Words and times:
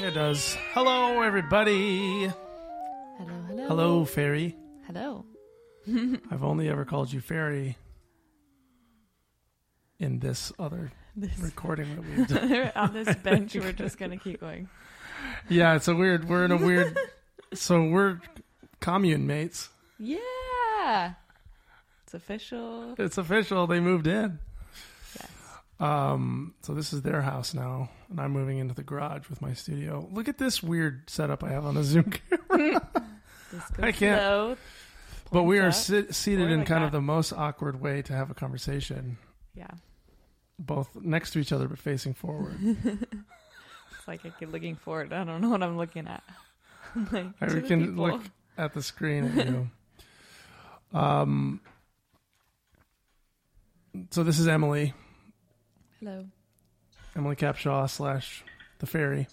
It 0.00 0.12
does. 0.12 0.56
Hello, 0.72 1.22
everybody. 1.22 2.26
Hello, 2.26 2.34
hello. 3.48 3.66
Hello, 3.68 4.04
fairy. 4.04 4.56
Hello. 4.86 5.24
I've 6.30 6.42
only 6.42 6.68
ever 6.68 6.84
called 6.84 7.12
you 7.12 7.20
fairy 7.20 7.76
in 9.98 10.18
this 10.18 10.52
other 10.58 10.90
This, 11.14 11.38
recording 11.38 11.94
that 11.94 12.04
we've 12.04 12.26
done. 12.28 12.72
on 12.76 12.92
this 12.92 13.14
bench, 13.16 13.54
we're 13.54 13.72
just 13.84 13.98
gonna 13.98 14.16
keep 14.16 14.40
going. 14.40 14.68
Yeah, 15.48 15.74
it's 15.76 15.88
a 15.88 15.94
weird. 15.94 16.28
We're 16.28 16.44
in 16.44 16.50
a 16.52 16.56
weird. 16.56 16.98
So 17.54 17.84
we're 17.84 18.20
commune 18.80 19.26
mates. 19.26 19.68
Yeah, 19.98 21.14
it's 22.02 22.14
official. 22.14 22.94
It's 22.98 23.16
official. 23.16 23.66
They 23.66 23.80
moved 23.80 24.06
in. 24.08 24.40
Um, 25.80 26.54
so 26.62 26.72
this 26.72 26.92
is 26.92 27.02
their 27.02 27.20
house 27.22 27.52
now, 27.52 27.90
and 28.08 28.20
I'm 28.20 28.30
moving 28.32 28.58
into 28.58 28.74
the 28.74 28.84
garage 28.84 29.28
with 29.28 29.42
my 29.42 29.52
studio. 29.54 30.08
Look 30.12 30.28
at 30.28 30.38
this 30.38 30.62
weird 30.62 31.10
setup 31.10 31.42
I 31.42 31.50
have 31.50 31.64
on 31.66 31.74
the 31.74 31.82
Zoom 31.84 32.04
camera. 32.48 32.88
I 33.80 33.92
can't- 33.92 34.20
slow, 34.20 34.56
but 35.32 35.42
we 35.44 35.58
are 35.58 35.72
sit, 35.72 36.14
seated 36.14 36.50
in 36.50 36.60
like 36.60 36.68
kind 36.68 36.84
of 36.84 36.92
the 36.92 37.00
most 37.00 37.32
awkward 37.32 37.80
way 37.80 38.02
to 38.02 38.12
have 38.12 38.30
a 38.30 38.34
conversation, 38.34 39.18
Yeah, 39.56 39.66
both 40.60 40.94
next 40.94 41.32
to 41.32 41.40
each 41.40 41.50
other 41.52 41.66
but 41.66 41.78
facing 41.80 42.14
forward. 42.14 42.54
it's 42.62 44.06
like 44.06 44.24
I 44.24 44.30
keep 44.30 44.52
looking 44.52 44.76
forward. 44.76 45.12
I 45.12 45.24
don't 45.24 45.40
know 45.40 45.48
what 45.50 45.62
I'm 45.62 45.76
looking 45.76 46.06
at. 46.06 46.22
I'm 46.94 47.08
like, 47.10 47.26
I 47.40 47.46
can 47.60 47.88
people. 47.88 48.06
look 48.10 48.22
at 48.56 48.74
the 48.74 48.82
screen 48.82 49.24
at 49.38 49.46
you. 49.48 49.70
um, 50.98 51.60
so 54.10 54.22
this 54.22 54.38
is 54.38 54.46
Emily, 54.46 54.94
Hello. 56.04 56.26
Emily 57.16 57.34
Capshaw 57.34 57.88
slash 57.88 58.44
the 58.78 58.84
fairy. 58.84 59.26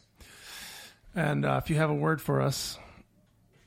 And 1.13 1.43
uh, 1.43 1.59
if 1.61 1.69
you 1.69 1.75
have 1.75 1.89
a 1.89 1.93
word 1.93 2.21
for 2.21 2.39
us, 2.39 2.79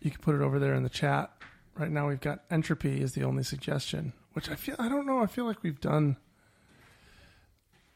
you 0.00 0.10
can 0.10 0.22
put 0.22 0.34
it 0.34 0.40
over 0.40 0.58
there 0.58 0.72
in 0.72 0.84
the 0.84 0.88
chat. 0.88 1.30
Right 1.76 1.90
now 1.90 2.08
we've 2.08 2.20
got 2.20 2.44
entropy 2.50 3.02
is 3.02 3.12
the 3.12 3.24
only 3.24 3.42
suggestion, 3.42 4.14
which 4.32 4.48
I 4.48 4.54
feel 4.54 4.76
I 4.78 4.88
don't 4.88 5.06
know. 5.06 5.18
I 5.18 5.26
feel 5.26 5.44
like 5.44 5.62
we've 5.62 5.82
done 5.82 6.16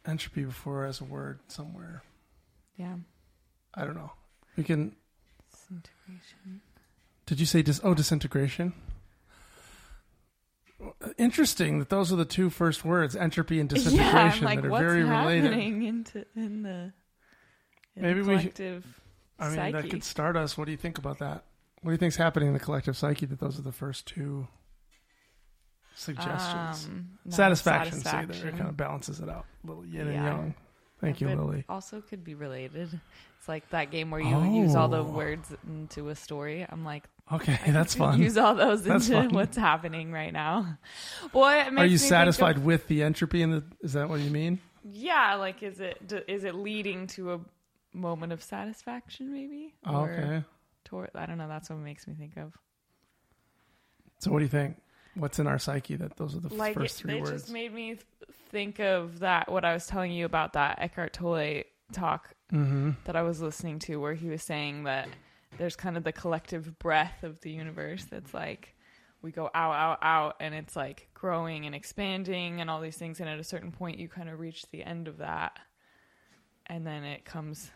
entropy 0.07 0.45
before 0.45 0.85
as 0.85 1.01
a 1.01 1.05
word 1.05 1.41
somewhere. 1.49 2.03
Yeah. 2.77 2.97
I 3.73 3.87
don't 3.87 3.97
know. 3.97 4.13
We 4.59 4.65
can. 4.65 4.95
Disintegration. 5.51 6.61
Did 7.25 7.41
you 7.41 7.47
say 7.47 7.63
dis? 7.63 7.81
Oh, 7.83 7.95
disintegration. 7.95 8.75
Interesting 11.17 11.81
that 11.81 11.89
those 11.89 12.13
are 12.13 12.17
the 12.17 12.25
two 12.25 12.51
first 12.51 12.85
words, 12.85 13.17
entropy 13.17 13.59
and 13.59 13.69
disintegration, 13.69 14.15
Yeah, 14.15 14.29
I'm 14.33 14.41
like, 14.45 14.63
that 14.63 14.73
are 14.73 14.79
very 14.79 15.03
related. 15.05 15.53
into 15.53 16.25
in 16.37 16.63
the 16.63 16.93
in 17.97 18.03
Maybe 18.03 18.23
the 18.23 18.29
we 18.31 18.39
should- 18.41 18.85
I 19.41 19.47
mean, 19.49 19.55
psyche? 19.57 19.73
that 19.73 19.91
could 19.91 20.05
start 20.05 20.37
us. 20.37 20.57
What 20.57 20.67
do 20.67 20.71
you 20.71 20.77
think 20.77 20.99
about 20.99 21.19
that? 21.19 21.45
What 21.83 21.91
do 21.91 21.93
you 21.93 21.97
think's 21.99 22.17
happening 22.17 22.49
in 22.49 22.55
the 22.55 22.61
collective 22.61 22.97
psyche? 22.97 23.27
That 23.27 23.41
those 23.41 23.59
are 23.59 23.63
the 23.63 23.73
first 23.73 24.07
two 24.07 24.47
suggestions. 25.95 26.87
Um, 26.87 27.19
no, 27.25 27.31
satisfaction. 27.35 27.99
See, 28.01 28.11
there 28.11 28.49
it 28.49 28.57
kind 28.57 28.69
of 28.69 28.77
balances 28.77 29.21
it 29.21 29.29
out. 29.29 29.47
A 29.65 29.67
little 29.67 29.85
yin 29.87 30.03
and 30.03 30.13
Yeah. 30.15 30.25
yang. 30.25 30.55
Thank 31.01 31.21
you, 31.21 31.29
Lily. 31.29 31.65
Also, 31.69 32.01
could 32.01 32.25
be 32.25 32.35
related. 32.35 33.01
It's 33.39 33.49
like 33.49 33.69
that 33.71 33.91
game 33.93 34.11
where 34.11 34.21
you 34.21 34.43
use 34.63 34.75
all 34.75 34.89
the 34.89 35.05
Oh. 35.05 35.11
words 35.11 35.55
into 35.67 36.09
a 36.09 36.15
story. 36.17 36.67
I'm 36.69 36.85
like, 36.85 37.05
Okay, 37.31 37.59
I 37.67 37.71
that's 37.73 37.95
fun. 37.95 38.21
Use 38.21 38.37
all 38.39 38.55
those 38.55 38.83
That's 38.83 39.09
into 39.09 39.23
fun. 39.23 39.35
what's 39.35 39.57
happening 39.57 40.13
right 40.13 40.33
now. 40.33 40.79
Boy, 41.33 41.65
Are 41.77 41.85
you 41.85 41.99
satisfied 41.99 42.57
of- 42.57 42.65
with 42.65 42.89
the 42.89 43.03
entropy? 43.03 43.43
In 43.43 43.51
the 43.51 43.65
is 43.83 43.93
that 43.93 44.09
what 44.09 44.21
you 44.21 44.31
mean? 44.31 44.61
yeah, 44.83 45.35
like 45.35 45.63
is 45.63 45.81
it 45.81 46.25
is 46.29 46.45
it 46.45 46.55
leading 46.55 47.07
to 47.09 47.35
a 47.35 47.41
moment 47.93 48.33
of 48.33 48.43
satisfaction? 48.43 49.33
Maybe. 49.33 49.75
Oh, 49.85 50.01
Or 50.05 50.11
okay. 50.11 50.45
Toward, 50.85 51.11
I 51.15 51.27
don't 51.27 51.37
know. 51.37 51.49
That's 51.49 51.69
what 51.69 51.77
it 51.77 51.83
makes 51.83 52.07
me 52.07 52.15
think 52.15 52.39
of. 52.39 52.55
So 54.21 54.31
what 54.33 54.39
do 54.39 54.45
you 54.45 54.51
think? 54.51 54.77
What's 55.15 55.39
in 55.39 55.47
our 55.47 55.59
psyche 55.59 55.97
that 55.97 56.17
those 56.17 56.35
are 56.37 56.41
the 56.41 56.55
Like 56.55 56.75
first 56.75 57.01
it, 57.01 57.03
three 57.03 57.17
it 57.19 57.21
words? 57.21 57.33
just 57.33 57.51
made 57.53 57.75
me 57.75 57.95
th- 57.95 58.05
think 58.51 58.79
of 58.79 59.19
that. 59.19 59.51
What 59.51 59.65
I 59.65 59.75
was 59.75 59.87
telling 59.87 60.13
you 60.13 60.25
about 60.25 60.55
that 60.55 60.79
Eckhart 60.81 61.13
Tolle 61.13 61.63
talk 61.93 62.31
mm-hmm. 62.53 62.93
that 63.05 63.17
I 63.17 63.23
was 63.23 63.41
listening 63.43 63.79
to 63.81 63.97
where 63.97 64.15
he 64.15 64.29
was 64.29 64.43
saying 64.43 64.85
that 64.85 65.09
there's 65.57 65.77
kind 65.77 65.97
of 65.97 66.05
the 66.05 66.13
collective 66.13 66.79
breath 66.79 67.23
of 67.23 67.41
the 67.41 67.51
universe 67.51 68.05
that's 68.11 68.35
like 68.35 68.75
we 69.23 69.33
go 69.33 69.51
out, 69.55 69.75
out, 69.75 69.99
out, 70.03 70.37
and 70.41 70.55
it's 70.55 70.77
like 70.77 71.09
growing 71.15 71.67
and 71.67 71.75
expanding 71.75 72.61
and 72.61 72.71
all 72.71 72.81
these 72.81 72.97
things. 72.97 73.19
And 73.19 73.29
at 73.29 73.41
a 73.41 73.45
certain 73.45 73.73
point, 73.73 73.99
you 73.99 74.09
kind 74.09 74.29
of 74.29 74.39
reach 74.39 74.65
the 74.71 74.85
end 74.85 75.09
of 75.09 75.19
that, 75.19 75.59
and 76.67 76.87
then 76.87 77.03
it 77.03 77.25
comes, 77.25 77.71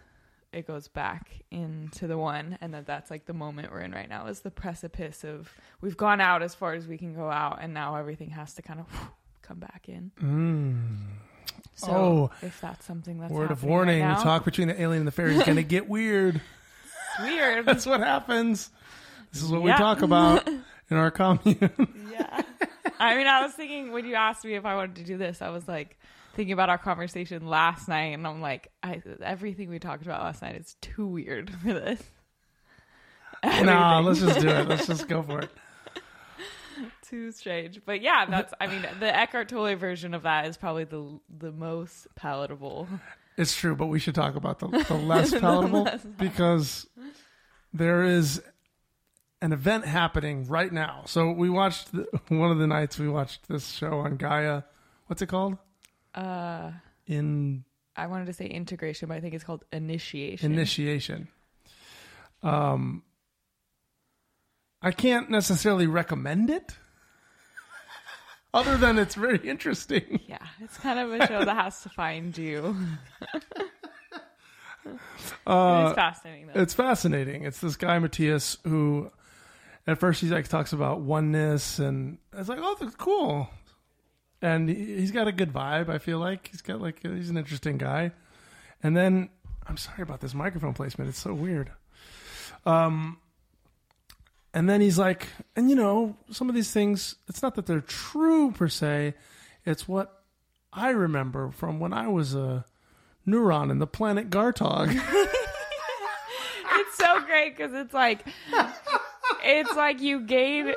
it 0.52 0.66
goes 0.68 0.86
back 0.86 1.30
into 1.50 2.06
the 2.06 2.16
one, 2.18 2.58
and 2.60 2.72
that 2.74 2.86
that's 2.86 3.10
like 3.10 3.24
the 3.24 3.32
moment 3.32 3.72
we're 3.72 3.80
in 3.80 3.90
right 3.92 4.08
now 4.08 4.26
is 4.26 4.40
the 4.40 4.50
precipice 4.52 5.24
of 5.24 5.52
we've 5.80 5.96
gone 5.96 6.20
out 6.20 6.42
as 6.42 6.54
far 6.54 6.74
as 6.74 6.86
we 6.86 6.96
can 6.98 7.12
go 7.14 7.28
out, 7.28 7.58
and 7.60 7.74
now 7.74 7.96
everything 7.96 8.30
has 8.30 8.54
to 8.54 8.62
kind 8.62 8.78
of 8.78 8.86
come 9.42 9.58
back 9.58 9.86
in. 9.88 10.12
Mm. 10.20 10.96
So 11.74 11.90
Oh. 11.90 12.30
if 12.42 12.60
that's 12.60 12.84
something 12.86 13.18
that's 13.18 13.32
Word 13.32 13.50
of 13.50 13.64
warning: 13.64 14.02
right 14.02 14.16
the 14.16 14.22
talk 14.22 14.44
between 14.44 14.68
the 14.68 14.80
alien 14.80 15.00
and 15.00 15.08
the 15.08 15.12
fairy 15.12 15.34
is 15.36 15.42
going 15.42 15.56
to 15.56 15.64
get 15.64 15.88
weird. 15.88 16.40
It's 17.18 17.22
weird. 17.22 17.66
That's 17.66 17.86
what 17.86 18.00
happens. 18.00 18.70
This 19.32 19.42
is 19.42 19.50
what 19.50 19.62
we 19.62 19.70
talk 19.72 20.02
about 20.02 20.46
in 20.48 20.96
our 20.96 21.10
commune. 21.10 21.70
Yeah. 22.12 22.42
I 23.00 23.16
mean, 23.16 23.26
I 23.26 23.42
was 23.42 23.52
thinking 23.54 23.90
when 23.92 24.04
you 24.04 24.14
asked 24.14 24.44
me 24.44 24.54
if 24.54 24.64
I 24.66 24.76
wanted 24.76 24.96
to 24.96 25.04
do 25.04 25.16
this, 25.16 25.40
I 25.40 25.48
was 25.48 25.66
like 25.66 25.98
thinking 26.34 26.52
about 26.52 26.68
our 26.68 26.78
conversation 26.78 27.46
last 27.46 27.88
night, 27.88 28.12
and 28.14 28.26
I'm 28.26 28.40
like, 28.40 28.70
I, 28.82 29.02
everything 29.22 29.70
we 29.70 29.78
talked 29.78 30.02
about 30.02 30.22
last 30.22 30.42
night 30.42 30.56
is 30.56 30.76
too 30.80 31.06
weird 31.06 31.50
for 31.50 31.72
this. 31.72 32.02
nah, 33.42 33.50
Everything. 33.98 34.04
let's 34.04 34.20
just 34.20 34.40
do 34.40 34.48
it. 34.48 34.68
Let's 34.68 34.86
just 34.86 35.08
go 35.08 35.22
for 35.22 35.40
it. 35.40 35.50
too 37.08 37.32
strange. 37.32 37.80
But 37.84 38.02
yeah, 38.02 38.26
that's. 38.26 38.52
I 38.60 38.66
mean, 38.66 38.86
the 39.00 39.14
Eckhart 39.16 39.48
Tolle 39.48 39.74
version 39.74 40.14
of 40.14 40.22
that 40.22 40.46
is 40.46 40.56
probably 40.56 40.84
the 40.84 41.18
the 41.38 41.50
most 41.50 42.06
palatable. 42.14 42.88
It's 43.36 43.54
true, 43.56 43.74
but 43.74 43.86
we 43.86 43.98
should 43.98 44.14
talk 44.14 44.36
about 44.36 44.58
the, 44.58 44.68
the 44.68 44.94
less 45.06 45.30
palatable 45.32 45.88
because 46.18 46.86
there 47.72 48.02
is 48.04 48.42
an 49.40 49.52
event 49.52 49.84
happening 49.86 50.46
right 50.46 50.72
now. 50.72 51.02
So 51.06 51.32
we 51.32 51.48
watched 51.50 51.92
the, 51.92 52.06
one 52.28 52.50
of 52.50 52.58
the 52.58 52.66
nights 52.66 52.98
we 52.98 53.08
watched 53.08 53.48
this 53.48 53.70
show 53.72 54.00
on 54.00 54.16
Gaia. 54.16 54.62
What's 55.06 55.22
it 55.22 55.26
called? 55.28 55.56
Uh, 56.14 56.72
In 57.06 57.64
I 57.96 58.06
wanted 58.06 58.26
to 58.26 58.32
say 58.32 58.46
integration, 58.46 59.08
but 59.08 59.16
I 59.16 59.20
think 59.20 59.34
it's 59.34 59.44
called 59.44 59.64
initiation. 59.72 60.52
initiation. 60.52 61.28
Um, 62.42 63.02
I 64.80 64.90
can't 64.90 65.30
necessarily 65.30 65.86
recommend 65.86 66.50
it, 66.50 66.76
other 68.54 68.76
than 68.76 68.98
it's 68.98 69.14
very 69.14 69.38
interesting. 69.48 70.20
yeah, 70.28 70.38
it's 70.60 70.76
kind 70.78 70.98
of 70.98 71.12
a 71.12 71.26
show 71.26 71.44
that 71.44 71.56
has 71.56 71.82
to 71.82 71.88
find 71.88 72.36
you. 72.36 72.76
Uh, 75.46 75.84
it's 75.86 75.94
fascinating 75.94 76.46
though. 76.48 76.60
it's 76.60 76.74
fascinating. 76.74 77.44
It's 77.44 77.60
this 77.60 77.76
guy 77.76 77.98
Matthias 78.00 78.58
who, 78.64 79.10
at 79.86 79.98
first, 79.98 80.20
he 80.20 80.28
like 80.28 80.48
talks 80.48 80.72
about 80.72 81.00
oneness, 81.00 81.78
and 81.78 82.18
it's 82.36 82.48
like, 82.48 82.58
oh, 82.60 82.76
that's 82.80 82.96
cool. 82.96 83.48
And 84.40 84.68
he- 84.68 84.96
he's 84.96 85.12
got 85.12 85.28
a 85.28 85.32
good 85.32 85.52
vibe. 85.52 85.88
I 85.88 85.98
feel 85.98 86.18
like 86.18 86.48
he's 86.48 86.62
got 86.62 86.80
like 86.80 87.00
he's 87.02 87.30
an 87.30 87.36
interesting 87.36 87.78
guy. 87.78 88.10
And 88.82 88.96
then 88.96 89.28
I'm 89.68 89.76
sorry 89.76 90.02
about 90.02 90.20
this 90.20 90.34
microphone 90.34 90.74
placement. 90.74 91.08
It's 91.10 91.18
so 91.20 91.32
weird. 91.32 91.70
Um, 92.66 93.18
and 94.54 94.68
then 94.68 94.80
he's 94.80 94.98
like, 94.98 95.28
and 95.56 95.70
you 95.70 95.76
know, 95.76 96.16
some 96.30 96.48
of 96.48 96.54
these 96.54 96.70
things. 96.70 97.16
It's 97.28 97.42
not 97.42 97.54
that 97.54 97.66
they're 97.66 97.80
true 97.80 98.52
per 98.52 98.68
se. 98.68 99.14
It's 99.64 99.88
what 99.88 100.22
I 100.72 100.90
remember 100.90 101.50
from 101.50 101.80
when 101.80 101.92
I 101.92 102.08
was 102.08 102.34
a 102.34 102.64
neuron 103.26 103.70
in 103.70 103.78
the 103.78 103.86
planet 103.86 104.30
Gartog. 104.30 104.88
it's 106.72 106.96
so 106.96 107.20
great 107.20 107.56
because 107.56 107.72
it's 107.72 107.94
like 107.94 108.26
it's 109.42 109.74
like 109.74 110.00
you 110.00 110.20
gain 110.20 110.74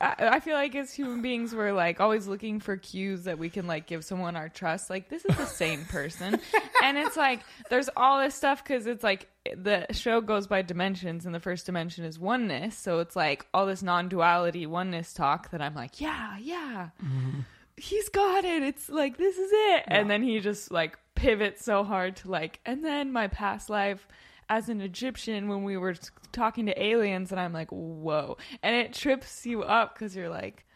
I 0.00 0.14
I 0.18 0.40
feel 0.40 0.54
like 0.54 0.74
as 0.74 0.92
human 0.92 1.22
beings 1.22 1.54
we're 1.54 1.72
like 1.72 2.00
always 2.00 2.26
looking 2.26 2.60
for 2.60 2.76
cues 2.76 3.24
that 3.24 3.38
we 3.38 3.50
can 3.50 3.66
like 3.66 3.86
give 3.86 4.04
someone 4.04 4.36
our 4.36 4.48
trust. 4.48 4.90
Like 4.90 5.08
this 5.08 5.24
is 5.24 5.36
the 5.36 5.46
same 5.46 5.84
person. 5.84 6.40
And 6.82 6.96
it's 6.96 7.16
like 7.16 7.40
there's 7.68 7.90
all 7.94 8.20
this 8.20 8.34
stuff 8.34 8.64
because 8.64 8.86
it's 8.86 9.04
like 9.04 9.28
the 9.54 9.86
show 9.92 10.22
goes 10.22 10.46
by 10.46 10.62
dimensions 10.62 11.26
and 11.26 11.34
the 11.34 11.40
first 11.40 11.66
dimension 11.66 12.06
is 12.06 12.18
oneness. 12.18 12.76
So 12.76 13.00
it's 13.00 13.14
like 13.14 13.46
all 13.52 13.66
this 13.66 13.82
non-duality 13.82 14.64
oneness 14.66 15.12
talk 15.12 15.50
that 15.50 15.60
i'm 15.60 15.74
like 15.74 16.00
yeah 16.00 16.38
yeah. 16.38 16.88
Mm-hmm. 17.04 17.40
He's 17.76 18.08
got 18.08 18.44
it. 18.44 18.62
It's 18.62 18.88
like 18.88 19.18
this 19.18 19.36
is 19.36 19.50
it. 19.52 19.84
And 19.86 20.10
then 20.10 20.22
he 20.22 20.40
just 20.40 20.70
like 20.70 20.98
pivots 21.14 21.64
so 21.64 21.84
hard 21.84 22.16
to 22.16 22.30
like 22.30 22.60
and 22.64 22.82
then 22.84 23.12
my 23.12 23.28
past 23.28 23.68
life 23.68 24.08
as 24.50 24.68
an 24.68 24.82
Egyptian 24.82 25.48
when 25.48 25.62
we 25.64 25.78
were 25.78 25.94
talking 26.32 26.66
to 26.66 26.82
aliens, 26.82 27.30
and 27.32 27.40
I'm 27.40 27.52
like, 27.54 27.70
whoa. 27.70 28.36
And 28.62 28.74
it 28.76 28.92
trips 28.92 29.46
you 29.46 29.62
up 29.62 29.94
because 29.94 30.14
you're 30.14 30.28
like, 30.28 30.66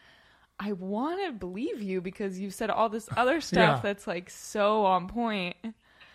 I 0.59 0.71
want 0.71 1.23
to 1.27 1.33
believe 1.33 1.81
you 1.81 2.01
because 2.01 2.39
you've 2.39 2.53
said 2.55 2.69
all 2.71 2.89
this 2.89 3.07
other 3.15 3.41
stuff 3.51 3.77
Yeah. 3.77 3.81
that's 3.83 4.07
like 4.07 4.29
so 4.31 4.85
on 4.85 5.07
point. 5.09 5.57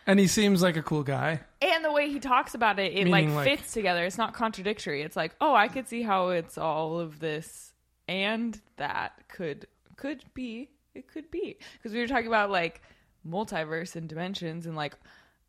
And 0.06 0.18
he 0.18 0.26
seems 0.26 0.62
like 0.62 0.76
a 0.78 0.82
cool 0.82 1.02
guy. 1.02 1.40
And 1.60 1.84
the 1.84 1.92
way 1.92 2.08
he 2.10 2.18
talks 2.18 2.54
about 2.54 2.78
it, 2.78 2.92
it 2.94 3.04
Meaning, 3.04 3.34
like 3.36 3.46
like- 3.46 3.58
fits 3.58 3.72
together. 3.74 4.04
It's 4.06 4.16
not 4.18 4.32
contradictory. 4.32 5.02
It's 5.02 5.14
like, 5.14 5.36
oh, 5.40 5.54
I 5.54 5.68
could 5.68 5.86
see 5.86 6.02
how 6.02 6.30
it's 6.30 6.56
all 6.58 6.98
of 6.98 7.20
this 7.20 7.74
and 8.08 8.58
that 8.78 9.12
could 9.28 9.66
could 9.96 10.24
be. 10.34 10.70
It 10.94 11.06
could 11.06 11.30
be 11.30 11.58
because 11.74 11.92
we 11.92 12.00
were 12.00 12.08
talking 12.08 12.26
about 12.26 12.50
like 12.50 12.80
multiverse 13.28 13.94
and 13.94 14.08
dimensions 14.08 14.66
and 14.66 14.74
like 14.74 14.94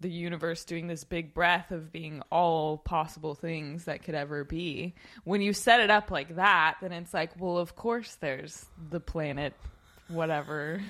the 0.01 0.09
universe 0.09 0.65
doing 0.65 0.87
this 0.87 1.03
big 1.03 1.33
breath 1.33 1.71
of 1.71 1.91
being 1.91 2.21
all 2.31 2.77
possible 2.77 3.35
things 3.35 3.85
that 3.85 4.03
could 4.03 4.15
ever 4.15 4.43
be. 4.43 4.95
When 5.23 5.41
you 5.41 5.53
set 5.53 5.79
it 5.79 5.89
up 5.89 6.11
like 6.11 6.35
that, 6.35 6.77
then 6.81 6.91
it's 6.91 7.13
like, 7.13 7.39
well, 7.39 7.57
of 7.57 7.75
course 7.75 8.15
there's 8.15 8.65
the 8.89 8.99
planet, 8.99 9.53
whatever. 10.09 10.81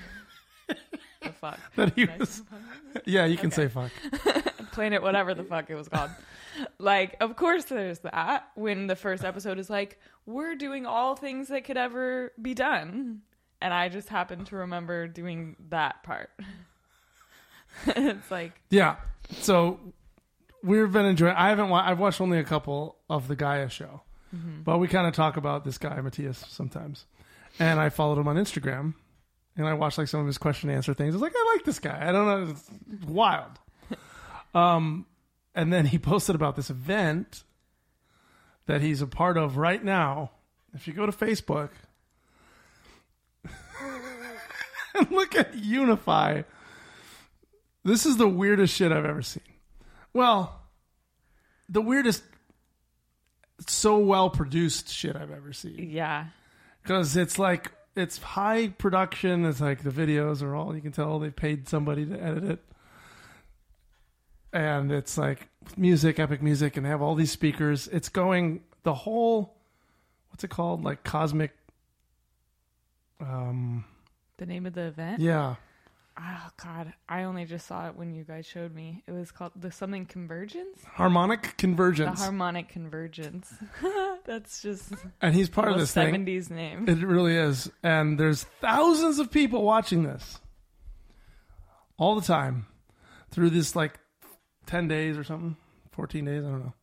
the 0.66 1.32
fuck. 1.40 1.60
That 1.76 1.94
he 1.94 2.06
was. 2.06 2.42
Yeah, 3.04 3.26
you 3.26 3.36
can 3.36 3.48
Okay. 3.52 3.68
say 3.68 3.68
fuck. 3.68 3.90
planet 4.72 5.02
whatever 5.02 5.34
the 5.34 5.44
fuck 5.44 5.68
it 5.68 5.74
was 5.74 5.86
called 5.86 6.10
like 6.78 7.14
of 7.20 7.36
course 7.36 7.64
there's 7.64 7.98
that 7.98 8.48
when 8.54 8.86
the 8.86 8.96
first 8.96 9.22
episode 9.22 9.58
is 9.58 9.68
like 9.68 10.00
we're 10.24 10.54
doing 10.54 10.86
all 10.86 11.14
things 11.14 11.48
that 11.48 11.64
could 11.64 11.76
ever 11.76 12.32
be 12.40 12.54
done 12.54 13.20
and 13.60 13.74
i 13.74 13.90
just 13.90 14.08
happen 14.08 14.46
to 14.46 14.56
remember 14.56 15.06
doing 15.06 15.56
that 15.68 16.02
part 16.04 16.30
it's 17.86 18.30
like 18.30 18.52
Yeah. 18.70 18.96
So 19.40 19.80
we've 20.62 20.90
been 20.92 21.06
enjoying. 21.06 21.34
I 21.34 21.48
haven't. 21.48 21.68
Wa- 21.68 21.82
I've 21.84 21.98
watched 21.98 22.20
only 22.20 22.38
a 22.38 22.44
couple 22.44 22.96
of 23.08 23.28
the 23.28 23.36
Gaia 23.36 23.68
show, 23.68 24.02
but 24.64 24.78
we 24.78 24.88
kind 24.88 25.06
of 25.06 25.14
talk 25.14 25.36
about 25.36 25.64
this 25.64 25.78
guy 25.78 26.00
Matthias 26.00 26.44
sometimes. 26.48 27.06
And 27.58 27.78
I 27.80 27.88
followed 27.90 28.18
him 28.18 28.28
on 28.28 28.36
Instagram, 28.36 28.94
and 29.56 29.66
I 29.66 29.74
watched 29.74 29.98
like 29.98 30.08
some 30.08 30.20
of 30.20 30.26
his 30.26 30.38
question 30.38 30.70
and 30.70 30.76
answer 30.76 30.94
things. 30.94 31.14
I 31.14 31.16
was 31.16 31.22
like, 31.22 31.34
I 31.36 31.52
like 31.54 31.64
this 31.64 31.78
guy. 31.78 32.08
I 32.08 32.12
don't 32.12 32.26
know. 32.26 32.50
It's 32.52 33.04
wild. 33.06 33.58
um, 34.54 35.06
and 35.54 35.72
then 35.72 35.84
he 35.86 35.98
posted 35.98 36.34
about 36.34 36.56
this 36.56 36.70
event 36.70 37.44
that 38.66 38.80
he's 38.80 39.02
a 39.02 39.06
part 39.06 39.36
of 39.36 39.56
right 39.56 39.82
now. 39.84 40.30
If 40.74 40.86
you 40.88 40.94
go 40.94 41.04
to 41.04 41.12
Facebook 41.12 41.70
and 44.94 45.10
look 45.10 45.36
at 45.36 45.54
Unify. 45.54 46.42
This 47.84 48.06
is 48.06 48.16
the 48.16 48.28
weirdest 48.28 48.74
shit 48.74 48.92
I've 48.92 49.04
ever 49.04 49.22
seen. 49.22 49.42
Well, 50.12 50.60
the 51.68 51.80
weirdest, 51.80 52.22
so 53.66 53.98
well 53.98 54.30
produced 54.30 54.88
shit 54.88 55.16
I've 55.16 55.30
ever 55.30 55.52
seen. 55.52 55.90
yeah 55.90 56.26
Because 56.82 57.16
it's 57.16 57.38
like, 57.38 57.72
it's 57.96 58.18
high 58.18 58.68
production. 58.68 59.44
It's 59.44 59.60
like 59.60 59.82
the 59.82 59.90
videos 59.90 60.42
are 60.42 60.54
all, 60.54 60.74
you 60.74 60.80
can 60.80 60.92
tell 60.92 61.18
they 61.18 61.30
paid 61.30 61.68
somebody 61.68 62.06
to 62.06 62.22
edit 62.22 62.44
it. 62.44 62.60
And 64.52 64.92
it's 64.92 65.16
like 65.16 65.48
music, 65.76 66.18
epic 66.18 66.42
music, 66.42 66.76
and 66.76 66.84
they 66.84 66.90
have 66.90 67.02
all 67.02 67.14
these 67.14 67.30
speakers. 67.30 67.88
It's 67.88 68.10
going 68.10 68.60
the 68.82 68.94
whole, 68.94 69.56
what's 70.28 70.44
it 70.44 70.50
called? 70.50 70.84
Like 70.84 71.04
cosmic, 71.04 71.52
um, 73.20 73.84
the 74.38 74.46
name 74.46 74.66
of 74.66 74.74
the 74.74 74.82
event 74.82 75.20
yeah. 75.20 75.56
Oh 76.18 76.48
god 76.62 76.92
i 77.08 77.22
only 77.22 77.44
just 77.44 77.66
saw 77.66 77.88
it 77.88 77.96
when 77.96 78.12
you 78.12 78.22
guys 78.22 78.44
showed 78.44 78.74
me 78.74 79.02
it 79.06 79.12
was 79.12 79.30
called 79.32 79.52
the 79.56 79.70
something 79.72 80.04
convergence 80.04 80.84
Harmonic 80.92 81.42
the 81.42 81.48
convergence. 81.56 82.20
harmonic 82.20 82.68
convergence 82.68 83.52
that's 84.26 84.60
just 84.60 84.92
and 85.20 85.34
he's 85.34 85.48
part 85.48 85.72
of 85.72 85.78
this 85.78 85.92
thing. 85.94 86.26
70s 86.26 86.50
name 86.50 86.88
It 86.88 86.98
really 86.98 87.34
is. 87.36 87.70
And 87.82 88.18
there's 88.20 88.44
thousands 88.60 89.18
of 89.18 89.30
people 89.30 89.62
watching 89.62 90.02
this 90.02 90.40
all 91.96 92.14
the 92.14 92.26
time 92.26 92.66
through 93.30 93.50
this 93.50 93.74
like 93.74 93.98
10 94.66 94.88
days 94.88 95.16
or 95.16 95.24
something, 95.24 95.56
14 95.92 96.24
days, 96.24 96.44
I 96.44 96.48
don't 96.48 96.60
know. 96.60 96.74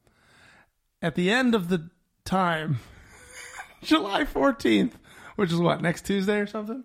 At 1.02 1.16
the 1.16 1.32
end 1.32 1.56
of 1.56 1.70
the 1.70 1.90
time, 2.26 2.80
July 3.84 4.24
14th, 4.26 4.94
which 5.36 5.52
is 5.52 5.60
what, 5.60 5.82
next 5.82 6.06
Tuesday 6.06 6.38
or 6.40 6.48
something? 6.48 6.84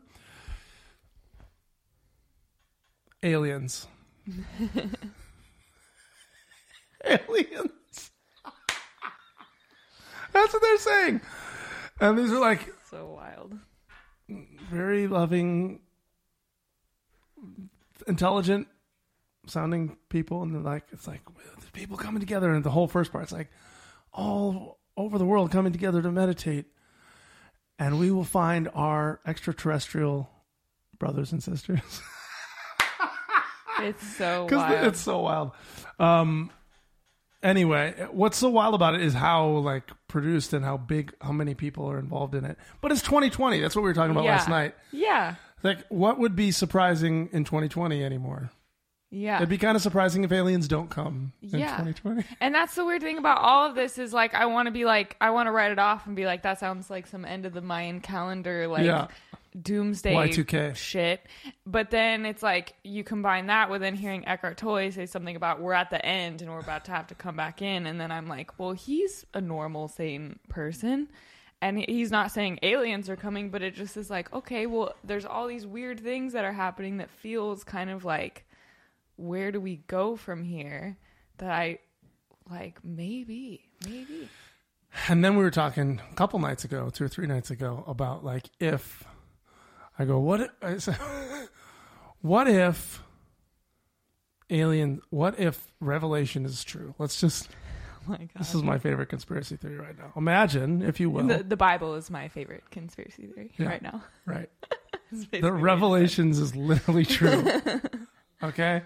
Aliens. 3.25 3.89
Aliens. 7.05 8.11
That's 10.33 10.53
what 10.53 10.63
they're 10.63 10.79
saying. 10.79 11.21
And 12.01 12.17
these 12.19 12.33
are 12.33 12.41
like 12.41 12.73
so 12.91 13.07
wild 13.07 13.59
very 14.29 15.07
loving, 15.07 15.81
intelligent 18.07 18.69
sounding 19.47 19.97
people, 20.09 20.43
and 20.43 20.55
they're 20.55 20.63
like, 20.63 20.85
it's 20.93 21.07
like 21.07 21.21
people 21.73 21.97
coming 21.97 22.21
together, 22.21 22.53
and 22.53 22.65
the 22.65 22.71
whole 22.71 22.89
first 22.89 23.13
part, 23.13 23.25
it's 23.25 23.33
like 23.33 23.51
all 24.13 24.79
over 24.97 25.19
the 25.19 25.27
world 25.27 25.51
coming 25.51 25.73
together 25.73 26.01
to 26.03 26.11
meditate, 26.11 26.67
and 27.79 27.99
we 27.99 28.11
will 28.11 28.25
find 28.25 28.69
our 28.75 29.21
extraterrestrial 29.27 30.31
brothers 30.99 31.33
and 31.33 31.43
sisters. 31.43 32.01
it's 33.81 34.07
so 34.17 34.45
because 34.49 34.71
wild 34.71 34.87
it's 34.87 35.01
so 35.01 35.21
wild. 35.21 35.53
Um, 35.99 36.51
anyway, 37.43 38.07
what's 38.11 38.39
so 38.39 38.49
wild 38.49 38.75
about 38.75 38.95
it 38.95 39.01
is 39.03 39.15
how 39.15 39.47
like 39.49 39.91
produced 40.09 40.53
and 40.53 40.65
how 40.65 40.77
big, 40.77 41.13
how 41.21 41.33
many 41.33 41.55
people 41.55 41.87
are 41.91 41.99
involved 41.99 42.35
in 42.35 42.45
it. 42.45 42.57
But 42.81 42.93
it's 42.93 43.03
2020. 43.03 43.61
That's 43.61 43.75
what 43.77 43.83
we 43.83 43.89
were 43.89 43.95
talking 43.95 44.13
about 44.13 44.25
Yeah. 44.25 44.33
last 44.37 44.49
night. 44.49 44.75
yeah 44.93 45.35
Like, 45.63 45.79
what 45.89 46.19
would 46.19 46.37
be 46.37 46.51
surprising 46.51 47.29
in 47.33 47.45
2020 47.45 48.03
anymore? 48.05 48.51
yeah 49.11 49.37
It'd 49.37 49.49
be 49.49 49.59
kind 49.59 49.77
of 49.77 49.83
surprising 49.83 50.25
if 50.25 50.33
aliens 50.33 50.67
don't 50.67 50.91
come 50.91 51.33
in 51.41 51.61
Yeah. 51.61 51.77
2020. 51.77 52.25
And 52.41 52.53
that's 52.55 52.75
the 52.75 52.85
weird 52.85 53.01
thing 53.03 53.17
about 53.19 53.39
all 53.39 53.69
of 53.69 53.77
this 53.77 53.97
is 53.99 54.13
like 54.13 54.35
I 54.35 54.47
want 54.47 54.67
to 54.67 54.73
be 54.73 54.85
like 54.85 55.17
I 55.21 55.31
want 55.31 55.47
to 55.47 55.53
write 55.53 55.71
it 55.71 55.79
off 55.79 56.07
and 56.07 56.17
be 56.17 56.27
like 56.27 56.43
that 56.43 56.59
sounds 56.59 56.91
like 56.91 57.07
some 57.07 57.25
end 57.25 57.47
of 57.47 57.53
the 57.53 57.61
Mayan 57.61 58.01
calendar 58.01 58.67
like 58.67 58.85
Yeah. 58.85 59.07
Doomsday 59.61 60.15
Y2K. 60.15 60.75
shit. 60.77 61.27
But 61.67 61.91
then 61.91 62.27
it's 62.27 62.43
like 62.43 62.75
you 62.83 63.05
combine 63.05 63.47
that 63.47 63.71
with 63.71 63.81
then 63.81 63.95
hearing 63.95 64.27
Eckhart 64.27 64.57
Tolle 64.57 64.91
say 64.91 65.07
something 65.07 65.37
about 65.37 65.61
we're 65.61 65.73
at 65.73 65.91
the 65.91 66.05
end 66.05 66.43
and 66.43 66.51
we're 66.51 66.61
about 66.61 66.85
to 66.87 66.93
have 66.93 67.07
to 67.09 67.15
come 67.15 67.37
back 67.37 67.63
in 67.63 67.87
and 67.87 68.01
then 68.01 68.11
I'm 68.11 68.29
like, 68.29 68.59
well, 68.59 68.73
he's 68.73 69.25
a 69.35 69.41
normal 69.41 69.89
sane 69.89 70.39
person. 70.49 71.09
And 71.63 71.79
he's 71.79 72.11
not 72.11 72.31
saying 72.31 72.59
aliens 72.63 73.09
are 73.09 73.17
coming, 73.17 73.49
but 73.49 73.63
it 73.63 73.75
just 73.75 73.97
is 73.97 74.11
like, 74.11 74.31
okay, 74.35 74.67
well, 74.67 74.95
there's 75.03 75.25
all 75.25 75.47
these 75.47 75.67
weird 75.67 75.99
things 75.99 76.35
that 76.35 76.45
are 76.45 76.53
happening 76.53 76.99
that 76.99 77.09
feels 77.09 77.65
kind 77.65 77.89
of 77.89 78.05
like, 78.05 78.45
where 79.17 79.51
do 79.51 79.61
we 79.61 79.77
go 79.87 80.15
from 80.15 80.43
here? 80.45 80.99
That 81.39 81.51
I 81.51 81.79
like, 82.51 82.85
maybe, 82.85 83.63
maybe. 83.89 84.29
And 85.09 85.25
then 85.25 85.37
we 85.37 85.43
were 85.43 85.51
talking 85.51 86.01
a 86.11 86.15
couple 86.15 86.39
nights 86.39 86.65
ago, 86.65 86.91
two 86.91 87.05
or 87.05 87.09
three 87.09 87.27
nights 87.27 87.51
ago, 87.51 87.83
about 87.87 88.25
like 88.25 88.51
if 88.61 89.05
I 89.99 90.05
go, 90.05 90.19
what? 90.19 90.41
If, 90.41 90.51
I 90.63 90.77
said, 90.79 90.97
what 92.21 92.49
if 92.49 93.03
alien? 94.51 95.01
What 95.11 95.39
if 95.39 95.73
Revelation 95.81 96.45
is 96.45 96.65
true? 96.65 96.95
Let's 96.99 97.21
just. 97.21 97.49
Oh 98.07 98.11
my 98.11 98.19
God. 98.19 98.29
This 98.39 98.55
is 98.55 98.63
my 98.63 98.77
favorite 98.77 99.09
conspiracy 99.09 99.57
theory 99.57 99.79
right 99.79 99.97
now. 99.97 100.13
Imagine, 100.15 100.83
if 100.83 101.01
you 101.01 101.09
will, 101.09 101.27
the, 101.27 101.43
the 101.43 101.57
Bible 101.57 101.95
is 101.95 102.11
my 102.11 102.29
favorite 102.29 102.63
conspiracy 102.71 103.29
theory 103.29 103.51
Yeah. 103.57 103.67
right 103.67 103.81
now. 103.81 104.05
right? 104.27 104.51
The 105.31 105.51
Revelations 105.51 106.39
is 106.39 106.55
literally 106.55 107.07
true. 107.07 107.43
okay, 108.43 108.83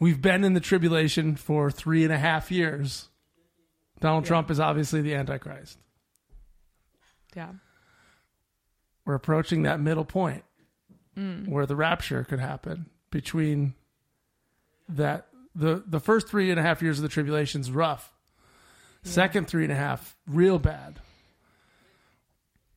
we've 0.00 0.22
been 0.22 0.42
in 0.42 0.54
the 0.54 0.60
tribulation 0.60 1.36
for 1.36 1.70
three 1.70 2.02
and 2.02 2.14
a 2.14 2.18
half 2.18 2.50
years. 2.50 3.10
Donald 4.00 4.24
Yeah. 4.24 4.28
Trump 4.28 4.50
is 4.50 4.58
obviously 4.58 5.02
the 5.02 5.14
Antichrist. 5.16 5.78
Yeah. 7.36 7.50
We're 9.04 9.14
approaching 9.14 9.62
that 9.62 9.80
middle 9.80 10.04
point 10.04 10.44
Mm. 11.16 11.46
where 11.46 11.64
the 11.64 11.76
rapture 11.76 12.24
could 12.24 12.40
happen 12.40 12.86
between 13.10 13.74
that 14.88 15.28
the 15.54 15.84
the 15.86 16.00
first 16.00 16.26
three 16.28 16.50
and 16.50 16.58
a 16.58 16.62
half 16.62 16.82
years 16.82 16.98
of 16.98 17.04
the 17.04 17.08
tribulation's 17.08 17.70
rough. 17.70 18.12
Second 19.04 19.46
three 19.46 19.62
and 19.62 19.72
a 19.72 19.76
half 19.76 20.16
real 20.26 20.58
bad. 20.58 20.98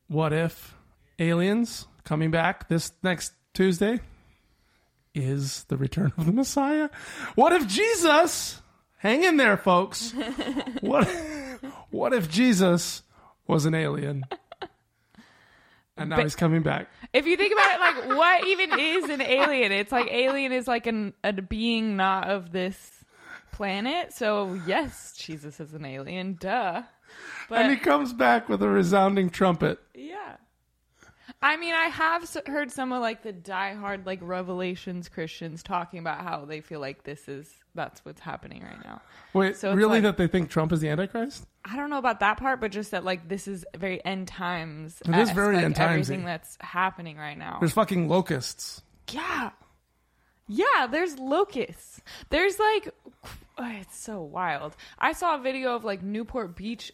What 0.06 0.32
if 0.32 0.74
aliens 1.18 1.86
coming 2.04 2.30
back 2.30 2.68
this 2.68 2.92
next 3.02 3.32
tuesday 3.54 3.98
is 5.14 5.64
the 5.64 5.76
return 5.76 6.12
of 6.16 6.24
the 6.26 6.32
messiah? 6.32 6.90
What 7.34 7.52
if 7.52 7.66
jesus 7.66 8.60
hang 8.98 9.24
in 9.24 9.36
there 9.36 9.56
folks. 9.56 10.14
What 10.80 11.08
what 11.90 12.12
if 12.12 12.30
jesus 12.30 13.02
was 13.48 13.64
an 13.66 13.74
alien 13.74 14.24
and 15.98 16.10
now 16.10 16.16
But- 16.16 16.22
he's 16.24 16.36
coming 16.36 16.62
back 16.62 16.88
If 17.12 17.26
you 17.26 17.36
think 17.36 17.52
about 17.52 17.74
it, 17.74 17.80
like 17.80 18.16
what 18.18 18.46
even 18.46 18.78
is 18.78 19.04
an 19.10 19.20
alien? 19.22 19.72
It's 19.72 19.92
like 19.92 20.08
alien 20.10 20.52
is 20.52 20.68
like 20.68 20.86
an 20.86 21.14
a 21.24 21.32
being 21.32 21.96
not 21.96 22.28
of 22.28 22.52
this 22.52 23.04
planet. 23.52 24.12
So 24.12 24.60
yes, 24.66 25.14
Jesus 25.16 25.58
is 25.60 25.74
an 25.74 25.84
alien. 25.84 26.36
Duh. 26.40 26.82
But 27.48 27.62
and 27.62 27.70
he 27.70 27.76
comes 27.78 28.12
back 28.12 28.48
with 28.48 28.62
a 28.62 28.68
resounding 28.68 29.30
trumpet. 29.30 29.78
yeah. 29.94 30.36
I 31.40 31.56
mean, 31.56 31.74
I 31.74 31.84
have 31.84 32.28
heard 32.46 32.70
some 32.72 32.90
of 32.92 33.00
like 33.00 33.22
the 33.22 33.32
diehard 33.32 34.06
like 34.06 34.18
Revelations 34.22 35.08
Christians 35.08 35.62
talking 35.62 35.98
about 36.00 36.22
how 36.22 36.44
they 36.46 36.60
feel 36.60 36.80
like 36.80 37.04
this 37.04 37.28
is 37.28 37.48
that's 37.78 38.04
what's 38.04 38.20
happening 38.20 38.62
right 38.62 38.84
now. 38.84 39.00
Wait, 39.32 39.56
So 39.56 39.72
really? 39.72 39.94
like- 39.94 40.02
that 40.02 40.16
they 40.18 40.26
think 40.26 40.50
Trump 40.50 40.72
is 40.72 40.80
the 40.80 40.88
Antichrist? 40.90 41.46
I 41.64 41.76
don't 41.76 41.90
know 41.90 41.98
about 41.98 42.20
that 42.20 42.38
part, 42.38 42.60
but 42.60 42.72
just 42.72 42.90
that 42.90 43.04
like 43.04 43.28
this 43.28 43.46
is 43.46 43.64
very 43.76 44.04
end 44.04 44.28
times. 44.28 45.00
It 45.06 45.14
is 45.14 45.30
very 45.30 45.56
like, 45.56 45.64
end 45.64 45.76
times. 45.76 46.08
Everything 46.10 46.24
that's 46.24 46.56
happening 46.60 47.16
right 47.16 47.36
now. 47.38 47.58
There's 47.60 47.72
fucking 47.72 48.08
locusts. 48.08 48.82
Yeah. 49.10 49.50
Yeah, 50.46 50.86
there's 50.90 51.18
locusts. 51.18 52.00
There's 52.30 52.58
like 52.58 52.94
oh, 53.58 53.70
it's 53.80 53.98
so 53.98 54.22
wild. 54.22 54.76
I 54.98 55.12
saw 55.12 55.36
a 55.36 55.38
video 55.38 55.74
of 55.76 55.84
like 55.84 56.02
Newport 56.02 56.56
Beach 56.56 56.90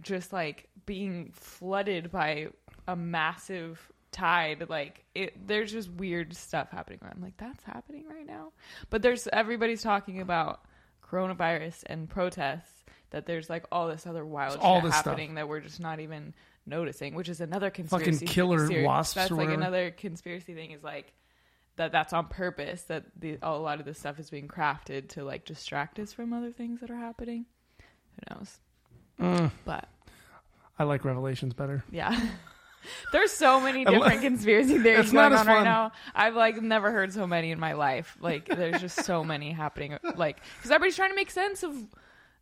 just 0.00 0.32
like 0.32 0.68
being 0.86 1.30
flooded 1.32 2.10
by 2.10 2.48
a 2.88 2.96
massive 2.96 3.90
tide 4.16 4.64
like 4.70 5.04
it 5.14 5.46
there's 5.46 5.70
just 5.70 5.90
weird 5.90 6.34
stuff 6.34 6.70
happening 6.70 6.98
i'm 7.02 7.20
like 7.22 7.36
that's 7.36 7.62
happening 7.64 8.04
right 8.08 8.26
now 8.26 8.50
but 8.88 9.02
there's 9.02 9.28
everybody's 9.32 9.82
talking 9.82 10.20
about 10.22 10.62
coronavirus 11.06 11.82
and 11.86 12.08
protests 12.08 12.84
that 13.10 13.26
there's 13.26 13.50
like 13.50 13.64
all 13.70 13.88
this 13.88 14.06
other 14.06 14.24
wild 14.24 14.56
all 14.60 14.76
shit 14.80 14.84
this 14.84 14.94
stuff. 14.94 15.04
happening 15.06 15.34
that 15.34 15.48
we're 15.48 15.60
just 15.60 15.80
not 15.80 16.00
even 16.00 16.32
noticing 16.66 17.14
which 17.14 17.28
is 17.28 17.40
another 17.40 17.68
conspiracy 17.70 18.12
Fucking 18.12 18.26
killer 18.28 18.66
theory. 18.66 18.84
wasps 18.84 19.14
that's 19.14 19.30
or 19.30 19.34
like 19.34 19.46
whatever. 19.48 19.60
another 19.62 19.90
conspiracy 19.90 20.54
thing 20.54 20.70
is 20.72 20.82
like 20.82 21.12
that 21.76 21.92
that's 21.92 22.12
on 22.14 22.26
purpose 22.28 22.82
that 22.84 23.04
the 23.20 23.38
a 23.42 23.50
lot 23.50 23.78
of 23.80 23.84
this 23.84 23.98
stuff 23.98 24.18
is 24.18 24.30
being 24.30 24.48
crafted 24.48 25.08
to 25.10 25.24
like 25.24 25.44
distract 25.44 25.98
us 25.98 26.12
from 26.12 26.32
other 26.32 26.50
things 26.50 26.80
that 26.80 26.90
are 26.90 26.96
happening 26.96 27.44
who 28.28 28.34
knows 28.34 28.58
Mm, 29.20 29.50
but 29.64 29.88
I 30.78 30.84
like 30.84 31.04
Revelations 31.04 31.54
better. 31.54 31.84
yeah 31.90 32.18
there's 33.12 33.32
so 33.32 33.60
many 33.60 33.84
different 33.84 34.20
conspiracy 34.20 34.78
theories 34.82 35.06
It's 35.06 35.12
not 35.12 35.30
going 35.30 35.34
as 35.34 35.40
on 35.40 35.46
right 35.46 35.54
fun. 35.56 35.64
now 35.64 35.92
i've 36.14 36.34
like 36.36 36.60
never 36.62 36.90
heard 36.92 37.12
so 37.12 37.26
many 37.26 37.50
in 37.50 37.58
my 37.60 37.72
life 37.72 38.16
like 38.20 38.46
there's 38.48 38.80
just 38.80 39.04
so 39.04 39.24
many 39.24 39.52
happening 39.52 39.98
like 40.16 40.38
because 40.56 40.70
everybody's 40.70 40.96
trying 40.96 41.10
to 41.10 41.16
make 41.16 41.30
sense 41.30 41.62
of 41.62 41.74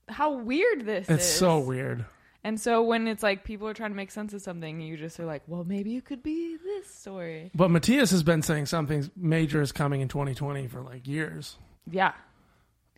how 0.09 0.33
weird 0.35 0.85
this 0.85 1.09
is. 1.09 1.17
It's 1.17 1.27
so 1.27 1.59
weird. 1.61 2.05
and 2.45 2.61
so 2.61 2.83
when 2.83 3.09
it's 3.09 3.23
like 3.23 3.43
people 3.45 3.67
are 3.69 3.73
trying 3.73 3.91
to 3.93 3.97
make 3.97 4.11
sense 4.11 4.35
of 4.35 4.43
something 4.43 4.81
you 4.83 4.99
just 4.99 5.19
are 5.19 5.25
like 5.25 5.43
well 5.47 5.65
maybe 5.65 5.97
it 5.97 6.05
could 6.05 6.23
be 6.23 6.59
this 6.63 6.87
story 6.95 7.51
But 7.55 7.71
Matthias 7.71 8.11
has 8.11 8.23
been 8.23 8.43
saying 8.43 8.67
something 8.67 9.11
major 9.17 9.63
is 9.63 9.73
coming 9.73 10.03
in 10.03 10.09
2020 10.09 10.67
for 10.69 10.83
like 10.83 11.07
years. 11.09 11.57
Yeah. 11.91 12.13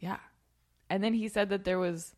Yeah. 0.00 0.16
And 0.90 1.02
then 1.04 1.14
he 1.14 1.28
said 1.28 1.50
that 1.50 1.62
there 1.62 1.78
was 1.78 2.15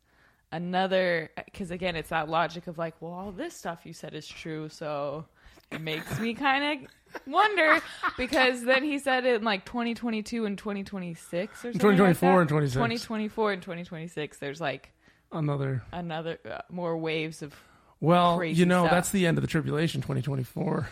another, 0.52 1.30
because 1.44 1.70
again, 1.70 1.96
it's 1.96 2.10
that 2.10 2.28
logic 2.28 2.66
of 2.66 2.78
like, 2.78 2.94
well, 3.00 3.12
all 3.12 3.32
this 3.32 3.54
stuff 3.54 3.80
you 3.84 3.92
said 3.92 4.14
is 4.14 4.26
true. 4.26 4.68
So 4.68 5.24
it 5.70 5.80
makes 5.80 6.18
me 6.20 6.34
kind 6.34 6.84
of 6.84 6.90
wonder 7.26 7.80
because 8.16 8.62
then 8.64 8.84
he 8.84 8.98
said 8.98 9.24
in 9.26 9.42
like 9.42 9.64
2022 9.64 10.44
and 10.46 10.56
2026 10.58 11.52
or 11.52 11.56
something. 11.56 11.72
2024 11.78 12.28
like 12.30 12.40
and 12.40 12.48
that. 12.48 12.52
26. 12.52 12.74
2024 12.74 13.52
and 13.52 13.62
2026, 13.62 14.38
there's 14.38 14.60
like 14.60 14.92
Another. 15.32 15.82
another, 15.92 16.38
uh, 16.50 16.60
more 16.70 16.96
waves 16.96 17.42
of, 17.42 17.54
Well, 18.00 18.42
you 18.42 18.64
know, 18.66 18.82
stuff. 18.84 18.90
that's 18.92 19.10
the 19.10 19.26
end 19.26 19.36
of 19.38 19.42
the 19.42 19.48
tribulation 19.48 20.00
2024. 20.00 20.88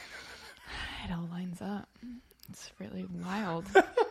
it 1.04 1.12
all 1.12 1.28
lines 1.30 1.60
up. 1.60 1.88
It's 2.48 2.70
really 2.78 3.06
wild. 3.24 3.66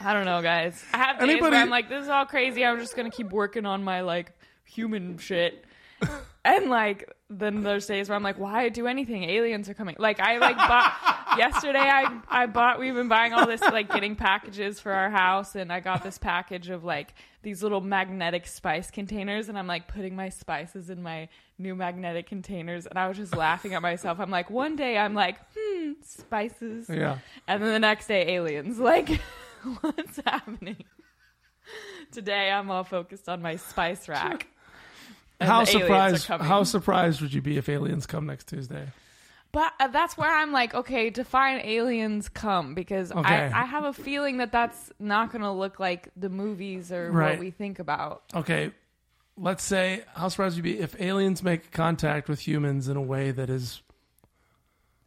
I 0.00 0.12
don't 0.12 0.24
know, 0.26 0.42
guys. 0.42 0.82
I 0.92 0.98
have 0.98 1.18
days 1.18 1.30
Anybody- 1.30 1.52
where 1.52 1.62
I'm 1.62 1.70
like, 1.70 1.88
this 1.88 2.02
is 2.02 2.08
all 2.08 2.26
crazy. 2.26 2.64
I'm 2.64 2.78
just 2.78 2.94
gonna 2.96 3.10
keep 3.10 3.30
working 3.30 3.64
on 3.66 3.82
my 3.84 4.02
like 4.02 4.32
human 4.64 5.18
shit. 5.18 5.64
And 6.44 6.68
like 6.70 7.10
then 7.28 7.62
there's 7.64 7.86
days 7.86 8.08
where 8.08 8.14
I'm 8.14 8.22
like, 8.22 8.38
why 8.38 8.68
do 8.68 8.86
anything? 8.86 9.24
Aliens 9.24 9.68
are 9.68 9.74
coming. 9.74 9.96
Like 9.98 10.20
I 10.20 10.38
like 10.38 10.56
bought 10.56 11.34
yesterday. 11.38 11.80
I 11.80 12.20
I 12.28 12.46
bought. 12.46 12.78
We've 12.78 12.94
been 12.94 13.08
buying 13.08 13.32
all 13.32 13.46
this 13.46 13.62
like 13.62 13.90
getting 13.90 14.14
packages 14.14 14.78
for 14.78 14.92
our 14.92 15.10
house, 15.10 15.54
and 15.56 15.72
I 15.72 15.80
got 15.80 16.04
this 16.04 16.18
package 16.18 16.68
of 16.68 16.84
like 16.84 17.14
these 17.42 17.62
little 17.62 17.80
magnetic 17.80 18.46
spice 18.46 18.90
containers, 18.90 19.48
and 19.48 19.58
I'm 19.58 19.66
like 19.66 19.88
putting 19.88 20.14
my 20.14 20.28
spices 20.28 20.88
in 20.90 21.02
my 21.02 21.28
new 21.58 21.74
magnetic 21.74 22.28
containers, 22.28 22.86
and 22.86 22.96
I 22.98 23.08
was 23.08 23.16
just 23.16 23.34
laughing 23.34 23.72
at 23.74 23.82
myself. 23.82 24.20
I'm 24.20 24.30
like, 24.30 24.50
one 24.50 24.76
day 24.76 24.98
I'm 24.98 25.14
like, 25.14 25.38
hmm, 25.56 25.92
spices, 26.02 26.88
Yeah. 26.88 27.18
and 27.48 27.62
then 27.62 27.72
the 27.72 27.78
next 27.80 28.06
day 28.06 28.34
aliens. 28.34 28.78
Like, 28.78 29.08
what's 29.80 30.20
happening? 30.24 30.84
Today 32.12 32.50
I'm 32.50 32.70
all 32.70 32.84
focused 32.84 33.28
on 33.28 33.42
my 33.42 33.56
spice 33.56 34.08
rack. 34.08 34.46
How 35.40 35.64
the 35.64 35.70
aliens 35.70 36.14
are 36.14 36.18
surprised 36.18 36.26
how 36.26 36.62
surprised 36.62 37.20
would 37.20 37.32
you 37.34 37.42
be 37.42 37.56
if 37.58 37.68
aliens 37.68 38.06
come 38.06 38.26
next 38.26 38.48
Tuesday? 38.48 38.88
But 39.52 39.72
uh, 39.80 39.88
that's 39.88 40.16
where 40.18 40.30
I'm 40.30 40.52
like, 40.52 40.74
okay, 40.74 41.08
define 41.10 41.60
aliens 41.64 42.28
come 42.28 42.74
because 42.74 43.10
Okay. 43.10 43.50
I, 43.52 43.62
I 43.62 43.64
have 43.64 43.84
a 43.84 43.92
feeling 43.92 44.38
that 44.38 44.52
that's 44.52 44.92
not 44.98 45.32
going 45.32 45.42
to 45.42 45.50
look 45.50 45.80
like 45.80 46.08
the 46.16 46.28
movies 46.28 46.92
or 46.92 47.10
Right. 47.12 47.30
what 47.32 47.38
we 47.38 47.50
think 47.50 47.78
about. 47.78 48.22
Okay, 48.34 48.72
let's 49.38 49.64
say 49.64 50.04
how 50.14 50.28
surprised 50.28 50.56
would 50.56 50.66
you 50.66 50.74
be 50.74 50.78
if 50.80 51.00
aliens 51.00 51.42
make 51.42 51.70
contact 51.70 52.28
with 52.28 52.46
humans 52.46 52.88
in 52.88 52.96
a 52.96 53.02
way 53.02 53.30
that 53.30 53.48
is 53.48 53.80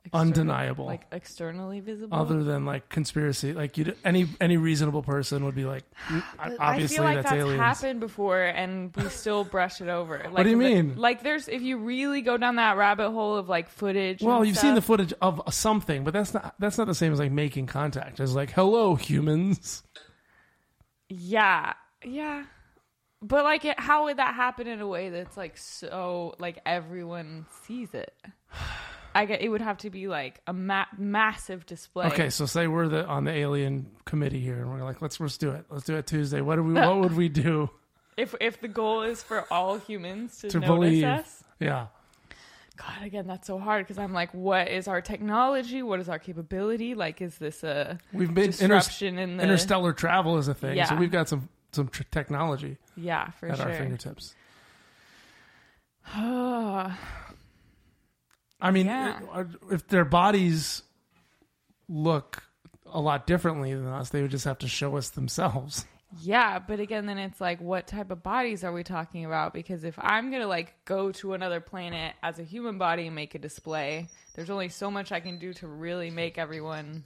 External- 0.10 0.28
undeniable, 0.28 0.86
Like 0.86 1.06
externally 1.12 1.80
visible. 1.80 2.18
other 2.18 2.44
than 2.44 2.66
like 2.66 2.90
conspiracy. 2.90 3.54
Like 3.54 3.78
you, 3.78 3.94
any 4.04 4.28
any 4.42 4.58
reasonable 4.58 5.04
person 5.04 5.46
would 5.46 5.56
be 5.56 5.66
like, 5.66 5.84
"Mm, 6.08 6.24
obviously 6.60 6.98
I 6.98 7.00
feel 7.00 7.04
like 7.04 7.16
that's, 7.18 7.30
that's 7.30 7.40
aliens. 7.42 7.60
happened 7.62 8.00
before, 8.00 8.42
and 8.44 8.96
we 8.96 9.10
still 9.10 9.44
brush 9.44 9.82
it 9.82 9.88
over. 9.90 10.18
Like, 10.18 10.34
what 10.34 10.44
do 10.44 10.50
you 10.50 10.58
the- 10.58 10.64
mean? 10.76 10.96
Like, 10.98 11.24
there's 11.24 11.48
if 11.48 11.62
you 11.62 11.78
really 11.78 12.22
go 12.22 12.38
down 12.38 12.56
that 12.58 12.76
rabbit 12.78 13.12
hole 13.12 13.36
of 13.36 13.48
like 13.50 13.70
footage. 13.70 14.22
Well, 14.22 14.44
you've 14.44 14.58
seen 14.58 14.76
the 14.76 14.82
footage 14.82 15.14
of 15.22 15.42
something, 15.52 16.04
but 16.04 16.14
that's 16.14 16.34
not 16.34 16.56
that's 16.60 16.78
not 16.78 16.88
the 16.88 16.96
same 16.96 17.14
as 17.14 17.20
like 17.20 17.32
making 17.32 17.68
contact. 17.68 18.20
It's 18.20 18.34
like, 18.34 18.52
hello, 18.52 18.96
humans. 18.96 19.84
Yeah, 21.10 21.74
yeah. 22.04 22.46
But 23.22 23.44
like, 23.44 23.66
it, 23.66 23.78
how 23.80 24.06
would 24.06 24.18
that 24.18 24.34
happen 24.36 24.66
in 24.68 24.80
a 24.80 24.88
way 24.88 25.10
that's 25.10 25.36
like 25.36 25.58
so 25.58 26.36
like 26.40 26.60
everyone 26.66 27.46
sees 27.66 27.94
it? 27.94 28.14
I 29.16 29.26
get 29.26 29.42
it 29.42 29.50
would 29.50 29.62
have 29.62 29.78
to 29.80 29.90
be 29.90 30.08
like 30.08 30.40
a 30.48 30.54
ma- 30.54 30.86
massive 30.98 31.66
display. 31.66 32.06
Okay, 32.08 32.30
so 32.30 32.46
say 32.46 32.68
we're 32.68 32.88
the 32.88 33.06
on 33.08 33.24
the 33.24 33.32
alien 33.32 33.88
committee 34.06 34.40
here, 34.40 34.58
and 34.62 34.70
we're 34.72 34.84
like, 34.84 35.02
let's 35.02 35.20
let's 35.20 35.38
do 35.38 35.50
it. 35.52 35.66
Let's 35.70 35.86
do 35.86 35.96
it 35.96 36.06
Tuesday. 36.08 36.42
What 36.42 36.56
do 36.58 36.64
we? 36.64 36.74
What 36.74 37.00
would 37.00 37.16
we 37.16 37.30
do? 37.30 37.70
If 38.18 38.36
if 38.42 38.60
the 38.60 38.68
goal 38.68 39.04
is 39.04 39.24
for 39.24 39.46
all 39.50 39.78
humans 39.78 40.40
to, 40.40 40.50
To 40.50 40.60
notice 40.60 40.68
believe. 40.76 41.04
us, 41.06 41.44
Yeah. 41.62 41.88
God, 42.76 43.04
again, 43.06 43.26
that's 43.28 43.48
so 43.48 43.58
hard 43.60 43.86
because 43.86 43.98
I'm 43.98 44.12
like, 44.12 44.34
what 44.34 44.68
is 44.68 44.90
our 44.90 45.00
technology? 45.02 45.82
What 45.84 46.02
is 46.02 46.10
our 46.10 46.20
capability? 46.20 46.96
Like, 46.96 47.22
is 47.22 47.38
this 47.38 47.64
a 47.64 47.98
We've 48.12 48.30
made 48.30 48.60
inter- 48.62 48.82
in 49.02 49.38
the 49.38 49.44
interstellar 49.44 49.94
travel 49.94 50.38
is 50.38 50.50
a 50.50 50.54
thing, 50.54 50.84
so 50.86 50.96
we've 50.96 51.12
got 51.12 51.30
some 51.30 51.48
some 51.72 51.88
tr- 51.88 52.04
technology 52.12 52.76
Yeah, 52.98 53.32
for 53.32 53.48
at 53.48 53.56
sure. 53.58 53.68
our 53.68 53.74
fingertips. 53.74 54.36
I 58.62 58.72
mean, 58.72 58.88
Yeah. 58.88 59.20
i- 59.34 59.40
uh, 59.42 59.46
if 59.72 59.88
their 59.88 60.06
bodies 60.06 60.84
look 61.88 62.44
a 62.86 63.00
lot 63.00 63.26
differently 63.28 63.74
than 63.74 63.88
us, 63.88 64.10
they 64.10 64.22
would 64.22 64.32
just 64.32 64.46
have 64.46 64.58
to 64.60 64.68
show 64.68 64.98
us 64.98 65.10
themselves. 65.10 65.86
yeah, 66.22 66.58
but 66.60 66.80
again, 66.80 67.06
then 67.06 67.18
it's 67.20 67.40
like, 67.40 67.62
what 67.62 67.86
type 67.88 68.10
of 68.12 68.24
bodies 68.24 68.64
are 68.64 68.72
we 68.74 68.84
talking 68.84 69.26
about? 69.26 69.54
Because 69.54 69.84
if 69.84 69.96
I'm 70.00 70.32
gonna 70.32 70.48
like 70.48 70.74
go 70.86 71.12
to 71.14 71.34
another 71.34 71.60
planet 71.62 72.16
as 72.24 72.40
a 72.40 72.44
human 72.44 72.78
body 72.80 73.06
and 73.08 73.16
make 73.16 73.36
a 73.36 73.40
display, 73.40 74.08
there's 74.34 74.50
only 74.50 74.70
so 74.70 74.90
much 74.90 75.12
I 75.12 75.20
can 75.20 75.38
do 75.38 75.54
to 75.54 75.68
really 75.68 76.10
make 76.10 76.38
everyone 76.40 77.04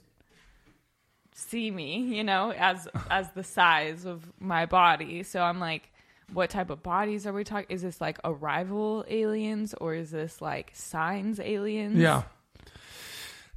see 1.32 1.70
me, 1.70 1.98
you 2.16 2.24
know, 2.24 2.52
as 2.52 2.88
as 3.10 3.30
the 3.32 3.44
size 3.44 4.04
of 4.06 4.24
my 4.40 4.66
body. 4.66 5.22
So 5.22 5.42
I'm 5.42 5.60
like, 5.60 5.90
what 6.32 6.50
type 6.50 6.70
of 6.70 6.82
bodies 6.82 7.26
are 7.26 7.32
we 7.32 7.44
talking? 7.44 7.66
Is 7.68 7.82
this 7.82 8.00
like 8.00 8.18
arrival 8.24 9.04
aliens 9.08 9.74
or 9.74 9.94
is 9.94 10.10
this 10.10 10.40
like 10.40 10.70
signs 10.74 11.40
aliens? 11.40 11.96
Yeah. 11.96 12.22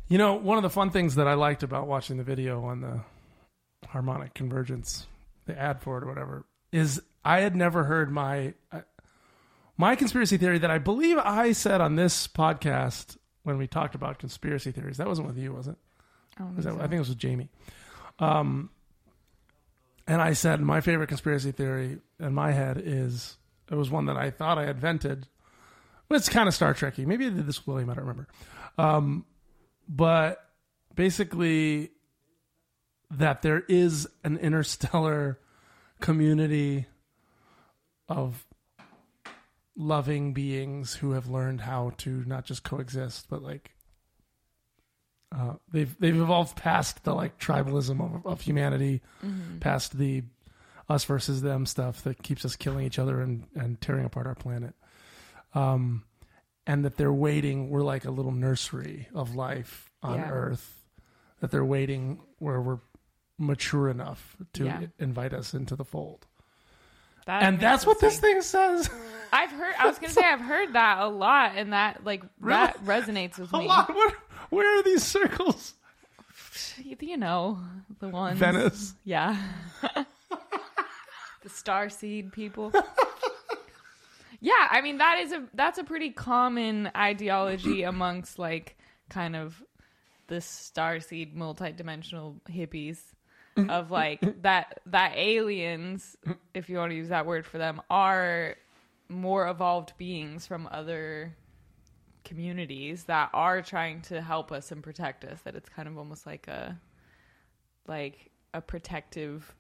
You 0.07 0.17
know, 0.17 0.35
one 0.35 0.57
of 0.57 0.63
the 0.63 0.69
fun 0.69 0.89
things 0.89 1.15
that 1.15 1.27
I 1.27 1.33
liked 1.33 1.63
about 1.63 1.87
watching 1.87 2.17
the 2.17 2.23
video 2.23 2.63
on 2.63 2.81
the 2.81 3.01
harmonic 3.87 4.33
convergence, 4.33 5.05
the 5.45 5.59
ad 5.59 5.81
for 5.81 5.97
it 5.97 6.03
or 6.03 6.07
whatever, 6.07 6.45
is 6.71 7.01
I 7.25 7.41
had 7.41 7.55
never 7.55 7.83
heard 7.83 8.11
my 8.11 8.53
uh, 8.71 8.81
my 9.77 9.95
conspiracy 9.95 10.37
theory 10.37 10.59
that 10.59 10.71
I 10.71 10.77
believe 10.77 11.17
I 11.17 11.51
said 11.51 11.81
on 11.81 11.95
this 11.95 12.27
podcast 12.27 13.17
when 13.43 13.57
we 13.57 13.67
talked 13.67 13.95
about 13.95 14.17
conspiracy 14.17 14.71
theories. 14.71 14.97
That 14.97 15.07
wasn't 15.07 15.27
with 15.27 15.37
you, 15.37 15.53
was 15.53 15.67
it? 15.67 15.75
I, 16.37 16.43
think 16.43 16.55
that, 16.57 16.63
so. 16.63 16.75
I 16.75 16.81
think 16.81 16.93
it 16.93 16.99
was 16.99 17.09
with 17.09 17.17
Jamie. 17.17 17.49
Um, 18.19 18.69
and 20.07 20.21
I 20.21 20.33
said 20.33 20.61
my 20.61 20.81
favorite 20.81 21.07
conspiracy 21.07 21.51
theory 21.51 21.99
in 22.19 22.33
my 22.33 22.51
head 22.51 22.81
is 22.83 23.37
it 23.69 23.75
was 23.75 23.89
one 23.89 24.05
that 24.05 24.17
I 24.17 24.31
thought 24.31 24.57
I 24.57 24.65
had 24.65 24.79
vented. 24.79 25.27
But 26.07 26.15
it's 26.15 26.29
kind 26.29 26.47
of 26.47 26.53
Star 26.53 26.73
Trekky. 26.73 27.05
Maybe 27.05 27.25
I 27.25 27.29
did 27.29 27.45
this 27.45 27.59
with 27.59 27.67
William. 27.67 27.89
I 27.89 27.95
don't 27.95 28.05
remember. 28.05 28.27
Um, 28.77 29.25
but 29.89 30.41
basically, 30.95 31.91
that 33.11 33.41
there 33.41 33.63
is 33.67 34.07
an 34.23 34.37
interstellar 34.37 35.39
community 35.99 36.85
of 38.07 38.45
loving 39.75 40.33
beings 40.33 40.95
who 40.95 41.11
have 41.11 41.27
learned 41.27 41.61
how 41.61 41.91
to 41.97 42.23
not 42.25 42.45
just 42.45 42.63
coexist, 42.63 43.27
but 43.29 43.43
like 43.43 43.71
uh, 45.35 45.53
they've 45.71 45.95
they've 45.99 46.19
evolved 46.19 46.55
past 46.55 47.03
the 47.03 47.13
like 47.13 47.37
tribalism 47.39 47.99
of, 48.15 48.25
of 48.25 48.41
humanity, 48.41 49.01
Mm-hmm. 49.25 49.59
past 49.59 49.97
the 49.97 50.23
us 50.89 51.03
versus 51.03 51.41
them 51.41 51.65
stuff 51.65 52.03
that 52.03 52.23
keeps 52.23 52.45
us 52.45 52.55
killing 52.55 52.85
each 52.85 52.97
other 52.99 53.19
and 53.21 53.43
and 53.55 53.79
tearing 53.81 54.05
apart 54.05 54.25
our 54.27 54.35
planet. 54.35 54.73
Um, 55.53 56.03
and 56.65 56.83
that 56.85 56.97
they're 56.97 57.13
waiting. 57.13 57.69
We're 57.69 57.81
like 57.83 58.05
a 58.05 58.11
little 58.11 58.31
nursery 58.31 59.07
of 59.13 59.35
life 59.35 59.89
on 60.03 60.15
Yeah. 60.19 60.29
Earth. 60.29 60.83
That 61.39 61.51
they're 61.51 61.63
waiting 61.65 62.19
where 62.39 62.59
we're 62.61 62.79
mature 63.37 63.89
enough 63.89 64.35
to 64.53 64.65
Yeah. 64.65 64.81
invite 64.99 65.33
us 65.33 65.53
into 65.53 65.75
the 65.75 65.85
fold. 65.85 66.25
That 67.25 67.43
and 67.43 67.59
that's 67.59 67.85
what 67.85 67.99
this 67.99 68.19
thing 68.19 68.41
says. 68.41 68.89
I've 69.33 69.51
heard. 69.51 69.75
I 69.77 69.87
was 69.87 69.99
gonna 69.99 70.13
say 70.13 70.21
I've 70.23 70.39
heard 70.41 70.73
that 70.73 70.99
a 70.99 71.07
lot, 71.07 71.51
and 71.55 71.73
that 71.73 72.05
like 72.05 72.23
that 72.41 72.83
resonates 72.85 73.37
with 73.37 73.53
A 73.53 73.57
me. 73.59 73.67
lot. 73.67 73.93
What, 73.93 74.15
where 74.49 74.79
are 74.79 74.83
these 74.83 75.03
circles? 75.03 75.73
You 76.77 77.17
know 77.17 77.59
the 77.99 78.09
ones. 78.09 78.39
Venice. 78.39 78.93
Yeah. 79.03 79.37
the 81.43 81.49
star 81.49 81.89
seed 81.89 82.31
people. 82.31 82.71
yeah, 84.41 84.67
I 84.69 84.81
mean 84.81 84.97
that 84.97 85.19
is 85.19 85.31
a 85.31 85.43
that's 85.53 85.77
a 85.77 85.83
pretty 85.83 86.11
common 86.11 86.89
ideology 86.95 87.83
amongst 87.83 88.39
like 88.39 88.77
kind 89.09 89.35
of 89.35 89.63
the 90.27 90.41
star 90.41 90.99
seed 90.99 91.35
multidimensional 91.35 92.35
hippies 92.49 92.99
of 93.69 93.91
like 94.01 94.41
that 94.41 94.79
that 94.87 95.13
aliens, 95.15 96.17
if 96.53 96.69
you 96.69 96.77
want 96.77 96.91
to 96.91 96.95
use 96.95 97.09
that 97.09 97.25
word 97.25 97.45
for 97.45 97.57
them, 97.57 97.81
are 97.89 98.55
more 99.09 99.47
evolved 99.47 99.93
beings 99.97 100.45
from 100.45 100.67
other 100.71 101.35
communities 102.27 103.05
that 103.05 103.29
are 103.33 103.61
trying 103.61 104.01
to 104.01 104.21
help 104.21 104.51
us 104.51 104.71
and 104.71 104.83
protect 104.83 105.23
us 105.23 105.39
that 105.45 105.55
it's 105.55 105.69
kind 105.69 105.87
of 105.87 105.97
almost 105.97 106.25
like 106.25 106.47
a 106.49 106.77
like 107.87 108.31
a 108.53 108.59
protective 108.59 109.55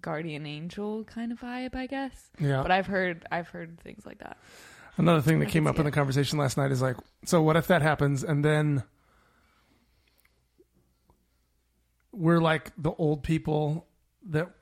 guardian 0.00 0.46
angel 0.46 1.02
kind 1.04 1.32
of 1.32 1.40
vibe 1.40 1.74
i 1.74 1.86
guess. 1.86 2.30
Yeah. 2.38 2.62
but 2.62 2.70
i've 2.70 2.86
heard 2.86 3.26
i've 3.32 3.48
heard 3.48 3.80
things 3.80 4.06
like 4.06 4.18
that. 4.18 4.38
Another 4.96 5.20
thing 5.20 5.40
that 5.40 5.48
I 5.48 5.50
came 5.50 5.66
up 5.66 5.76
in 5.80 5.84
the 5.84 5.90
conversation 5.90 6.38
last 6.38 6.56
night 6.56 6.70
is 6.70 6.80
like, 6.80 6.96
so 7.24 7.42
what 7.42 7.56
if 7.56 7.66
that 7.66 7.82
happens 7.82 8.22
and 8.22 8.44
then 8.44 8.84
we're 12.12 12.38
like 12.38 12.70
the 12.78 12.92
old 12.92 13.24
people 13.24 13.88
that 14.28 14.52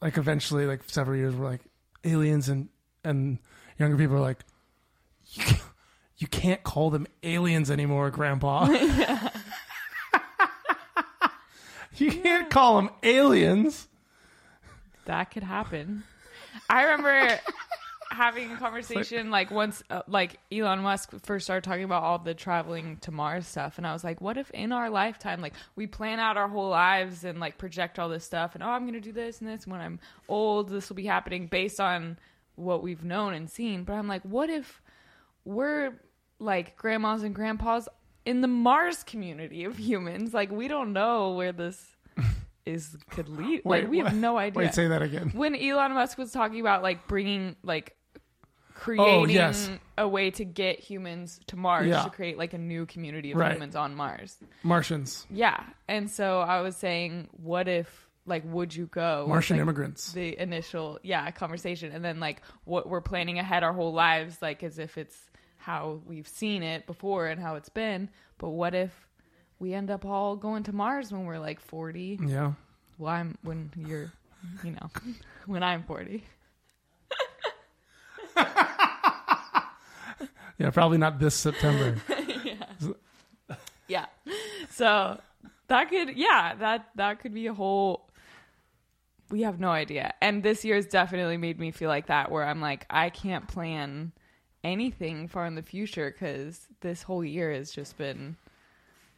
like 0.00 0.16
eventually 0.16 0.64
like 0.64 0.80
several 0.86 1.14
years 1.14 1.34
we're 1.34 1.44
like 1.44 1.60
aliens 2.04 2.48
and 2.48 2.70
and 3.04 3.38
younger 3.78 3.98
people 3.98 4.16
are 4.16 4.20
like 4.20 4.44
you 6.18 6.26
can't, 6.26 6.62
call 6.62 6.90
them 6.90 7.06
aliens 7.22 7.70
anymore, 7.70 8.10
grandpa. 8.10 8.66
you 11.96 12.10
can't 12.10 12.50
call 12.50 12.76
them 12.76 12.90
aliens. 13.02 13.88
that 15.06 15.30
could 15.30 15.42
happen 15.42 16.02
i 16.68 16.82
remember 16.84 17.38
having 18.10 18.50
a 18.52 18.56
conversation 18.58 19.30
like 19.30 19.50
once 19.50 19.82
uh, 19.90 20.02
like 20.08 20.38
elon 20.52 20.80
musk 20.80 21.12
first 21.22 21.44
started 21.46 21.62
talking 21.62 21.84
about 21.84 22.02
all 22.02 22.18
the 22.18 22.34
traveling 22.34 22.96
to 22.98 23.10
mars 23.10 23.46
stuff 23.46 23.78
and 23.78 23.86
i 23.86 23.92
was 23.92 24.02
like 24.04 24.20
what 24.20 24.36
if 24.36 24.50
in 24.50 24.72
our 24.72 24.90
lifetime 24.90 25.40
like 25.40 25.54
we 25.74 25.86
plan 25.86 26.18
out 26.18 26.36
our 26.36 26.48
whole 26.48 26.70
lives 26.70 27.24
and 27.24 27.38
like 27.40 27.58
project 27.58 27.98
all 27.98 28.08
this 28.08 28.24
stuff 28.24 28.54
and 28.54 28.62
oh 28.62 28.68
i'm 28.68 28.84
gonna 28.86 29.00
do 29.00 29.12
this 29.12 29.40
and 29.40 29.48
this 29.48 29.66
when 29.66 29.80
i'm 29.80 29.98
old 30.28 30.68
this 30.68 30.88
will 30.88 30.96
be 30.96 31.06
happening 31.06 31.46
based 31.46 31.80
on 31.80 32.18
what 32.56 32.82
we've 32.82 33.04
known 33.04 33.34
and 33.34 33.50
seen 33.50 33.84
but 33.84 33.92
i'm 33.94 34.08
like 34.08 34.22
what 34.22 34.48
if 34.50 34.80
we're 35.46 35.98
like 36.38 36.76
grandmas 36.76 37.22
and 37.22 37.34
grandpas 37.34 37.88
in 38.26 38.40
the 38.42 38.48
mars 38.48 39.02
community 39.04 39.64
of 39.64 39.78
humans 39.78 40.34
like 40.34 40.50
we 40.50 40.68
don't 40.68 40.92
know 40.92 41.32
where 41.32 41.52
this 41.52 41.82
is 42.66 42.96
could 43.10 43.28
lead 43.28 43.62
like 43.64 43.88
we 43.88 43.98
have 44.00 44.14
no 44.14 44.36
idea 44.36 44.64
Wait, 44.64 44.74
say 44.74 44.88
that 44.88 45.00
again. 45.02 45.30
when 45.34 45.54
Elon 45.54 45.94
Musk 45.94 46.18
was 46.18 46.32
talking 46.32 46.60
about 46.60 46.82
like 46.82 47.06
bringing 47.06 47.56
like 47.62 47.96
creating 48.74 49.06
Oh, 49.06 49.24
yes. 49.26 49.70
a 49.96 50.06
way 50.06 50.30
to 50.32 50.44
get 50.44 50.80
humans 50.80 51.40
to 51.46 51.56
Mars 51.56 51.86
Yeah. 51.86 52.02
to 52.02 52.10
create 52.10 52.36
like 52.36 52.52
a 52.52 52.58
new 52.58 52.84
community 52.84 53.30
of 53.32 53.38
Right. 53.38 53.52
humans 53.54 53.74
on 53.76 53.94
Mars. 53.94 54.36
Martians, 54.62 55.26
Yeah. 55.30 55.62
And 55.88 56.10
so 56.10 56.40
I 56.40 56.60
was 56.60 56.76
saying 56.76 57.28
what 57.32 57.68
if 57.68 57.88
like 58.26 58.42
would 58.44 58.74
you 58.74 58.86
go? 58.86 59.24
Martian 59.28 59.56
Like, 59.56 59.62
immigrants. 59.62 60.12
The 60.12 60.38
initial 60.38 60.98
yeah, 61.02 61.30
conversation 61.30 61.92
and 61.92 62.04
then 62.04 62.18
like 62.20 62.42
what 62.64 62.88
we're 62.88 63.00
planning 63.00 63.38
ahead 63.38 63.62
our 63.62 63.72
whole 63.72 63.92
lives 63.94 64.42
like 64.42 64.62
as 64.64 64.78
if 64.78 64.98
it's 64.98 65.16
how 65.66 66.00
we've 66.06 66.28
seen 66.28 66.62
it 66.62 66.86
before 66.86 67.26
and 67.26 67.40
how 67.40 67.56
it's 67.56 67.68
been. 67.68 68.08
But 68.38 68.50
what 68.50 68.72
if 68.72 69.08
we 69.58 69.74
end 69.74 69.90
up 69.90 70.04
all 70.04 70.36
going 70.36 70.62
to 70.62 70.72
Mars 70.72 71.10
when 71.10 71.24
we're 71.24 71.40
like 71.40 71.58
40? 71.58 72.20
Yeah. 72.24 72.52
Well, 72.98 73.12
I'm 73.12 73.36
when 73.42 73.72
you're, 73.76 74.12
you 74.62 74.70
know, 74.70 74.90
when 75.46 75.64
I'm 75.64 75.82
40. 75.82 76.22
Yeah, 80.58 80.70
probably 80.70 80.96
not 80.96 81.18
this 81.18 81.34
September. 81.34 81.96
Yeah. 83.88 84.06
So 84.70 85.20
that 85.68 85.90
could, 85.90 86.16
yeah, 86.16 86.54
that 86.56 86.88
that 86.96 87.20
could 87.20 87.32
be 87.34 87.46
a 87.46 87.54
whole. 87.54 88.08
We 89.30 89.42
have 89.42 89.60
no 89.60 89.68
idea, 89.68 90.12
and 90.20 90.42
this 90.42 90.64
year 90.64 90.74
has 90.74 90.86
definitely 90.86 91.36
made 91.36 91.60
me 91.60 91.70
feel 91.70 91.88
like 91.88 92.06
that, 92.06 92.32
where 92.32 92.44
I'm 92.44 92.60
like, 92.60 92.84
I 92.90 93.10
can't 93.10 93.46
plan 93.46 94.10
anything 94.66 95.28
far 95.28 95.46
in 95.46 95.54
the 95.54 95.62
future 95.62 96.10
because 96.10 96.66
this 96.80 97.02
whole 97.02 97.24
year 97.24 97.52
has 97.52 97.70
just 97.70 97.96
been 97.96 98.36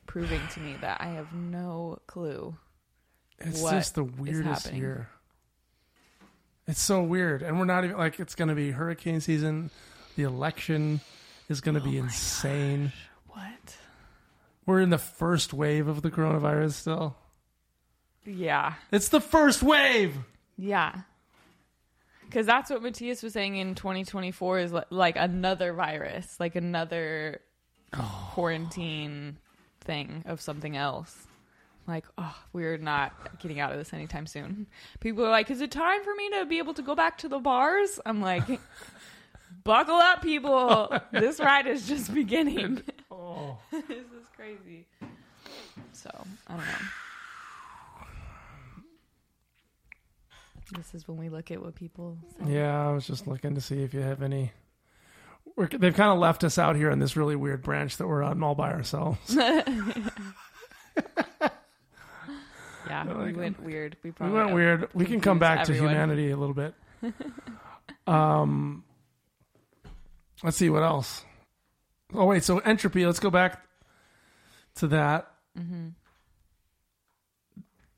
proving 0.07 0.41
to 0.53 0.61
me 0.61 0.77
that 0.81 1.01
I 1.01 1.09
have 1.09 1.33
no 1.33 1.99
clue. 2.07 2.57
It's 3.39 3.63
just 3.63 3.95
the 3.95 4.05
weirdest 4.05 4.73
year. 4.73 5.09
It's 6.67 6.81
so 6.81 7.03
weird, 7.03 7.43
and 7.43 7.59
we're 7.59 7.65
not 7.65 7.85
even 7.85 7.97
like 7.97 8.21
it's 8.21 8.35
going 8.35 8.49
to 8.49 8.55
be 8.55 8.73
hurricane 8.73 9.21
season. 9.21 9.71
The 10.17 10.25
election 10.25 11.01
is 11.49 11.61
going 11.61 11.77
to 11.77 11.81
Oh 11.81 11.85
be 11.85 11.97
insane. 11.97 12.93
What? 13.29 13.77
We're 14.67 14.81
in 14.81 14.91
the 14.91 14.99
first 14.99 15.55
wave 15.55 15.89
of 15.89 16.03
the 16.03 16.11
coronavirus 16.11 16.73
still. 16.73 17.17
Yeah. 18.27 18.75
It's 18.93 19.09
the 19.09 19.21
first 19.21 19.63
wave. 19.63 20.17
Yeah. 20.59 21.03
Because 22.29 22.47
that's 22.47 22.71
what 22.71 22.83
Matthias 22.83 23.23
was 23.23 23.33
saying 23.33 23.57
in 23.57 23.75
2024 23.75 24.59
is 24.59 24.73
li- 24.73 24.83
like 24.91 25.17
another 25.17 25.73
virus, 25.73 26.39
like 26.39 26.57
another 26.57 27.41
oh. 27.95 28.31
quarantine 28.35 29.39
thing 29.81 30.25
of 30.27 30.41
something 30.41 30.77
else. 30.77 31.27
Like, 31.87 32.05
oh, 32.19 32.37
we're 32.53 32.77
not 32.77 33.39
getting 33.41 33.61
out 33.61 33.73
of 33.73 33.79
this 33.79 33.95
anytime 33.95 34.27
soon. 34.27 34.67
People 35.01 35.25
are 35.25 35.31
like, 35.31 35.51
is 35.51 35.63
it 35.63 35.71
time 35.71 36.05
for 36.05 36.15
me 36.15 36.29
to 36.39 36.45
be 36.45 36.59
able 36.59 36.75
to 36.75 36.83
go 36.83 36.95
back 36.95 37.17
to 37.19 37.29
the 37.29 37.39
bars? 37.39 37.99
I'm 38.05 38.21
like, 38.21 38.45
buckle 39.65 39.95
up, 39.97 40.21
people. 40.21 40.93
this 41.13 41.41
ride 41.41 41.67
is 41.67 41.89
just 41.89 42.13
beginning. 42.13 42.83
Oh, 43.11 43.59
this 43.71 43.83
is 43.89 44.29
crazy. 44.37 44.87
So, 45.93 46.11
I 46.47 46.57
don't 46.57 46.61
know. 46.61 47.08
This 50.77 50.95
is 50.95 51.09
when 51.09 51.17
we 51.17 51.29
look 51.29 51.51
at 51.51 51.63
what 51.63 51.75
people 51.75 52.19
say. 52.39 52.53
yeah. 52.55 52.89
I 52.89 52.93
was 52.93 53.07
just 53.07 53.27
looking 53.27 53.55
to 53.55 53.61
see 53.61 53.83
if 53.83 53.95
you 53.95 54.01
have 54.01 54.23
any. 54.23 54.53
We're, 55.57 55.67
they've 55.67 55.95
kind 55.95 56.13
of 56.13 56.19
left 56.19 56.45
us 56.45 56.59
out 56.59 56.77
here 56.77 56.91
in 56.91 56.99
this 56.99 57.17
really 57.17 57.35
weird 57.37 57.63
branch 57.63 57.97
that 57.97 58.07
we're 58.07 58.23
on 58.23 58.43
all 58.43 58.55
by 58.55 58.73
ourselves. 58.73 59.37
Yeah, 62.89 63.07
we 63.07 63.25
like 63.27 63.37
went 63.37 63.63
weird. 63.63 63.97
We 64.03 64.13
We 64.19 64.31
went 64.31 64.55
weird. 64.55 64.89
We 64.95 65.05
can 65.05 65.21
come 65.21 65.39
confused 65.39 65.41
back 65.41 65.67
to 65.67 65.75
humanity 65.75 66.31
a 66.31 66.37
little 66.37 66.55
bit. 66.55 66.75
um, 68.07 68.85
let's 70.43 70.57
see 70.57 70.71
what 70.71 70.83
else. 70.83 71.25
Oh 72.15 72.25
wait, 72.25 72.45
so 72.45 72.59
entropy. 72.59 73.05
Let's 73.05 73.21
go 73.21 73.31
back 73.31 73.63
to 74.77 74.89
that. 74.89 75.31
Mm-hmm. 75.59 75.89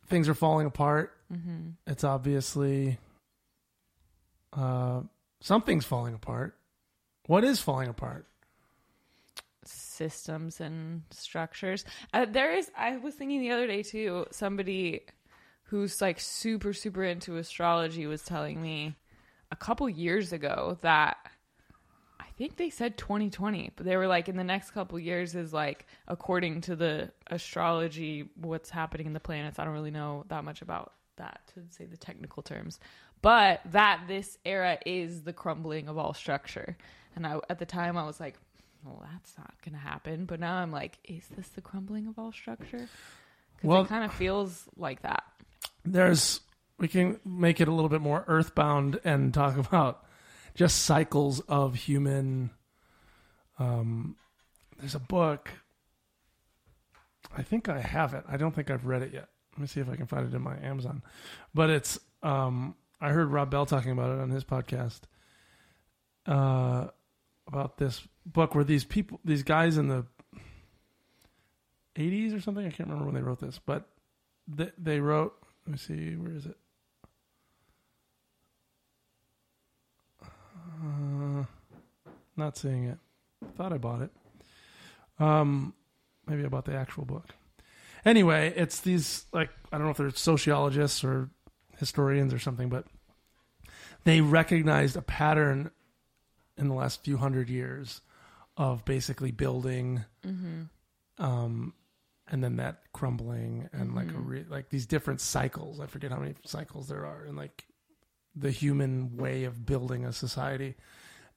Things 0.09 0.29
are 0.29 0.35
falling 0.35 0.67
apart. 0.67 1.13
Mm-hmm. 1.33 1.71
It's 1.87 2.05
obviously 2.05 2.99
uh, 4.53 5.03
something's 5.41 5.85
falling 5.85 6.15
apart. 6.15 6.57
What 7.27 7.45
is 7.45 7.61
falling 7.61 7.89
apart? 7.89 8.27
Systems 9.65 10.61
and 10.61 11.03
structures. 11.11 11.85
Uh, 12.13 12.27
there 12.29 12.53
is. 12.53 12.71
I 12.77 12.97
was 12.97 13.15
thinking 13.15 13.41
the 13.41 13.51
other 13.51 13.67
day 13.67 13.83
too. 13.83 14.27
Somebody 14.31 15.03
who's 15.65 16.01
like 16.01 16.19
super 16.19 16.73
super 16.73 17.05
into 17.05 17.37
astrology 17.37 18.07
was 18.07 18.23
telling 18.23 18.61
me 18.61 18.97
a 19.53 19.57
couple 19.57 19.89
years 19.89 20.33
ago 20.33 20.79
that 20.81 21.17
I 22.19 22.25
think 22.37 22.57
they 22.57 22.71
said 22.71 22.97
2020, 22.97 23.73
but 23.77 23.87
they 23.87 23.97
were 23.97 24.09
like 24.09 24.29
in 24.29 24.37
the 24.37 24.43
next 24.43 24.73
couple 24.73 24.99
years 24.99 25.35
is 25.35 25.53
like 25.53 25.87
according 26.09 26.63
to 26.63 26.75
the 26.75 27.13
astrology 27.29 28.31
what's 28.35 28.71
happening 28.71 29.07
in 29.07 29.13
the 29.13 29.21
planets. 29.21 29.59
I 29.59 29.65
don't 29.65 29.75
really 29.75 29.91
know 29.91 30.25
that 30.29 30.43
much 30.43 30.63
about 30.63 30.95
that 31.17 31.41
to 31.55 31.61
say 31.71 31.85
the 31.87 31.97
technical 31.97 32.43
terms, 32.43 32.79
but 33.23 33.61
that 33.73 34.03
this 34.09 34.39
era 34.45 34.79
is 34.87 35.23
the 35.23 35.33
crumbling 35.33 35.89
of 35.89 35.99
all 35.99 36.15
structure. 36.15 36.77
And 37.17 37.27
I 37.27 37.39
at 37.49 37.59
the 37.59 37.67
time 37.67 37.97
I 37.97 38.05
was 38.05 38.21
like, 38.21 38.37
well, 38.85 39.05
that's 39.13 39.37
not 39.37 39.53
going 39.65 39.75
to 39.75 39.81
happen. 39.81 40.25
But 40.25 40.41
now 40.41 40.55
I'm 40.55 40.73
like, 40.73 40.99
is 41.05 41.25
this 41.37 41.49
the 41.49 41.61
crumbling 41.61 42.07
of 42.07 42.19
all 42.19 42.33
structure? 42.33 42.89
Because 43.57 43.69
Well- 43.69 43.83
it 43.83 43.89
kind 43.89 44.05
of 44.05 44.13
feels 44.15 44.65
like 44.77 45.03
that. 45.03 45.25
there's 45.85 46.41
we 46.79 46.89
can 46.89 47.21
make 47.27 47.61
it 47.61 47.69
a 47.69 47.73
little 47.73 47.91
bit 47.91 48.01
more 48.01 48.25
earthbound 48.27 48.99
and 49.05 49.35
talk 49.35 49.57
about 49.67 50.05
just 50.55 50.79
cycles 50.85 51.41
of 51.41 51.75
human 51.75 52.51
um 53.59 54.17
there's 54.79 54.95
a 54.95 54.99
book 54.99 55.51
i 57.37 57.43
think 57.43 57.69
i 57.69 57.79
have 57.81 58.15
it 58.15 58.25
i 58.29 58.37
don't 58.37 58.55
think 58.55 58.71
i've 58.71 58.87
read 58.87 59.03
it 59.03 59.13
yet 59.13 59.29
me 59.61 59.67
see 59.67 59.81
if 59.81 59.89
i 59.89 59.97
can 59.97 60.07
find 60.07 60.27
it 60.27 60.35
in 60.35 60.43
my 60.43 60.57
amazon. 60.59 61.03
But 61.55 61.71
it's 61.71 61.99
um 62.23 62.75
i 63.01 63.11
heard 63.11 63.29
rob 63.29 63.51
bell 63.51 63.67
talking 63.67 63.93
about 63.93 64.11
it 64.11 64.21
on 64.21 64.31
his 64.31 64.45
podcast 64.45 65.01
uh 66.27 66.89
about 67.47 67.79
this 67.79 68.07
book 68.27 68.55
where 68.55 68.65
these 68.65 68.85
people 68.85 69.21
these 69.25 69.43
guys 69.43 69.77
in 69.77 69.89
the 69.89 70.05
80s 71.97 72.37
or 72.37 72.41
something 72.41 72.65
i 72.67 72.71
can't 72.71 72.89
remember 72.89 73.07
when 73.07 73.15
they 73.15 73.23
wrote 73.23 73.41
this 73.41 73.59
but 73.59 73.89
they, 74.47 74.71
they 74.79 75.01
wrote 75.01 75.35
let 75.67 75.73
me 75.73 75.79
see 75.79 76.17
where 76.17 76.33
is 76.33 76.47
it? 76.47 76.57
Uh, 80.23 81.45
not 82.37 82.57
seeing 82.57 82.85
it. 82.85 82.99
Thought 83.57 83.73
i 83.73 83.79
bought 83.79 84.03
it. 84.03 84.11
Um 85.19 85.75
maybe 86.27 86.45
i 86.45 86.49
bought 86.49 86.65
the 86.65 86.75
actual 86.75 87.05
book 87.05 87.35
anyway 88.05 88.53
it's 88.57 88.81
these 88.81 89.27
like 89.33 89.51
i 89.73 89.77
don't 89.77 89.87
know 89.87 89.91
if 89.91 89.97
they're 89.97 90.11
sociologists 90.11 91.05
or 91.05 91.29
historians 91.79 92.33
or 92.35 92.39
something 92.39 92.69
but 92.69 92.87
they 94.05 94.21
recognized 94.21 94.97
a 94.97 95.03
pattern 95.03 95.71
in 96.57 96.69
the 96.69 96.75
last 96.75 97.03
few 97.05 97.17
hundred 97.17 97.49
years 97.49 98.01
of 98.57 98.85
basically 98.85 99.31
building 99.31 100.05
um 101.19 101.73
and 102.33 102.45
then 102.45 102.57
that 102.57 102.83
crumbling 102.93 103.69
and 103.73 103.95
like 103.95 104.09
a 104.11 104.19
re- 104.19 104.45
like 104.49 104.71
these 104.71 104.87
different 104.87 105.21
cycles. 105.21 105.81
I 105.81 105.87
forget 105.87 106.13
how 106.13 106.19
many 106.19 106.35
cycles 106.45 106.87
there 106.87 107.05
are 107.05 107.25
and 107.27 107.37
like 107.37 107.65
the 108.37 108.53
human 108.53 109.17
way 109.17 109.45
of 109.45 109.67
building 109.67 110.05
a 110.05 110.13
society. 110.13 110.77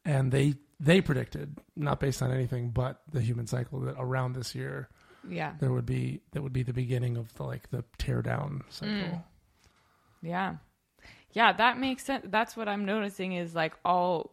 And 0.05 0.31
they 0.31 0.53
they 0.79 1.01
predicted 1.01 1.57
not 1.75 1.99
based 1.99 2.21
on 2.21 2.31
anything 2.31 2.69
but 2.69 3.01
the 3.11 3.21
human 3.21 3.47
cycle 3.47 3.79
that 3.81 3.95
around 3.97 4.33
this 4.33 4.53
year 4.53 4.89
Yeah. 5.29 5.53
there 5.59 5.71
would 5.71 5.85
be 5.85 6.21
that 6.31 6.41
would 6.41 6.53
be 6.53 6.63
the 6.63 6.73
beginning 6.73 7.17
of 7.17 7.33
the 7.35 7.43
like 7.43 7.69
the 7.69 7.83
tear 7.97 8.21
down 8.21 8.63
cycle 8.69 8.93
Mm. 8.93 9.23
Yeah. 10.21 10.55
Yeah, 11.31 11.51
that 11.53 11.79
makes 11.79 12.03
sense. 12.05 12.25
That's 12.29 12.55
what 12.55 12.67
I'm 12.69 12.85
noticing 12.85 13.33
is 13.33 13.55
like 13.55 13.73
all 13.83 14.31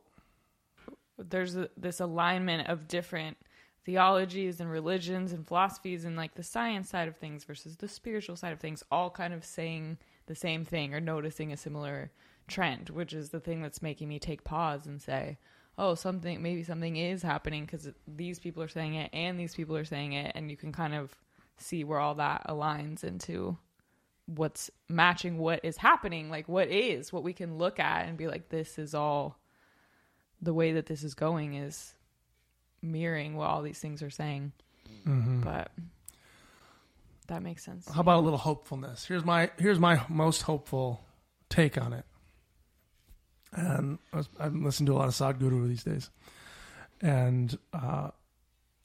there's 1.18 1.56
a, 1.56 1.68
this 1.76 2.00
alignment 2.00 2.68
of 2.68 2.88
different 2.88 3.36
theologies 3.84 4.60
and 4.60 4.70
religions 4.70 5.32
and 5.32 5.46
philosophies 5.46 6.04
and 6.04 6.16
like 6.16 6.34
the 6.34 6.42
science 6.42 6.88
side 6.90 7.08
of 7.08 7.16
things 7.16 7.44
versus 7.44 7.76
the 7.76 7.88
spiritual 7.88 8.36
side 8.36 8.52
of 8.52 8.60
things 8.60 8.82
all 8.90 9.10
kind 9.10 9.32
of 9.34 9.44
saying 9.44 9.98
the 10.26 10.34
same 10.34 10.64
thing 10.64 10.94
or 10.94 11.00
noticing 11.00 11.52
a 11.52 11.56
similar 11.56 12.10
trend, 12.46 12.90
which 12.90 13.12
is 13.12 13.30
the 13.30 13.40
thing 13.40 13.62
that's 13.62 13.82
making 13.82 14.08
me 14.08 14.18
take 14.18 14.44
pause 14.44 14.86
and 14.86 15.00
say, 15.00 15.38
"Oh, 15.80 15.94
something 15.94 16.42
maybe 16.42 16.62
something 16.62 16.96
is 16.96 17.22
happening 17.22 17.64
because 17.64 17.88
these 18.06 18.38
people 18.38 18.62
are 18.62 18.68
saying 18.68 18.94
it 18.94 19.10
and 19.12 19.38
these 19.38 19.54
people 19.54 19.76
are 19.76 19.84
saying 19.84 20.12
it 20.12 20.32
and 20.34 20.50
you 20.50 20.56
can 20.56 20.72
kind 20.72 20.94
of 20.94 21.14
see 21.56 21.84
where 21.84 21.98
all 21.98 22.14
that 22.16 22.46
aligns 22.48 23.04
into 23.04 23.56
what's 24.26 24.70
matching 24.88 25.38
what 25.38 25.60
is 25.64 25.76
happening, 25.76 26.30
like 26.30 26.48
what 26.48 26.68
is, 26.68 27.12
what 27.12 27.22
we 27.22 27.32
can 27.32 27.58
look 27.58 27.80
at 27.80 28.06
and 28.06 28.16
be 28.16 28.28
like, 28.28 28.48
this 28.48 28.78
is 28.78 28.94
all 28.94 29.38
the 30.40 30.54
way 30.54 30.72
that 30.72 30.86
this 30.86 31.02
is 31.02 31.14
going 31.14 31.54
is 31.54 31.94
mirroring 32.82 33.36
what 33.36 33.48
all 33.48 33.62
these 33.62 33.78
things 33.78 34.02
are 34.02 34.10
saying. 34.10 34.52
Mm-hmm. 35.06 35.40
But 35.40 35.70
that 37.30 37.42
makes 37.42 37.64
sense. 37.64 37.88
how 37.88 38.00
about 38.00 38.18
a 38.18 38.24
little 38.24 38.38
hopefulness 38.38 39.06
here's 39.06 39.24
my 39.24 39.50
here's 39.56 39.78
my 39.78 40.02
most 40.08 40.42
hopeful 40.42 41.04
take 41.48 41.80
on 41.80 41.92
it 41.92 42.04
and 43.52 43.98
I 44.12 44.16
was, 44.18 44.28
i'm 44.38 44.70
to 44.70 44.92
a 44.92 44.94
lot 44.94 45.08
of 45.08 45.14
sadhguru 45.14 45.68
these 45.68 45.84
days. 45.84 46.10
And 47.00 47.56
uh, 47.72 48.10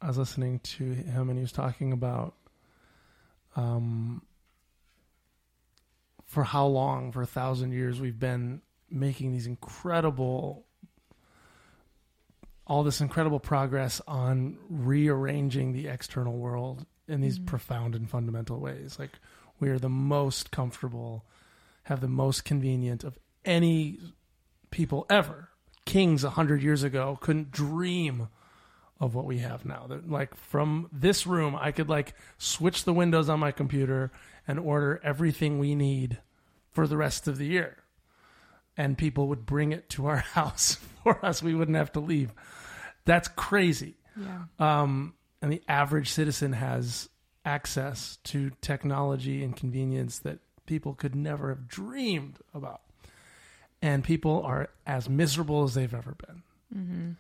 i 0.01 0.07
was 0.07 0.17
listening 0.17 0.59
to 0.59 0.83
him 0.83 1.29
and 1.29 1.37
he 1.37 1.41
was 1.41 1.51
talking 1.51 1.91
about 1.91 2.35
um, 3.55 4.21
for 6.25 6.43
how 6.43 6.65
long 6.65 7.11
for 7.11 7.21
a 7.21 7.27
thousand 7.27 7.71
years 7.71 7.99
we've 8.01 8.19
been 8.19 8.61
making 8.89 9.31
these 9.31 9.47
incredible 9.47 10.65
all 12.67 12.83
this 12.83 12.99
incredible 12.99 13.39
progress 13.39 14.01
on 14.07 14.57
rearranging 14.69 15.71
the 15.71 15.87
external 15.87 16.33
world 16.33 16.85
in 17.07 17.21
these 17.21 17.37
profound 17.37 17.93
and 17.93 18.09
fundamental 18.09 18.59
ways. 18.59 18.97
Like 18.97 19.11
we 19.59 19.69
are 19.69 19.77
the 19.77 19.89
most 19.89 20.51
comfortable 20.51 21.25
have 21.83 22.01
the 22.01 22.07
most 22.07 22.43
convenient 22.43 23.03
of 23.03 23.19
any 23.43 23.99
people 24.71 25.05
ever. 25.09 25.49
Kings 25.85 26.23
a 26.23 26.31
hundred 26.31 26.63
years 26.63 26.83
ago 26.83 27.17
couldn't 27.21 27.51
dream 27.51 28.27
of 28.99 29.13
what 29.13 29.25
we 29.25 29.39
have 29.39 29.65
now. 29.65 29.85
That 29.87 30.09
like 30.09 30.35
from 30.35 30.89
this 30.91 31.27
room 31.27 31.55
i 31.55 31.71
could 31.71 31.89
like 31.89 32.15
switch 32.37 32.85
the 32.85 32.93
windows 32.93 33.29
on 33.29 33.39
my 33.39 33.51
computer 33.51 34.11
and 34.47 34.59
order 34.59 34.99
everything 35.03 35.59
we 35.59 35.75
need 35.75 36.19
for 36.71 36.87
the 36.87 36.97
rest 36.97 37.27
of 37.27 37.37
the 37.37 37.45
year. 37.47 37.77
And 38.77 38.97
people 38.97 39.27
would 39.29 39.45
bring 39.45 39.71
it 39.71 39.89
to 39.91 40.07
our 40.07 40.17
house 40.33 40.77
for 41.03 41.23
us. 41.25 41.41
We 41.41 41.55
wouldn't 41.55 41.77
have 41.77 41.93
to 41.93 41.99
leave. 41.99 42.33
That's 43.05 43.27
crazy. 43.27 43.95
Yeah. 44.17 44.43
um, 44.59 45.13
and 45.41 45.51
the 45.51 45.61
average 45.67 46.09
citizen 46.09 46.53
has 46.53 47.09
access 47.43 48.17
to 48.23 48.51
technology 48.61 49.43
and 49.43 49.55
convenience 49.55 50.19
that 50.19 50.39
people 50.65 50.93
could 50.93 51.15
never 51.15 51.49
have 51.49 51.67
dreamed 51.67 52.39
about. 52.53 52.81
And 53.85 54.03
people 54.03 54.41
are 54.43 54.69
as 54.87 55.07
miserable 55.07 55.63
as 55.63 55.75
they've 55.75 55.93
ever 55.93 56.15
been, 56.25 57.17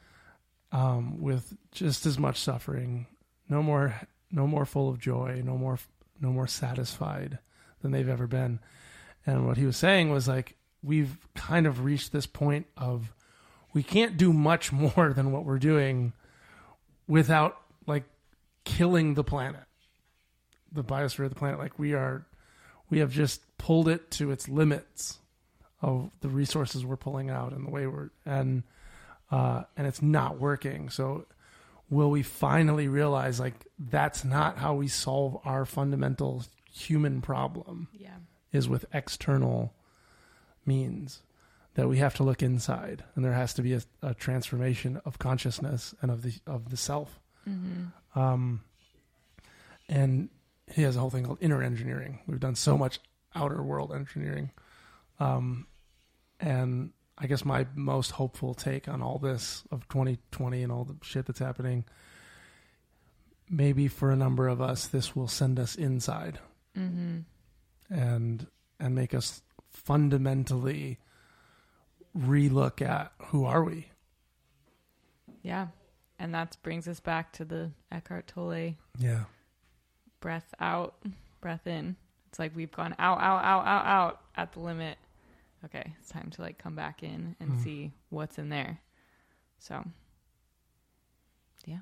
um, 0.71 1.21
with 1.21 1.53
just 1.71 2.05
as 2.07 2.17
much 2.17 2.37
suffering. 2.39 3.05
No 3.47 3.61
more, 3.61 3.93
no 4.31 4.47
more 4.47 4.65
full 4.65 4.89
of 4.89 4.99
joy. 4.99 5.43
No 5.45 5.57
more, 5.57 5.77
no 6.19 6.31
more 6.31 6.47
satisfied 6.47 7.37
than 7.81 7.91
they've 7.91 8.09
ever 8.09 8.25
been. 8.25 8.59
And 9.27 9.45
what 9.45 9.57
he 9.57 9.65
was 9.65 9.77
saying 9.77 10.09
was 10.09 10.27
like, 10.27 10.55
we've 10.81 11.17
kind 11.35 11.67
of 11.67 11.83
reached 11.83 12.11
this 12.11 12.25
point 12.25 12.65
of 12.77 13.13
we 13.73 13.83
can't 13.83 14.17
do 14.17 14.33
much 14.33 14.71
more 14.97 15.13
than 15.13 15.31
what 15.31 15.45
we're 15.45 15.59
doing 15.59 16.13
without 17.07 17.61
like 17.85 18.05
killing 18.63 19.13
the 19.13 19.23
planet 19.23 19.61
the 20.71 20.83
biosphere 20.83 21.25
of 21.25 21.29
the 21.29 21.35
planet 21.35 21.59
like 21.59 21.77
we 21.77 21.93
are 21.93 22.25
we 22.89 22.97
have 22.99 23.11
just 23.11 23.41
pulled 23.59 23.87
it 23.87 24.09
to 24.09 24.31
its 24.31 24.49
limits 24.49 25.19
of 25.81 26.09
the 26.21 26.29
resources 26.29 26.85
we're 26.85 26.95
pulling 26.97 27.29
out 27.29 27.51
and 27.51 27.65
the 27.65 27.71
way 27.71 27.85
we're 27.87 28.09
and 28.25 28.63
uh 29.31 29.63
and 29.77 29.85
it's 29.87 30.01
not 30.01 30.39
working. 30.39 30.89
So 30.89 31.25
will 31.89 32.09
we 32.09 32.23
finally 32.23 32.87
realize 32.87 33.39
like 33.39 33.53
that's 33.77 34.23
not 34.23 34.57
how 34.57 34.73
we 34.75 34.87
solve 34.87 35.37
our 35.45 35.65
fundamental 35.65 36.43
human 36.71 37.21
problem 37.21 37.87
Yeah. 37.93 38.15
is 38.51 38.67
with 38.67 38.85
external 38.93 39.73
means 40.65 41.21
that 41.75 41.87
we 41.89 41.97
have 41.97 42.15
to 42.15 42.23
look 42.23 42.41
inside 42.41 43.03
and 43.15 43.23
there 43.25 43.33
has 43.33 43.53
to 43.55 43.61
be 43.61 43.73
a, 43.73 43.81
a 44.01 44.13
transformation 44.13 44.99
of 45.05 45.19
consciousness 45.19 45.93
and 46.01 46.09
of 46.09 46.21
the 46.23 46.33
of 46.47 46.69
the 46.69 46.77
self. 46.77 47.19
Um 48.15 48.61
and 49.87 50.29
he 50.73 50.81
has 50.81 50.95
a 50.95 50.99
whole 50.99 51.09
thing 51.11 51.25
called 51.25 51.37
inner 51.41 51.61
engineering. 51.61 52.19
We've 52.27 52.39
done 52.39 52.55
so 52.55 52.77
much 52.77 52.99
outer 53.35 53.61
world 53.61 53.93
engineering 53.93 54.49
um 55.19 55.65
and 56.39 56.91
i 57.17 57.27
guess 57.27 57.43
my 57.45 57.65
most 57.75 58.11
hopeful 58.11 58.53
take 58.53 58.87
on 58.87 59.01
all 59.01 59.17
this 59.17 59.63
of 59.71 59.87
2020 59.89 60.63
and 60.63 60.71
all 60.71 60.83
the 60.83 60.95
shit 61.01 61.25
that's 61.25 61.39
happening 61.39 61.85
maybe 63.49 63.87
for 63.87 64.11
a 64.11 64.15
number 64.15 64.47
of 64.47 64.61
us 64.61 64.87
this 64.87 65.15
will 65.15 65.27
send 65.27 65.59
us 65.59 65.75
inside 65.75 66.39
and 67.89 68.47
and 68.79 68.95
make 68.95 69.13
us 69.13 69.41
fundamentally 69.69 70.97
relook 72.17 72.81
at 72.81 73.11
who 73.27 73.45
are 73.45 73.63
we 73.63 73.87
Yeah. 75.43 75.67
And 76.17 76.33
that 76.33 76.55
brings 76.63 76.87
us 76.87 76.99
back 76.99 77.33
to 77.33 77.45
the 77.45 77.71
Eckhart 77.91 78.27
Tolle 78.27 78.75
yeah 78.97 79.25
breath 80.21 80.53
out, 80.59 80.95
breath 81.41 81.67
in. 81.67 81.95
It's 82.29 82.39
like 82.39 82.55
we've 82.55 82.71
gone 82.71 82.95
out, 82.97 83.19
out, 83.19 83.43
out, 83.43 83.65
out, 83.67 83.85
out 83.85 84.21
at 84.35 84.53
the 84.53 84.59
limit. 84.59 84.97
Okay, 85.65 85.93
it's 85.99 86.09
time 86.09 86.29
to 86.31 86.41
like 86.41 86.57
come 86.57 86.75
back 86.75 87.03
in 87.03 87.35
and 87.39 87.51
hmm. 87.51 87.63
see 87.63 87.91
what's 88.09 88.37
in 88.37 88.49
there. 88.49 88.79
So, 89.57 89.83
yeah, 91.65 91.79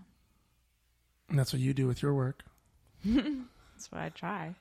and 1.29 1.37
that's 1.37 1.51
what 1.51 1.61
you 1.61 1.73
do 1.73 1.87
with 1.87 2.01
your 2.01 2.13
work 2.13 2.43
that's 3.05 3.91
what 3.91 4.01
I 4.01 4.09
try. 4.09 4.45
I 4.45 4.55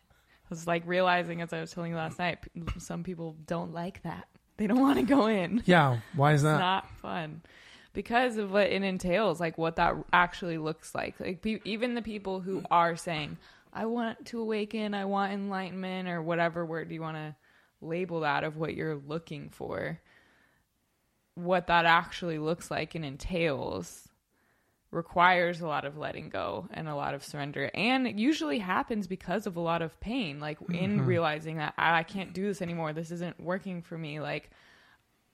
was 0.50 0.66
like 0.66 0.82
realizing 0.87 1.40
as 1.40 1.52
I 1.52 1.61
was 1.61 1.70
telling 1.70 1.92
you 1.92 1.96
last 1.96 2.18
night, 2.18 2.38
p- 2.42 2.80
some 2.80 3.04
people 3.04 3.37
don't 3.46 3.72
like 3.72 4.02
that. 4.02 4.26
They 4.56 4.66
don't 4.66 4.80
want 4.80 4.98
to 4.98 5.04
go 5.04 5.26
in. 5.26 5.62
yeah 5.64 5.98
why 6.14 6.32
is 6.32 6.42
It's 6.42 6.44
that 6.44 6.58
not 6.58 6.90
fun 6.98 7.42
because 7.92 8.37
of 8.37 8.50
what 8.52 8.68
it 8.68 8.82
entails, 8.82 9.38
like 9.40 9.58
what 9.58 9.76
that 9.76 9.94
actually 10.12 10.58
looks 10.58 10.94
like. 10.94 11.18
Like 11.20 11.42
pe- 11.42 11.61
even 11.64 11.94
the 11.94 12.02
people 12.02 12.40
who 12.40 12.62
are 12.70 12.96
saying, 12.96 13.38
"I 13.72 13.87
want 13.87 14.26
to 14.26 14.40
awaken, 14.40 14.94
I 14.94 15.04
want 15.04 15.32
enlightenment," 15.32 16.08
or 16.08 16.22
whatever 16.22 16.64
word 16.66 16.90
you 16.90 17.00
want 17.00 17.16
to 17.16 17.35
label 17.83 18.21
that 18.21 18.45
of 18.45 18.57
what 18.57 18.75
you're 18.75 18.97
looking 18.97 19.51
for, 19.51 20.01
what 21.35 21.66
that 21.66 21.85
actually 21.85 22.38
looks 22.38 22.71
like 22.71 22.95
and 22.95 23.05
entails 23.05 24.09
requires 24.90 25.62
a 25.62 25.66
lot 25.66 25.87
of 25.87 25.97
letting 25.97 26.29
go 26.29 26.68
and 26.75 26.87
a 26.87 26.95
lot 26.95 27.14
of 27.14 27.25
surrender 27.25 27.71
and 27.73 28.07
it 28.07 28.16
usually 28.16 28.59
happens 28.59 29.07
because 29.07 29.47
of 29.47 29.57
a 29.57 29.61
lot 29.61 29.81
of 29.81 29.99
pain 30.01 30.38
like 30.38 30.59
in 30.75 30.99
Mm-hmm. 30.99 31.07
realizing 31.07 31.57
that 31.57 31.73
I, 31.79 32.01
I 32.01 32.03
can't 32.03 32.35
do 32.35 32.42
this 32.42 32.61
anymore. 32.61 32.92
This 32.92 33.11
isn't 33.11 33.40
working 33.40 33.81
for 33.81 33.97
me. 33.97 34.21
Like 34.21 34.51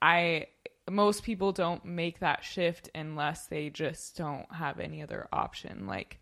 i 0.00 0.46
most 0.88 1.24
people 1.24 1.50
don't 1.50 1.84
make 1.84 2.20
that 2.20 2.44
shift 2.44 2.88
unless 2.94 3.46
they 3.48 3.68
just 3.68 4.16
don't 4.16 4.46
have 4.54 4.78
any 4.78 5.02
other 5.02 5.26
option. 5.32 5.88
Like 5.88 6.20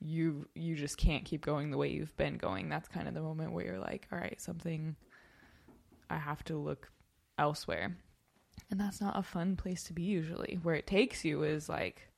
you 0.00 0.48
you 0.54 0.74
just 0.74 0.96
can't 0.96 1.26
keep 1.26 1.44
going 1.44 1.70
the 1.70 1.76
way 1.76 1.88
you've 1.90 2.16
been 2.16 2.38
going. 2.38 2.70
That's 2.70 2.88
kind 2.88 3.06
of 3.06 3.12
the 3.12 3.20
moment 3.20 3.52
where 3.52 3.66
you're 3.66 3.78
like 3.78 4.08
all 4.10 4.18
right 4.18 4.40
something 4.40 4.96
i 6.12 6.18
have 6.18 6.44
to 6.44 6.56
look 6.56 6.92
elsewhere. 7.38 7.96
And 8.70 8.80
that's 8.80 9.00
not 9.00 9.18
a 9.18 9.22
fun 9.22 9.56
place 9.56 9.84
to 9.84 9.92
be 9.92 10.02
usually. 10.02 10.58
Where 10.62 10.74
it 10.74 10.86
takes 10.86 11.24
you 11.24 11.42
is 11.42 11.68
like 11.68 12.08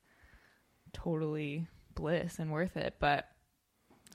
totally 0.92 1.66
bliss 1.94 2.38
and 2.38 2.52
worth 2.52 2.76
it. 2.76 2.94
But 3.00 3.28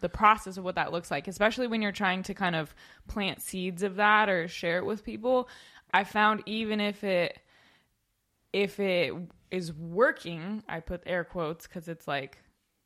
the 0.01 0.09
process 0.09 0.57
of 0.57 0.63
what 0.63 0.75
that 0.75 0.93
looks 0.93 1.11
like 1.11 1.27
especially 1.27 1.67
when 1.67 1.81
you're 1.81 1.91
trying 1.91 2.23
to 2.23 2.33
kind 2.33 2.55
of 2.55 2.73
plant 3.09 3.41
seeds 3.41 3.83
of 3.83 3.97
that 3.97 4.29
or 4.29 4.47
share 4.47 4.77
it 4.77 4.85
with 4.85 5.03
people 5.03 5.49
i 5.93 6.05
found 6.05 6.41
even 6.45 6.79
if 6.79 7.03
it 7.03 7.37
if 8.53 8.79
it 8.79 9.13
is 9.51 9.73
working 9.73 10.63
i 10.69 10.79
put 10.79 11.03
air 11.05 11.25
quotes 11.25 11.67
because 11.67 11.89
it's 11.89 12.07
like 12.07 12.37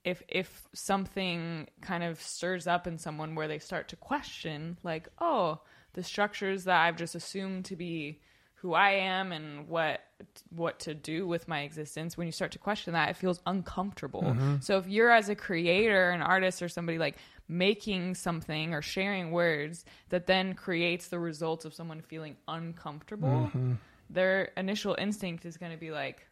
if 0.03 0.23
if 0.27 0.67
something 0.73 1.67
kind 1.81 2.03
of 2.03 2.19
stirs 2.19 2.65
up 2.65 2.87
in 2.87 2.97
someone 2.97 3.35
where 3.35 3.47
they 3.47 3.59
start 3.59 3.89
to 3.89 3.95
question 3.95 4.75
like 4.81 5.07
oh 5.19 5.61
the 5.93 6.03
structures 6.03 6.63
that 6.65 6.81
i've 6.81 6.97
just 6.97 7.15
assumed 7.15 7.65
to 7.65 7.75
be 7.75 8.19
who 8.55 8.73
i 8.73 8.91
am 8.91 9.31
and 9.31 9.67
what 9.67 10.01
what 10.49 10.79
to 10.79 10.93
do 10.93 11.27
with 11.27 11.47
my 11.47 11.61
existence 11.61 12.17
when 12.17 12.27
you 12.27 12.31
start 12.31 12.51
to 12.51 12.59
question 12.59 12.93
that 12.93 13.09
it 13.09 13.17
feels 13.17 13.41
uncomfortable. 13.45 14.21
Mm-hmm. 14.21 14.55
So 14.61 14.77
if 14.77 14.87
you're 14.87 15.11
as 15.11 15.29
a 15.29 15.35
creator 15.35 16.11
an 16.11 16.21
artist 16.21 16.61
or 16.61 16.69
somebody 16.69 16.97
like 16.97 17.17
making 17.47 18.15
something 18.15 18.73
or 18.73 18.81
sharing 18.81 19.31
words 19.31 19.83
that 20.09 20.27
then 20.27 20.53
creates 20.53 21.07
the 21.09 21.19
results 21.19 21.65
of 21.65 21.73
someone 21.73 22.01
feeling 22.01 22.37
uncomfortable 22.47 23.27
mm-hmm. 23.47 23.73
their 24.09 24.51
initial 24.55 24.95
instinct 24.97 25.45
is 25.45 25.57
going 25.57 25.71
to 25.71 25.77
be 25.77 25.91
like 25.91 26.25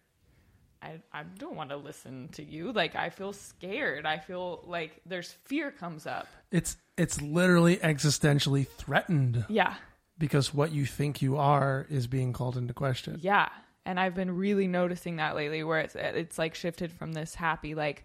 I, 0.82 1.00
I 1.14 1.24
don't 1.38 1.56
want 1.56 1.70
to 1.70 1.78
listen 1.78 2.30
to 2.34 2.44
you. 2.44 2.72
Like 2.72 2.96
I 2.96 3.10
feel 3.10 3.34
scared. 3.34 4.06
I 4.06 4.18
feel 4.18 4.64
like 4.68 5.00
there's 5.06 5.32
fear 5.46 5.72
comes 5.72 6.08
up. 6.08 6.28
It's 6.52 6.78
it's 6.98 7.22
literally 7.22 7.78
existentially 7.78 8.68
threatened 8.68 9.46
Yeah. 9.50 9.76
because 10.18 10.54
what 10.54 10.72
you 10.72 10.86
think 10.86 11.22
you 11.22 11.38
are 11.38 11.86
is 11.90 12.08
being 12.08 12.34
called 12.34 12.58
into 12.58 12.74
question. 12.74 13.20
Yeah. 13.22 13.50
And 13.86 14.00
I've 14.00 14.16
been 14.16 14.32
really 14.36 14.68
noticing 14.68 15.16
that 15.18 15.36
lately 15.36 15.64
where 15.64 15.80
it's 15.80 15.96
it's 15.96 16.38
like 16.38 16.56
shifted 16.56 16.92
from 16.92 17.14
this 17.14 17.36
happy 17.36 17.74
like 17.76 18.04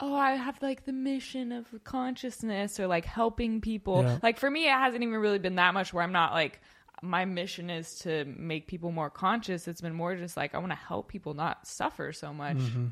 oh 0.00 0.14
I 0.14 0.32
have 0.32 0.60
like 0.62 0.84
the 0.84 0.92
mission 0.92 1.50
of 1.52 1.66
consciousness 1.84 2.78
or 2.80 2.86
like 2.86 3.04
helping 3.04 3.60
people. 3.60 4.02
Yeah. 4.02 4.18
Like 4.22 4.38
for 4.38 4.50
me 4.50 4.66
it 4.66 4.72
hasn't 4.72 5.02
even 5.02 5.16
really 5.16 5.38
been 5.38 5.56
that 5.56 5.74
much 5.74 5.92
where 5.92 6.02
I'm 6.04 6.12
not 6.12 6.32
like 6.32 6.60
my 7.02 7.24
mission 7.24 7.70
is 7.70 7.96
to 8.00 8.24
make 8.24 8.66
people 8.66 8.90
more 8.90 9.10
conscious. 9.10 9.68
It's 9.68 9.80
been 9.80 9.94
more 9.94 10.16
just 10.16 10.36
like 10.36 10.54
I 10.54 10.58
want 10.58 10.72
to 10.72 10.76
help 10.76 11.08
people 11.08 11.34
not 11.34 11.66
suffer 11.66 12.12
so 12.12 12.32
much. 12.32 12.56
Mm-hmm. 12.56 12.86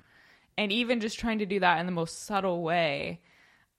And 0.59 0.73
even 0.73 1.01
just 1.01 1.19
trying 1.19 1.41
to 1.41 1.47
do 1.47 1.61
that 1.61 1.81
in 1.81 1.87
the 1.87 1.93
most 1.93 2.25
subtle 2.25 2.63
way. 2.63 3.21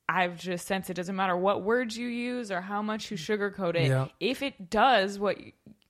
I've 0.09 0.37
just 0.37 0.67
sensed 0.67 0.89
it 0.89 0.93
doesn't 0.93 1.15
matter 1.15 1.35
what 1.35 1.63
words 1.63 1.97
you 1.97 2.07
use 2.07 2.51
or 2.51 2.61
how 2.61 2.81
much 2.81 3.11
you 3.11 3.17
mm. 3.17 3.53
sugarcoat 3.53 3.75
it. 3.75 3.87
Yeah. 3.87 4.07
If 4.21 4.41
it 4.41 4.69
does 4.69 5.19
what 5.19 5.37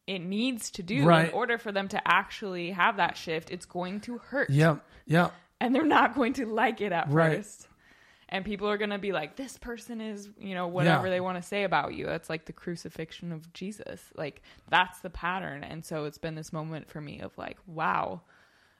it 0.07 0.19
needs 0.19 0.71
to 0.71 0.83
do 0.83 1.05
Right. 1.05 1.27
in 1.27 1.33
order 1.33 1.57
for 1.57 1.71
them 1.71 1.87
to 1.89 2.01
actually 2.03 2.71
have 2.71 2.97
that 2.97 3.15
shift, 3.17 3.51
it's 3.51 3.65
going 3.65 3.99
to 4.01 4.17
hurt. 4.17 4.49
Yep. 4.49 4.83
Yep. 5.05 5.33
And 5.59 5.75
they're 5.75 5.85
not 5.85 6.15
going 6.15 6.33
to 6.33 6.45
like 6.47 6.81
it 6.81 6.91
at 6.91 7.09
Right. 7.09 7.37
first. 7.37 7.67
And 8.29 8.43
people 8.43 8.67
are 8.69 8.77
going 8.77 8.89
to 8.89 8.97
be 8.97 9.13
like, 9.13 9.37
this 9.37 9.57
person 9.57 10.01
is, 10.01 10.27
you 10.37 10.53
know, 10.53 10.67
whatever 10.67 11.05
Yeah. 11.07 11.11
they 11.11 11.21
want 11.21 11.37
to 11.37 11.47
say 11.47 11.63
about 11.63 11.93
you. 11.93 12.05
That's 12.07 12.29
like 12.29 12.43
the 12.45 12.51
crucifixion 12.53 13.31
of 13.31 13.53
Jesus. 13.53 14.01
Like, 14.15 14.41
that's 14.69 14.99
the 14.99 15.09
pattern. 15.09 15.63
And 15.63 15.85
so 15.85 16.03
it's 16.05 16.17
been 16.17 16.35
this 16.35 16.51
moment 16.51 16.89
for 16.89 16.99
me 16.99 17.21
of 17.21 17.37
like, 17.37 17.57
wow, 17.67 18.21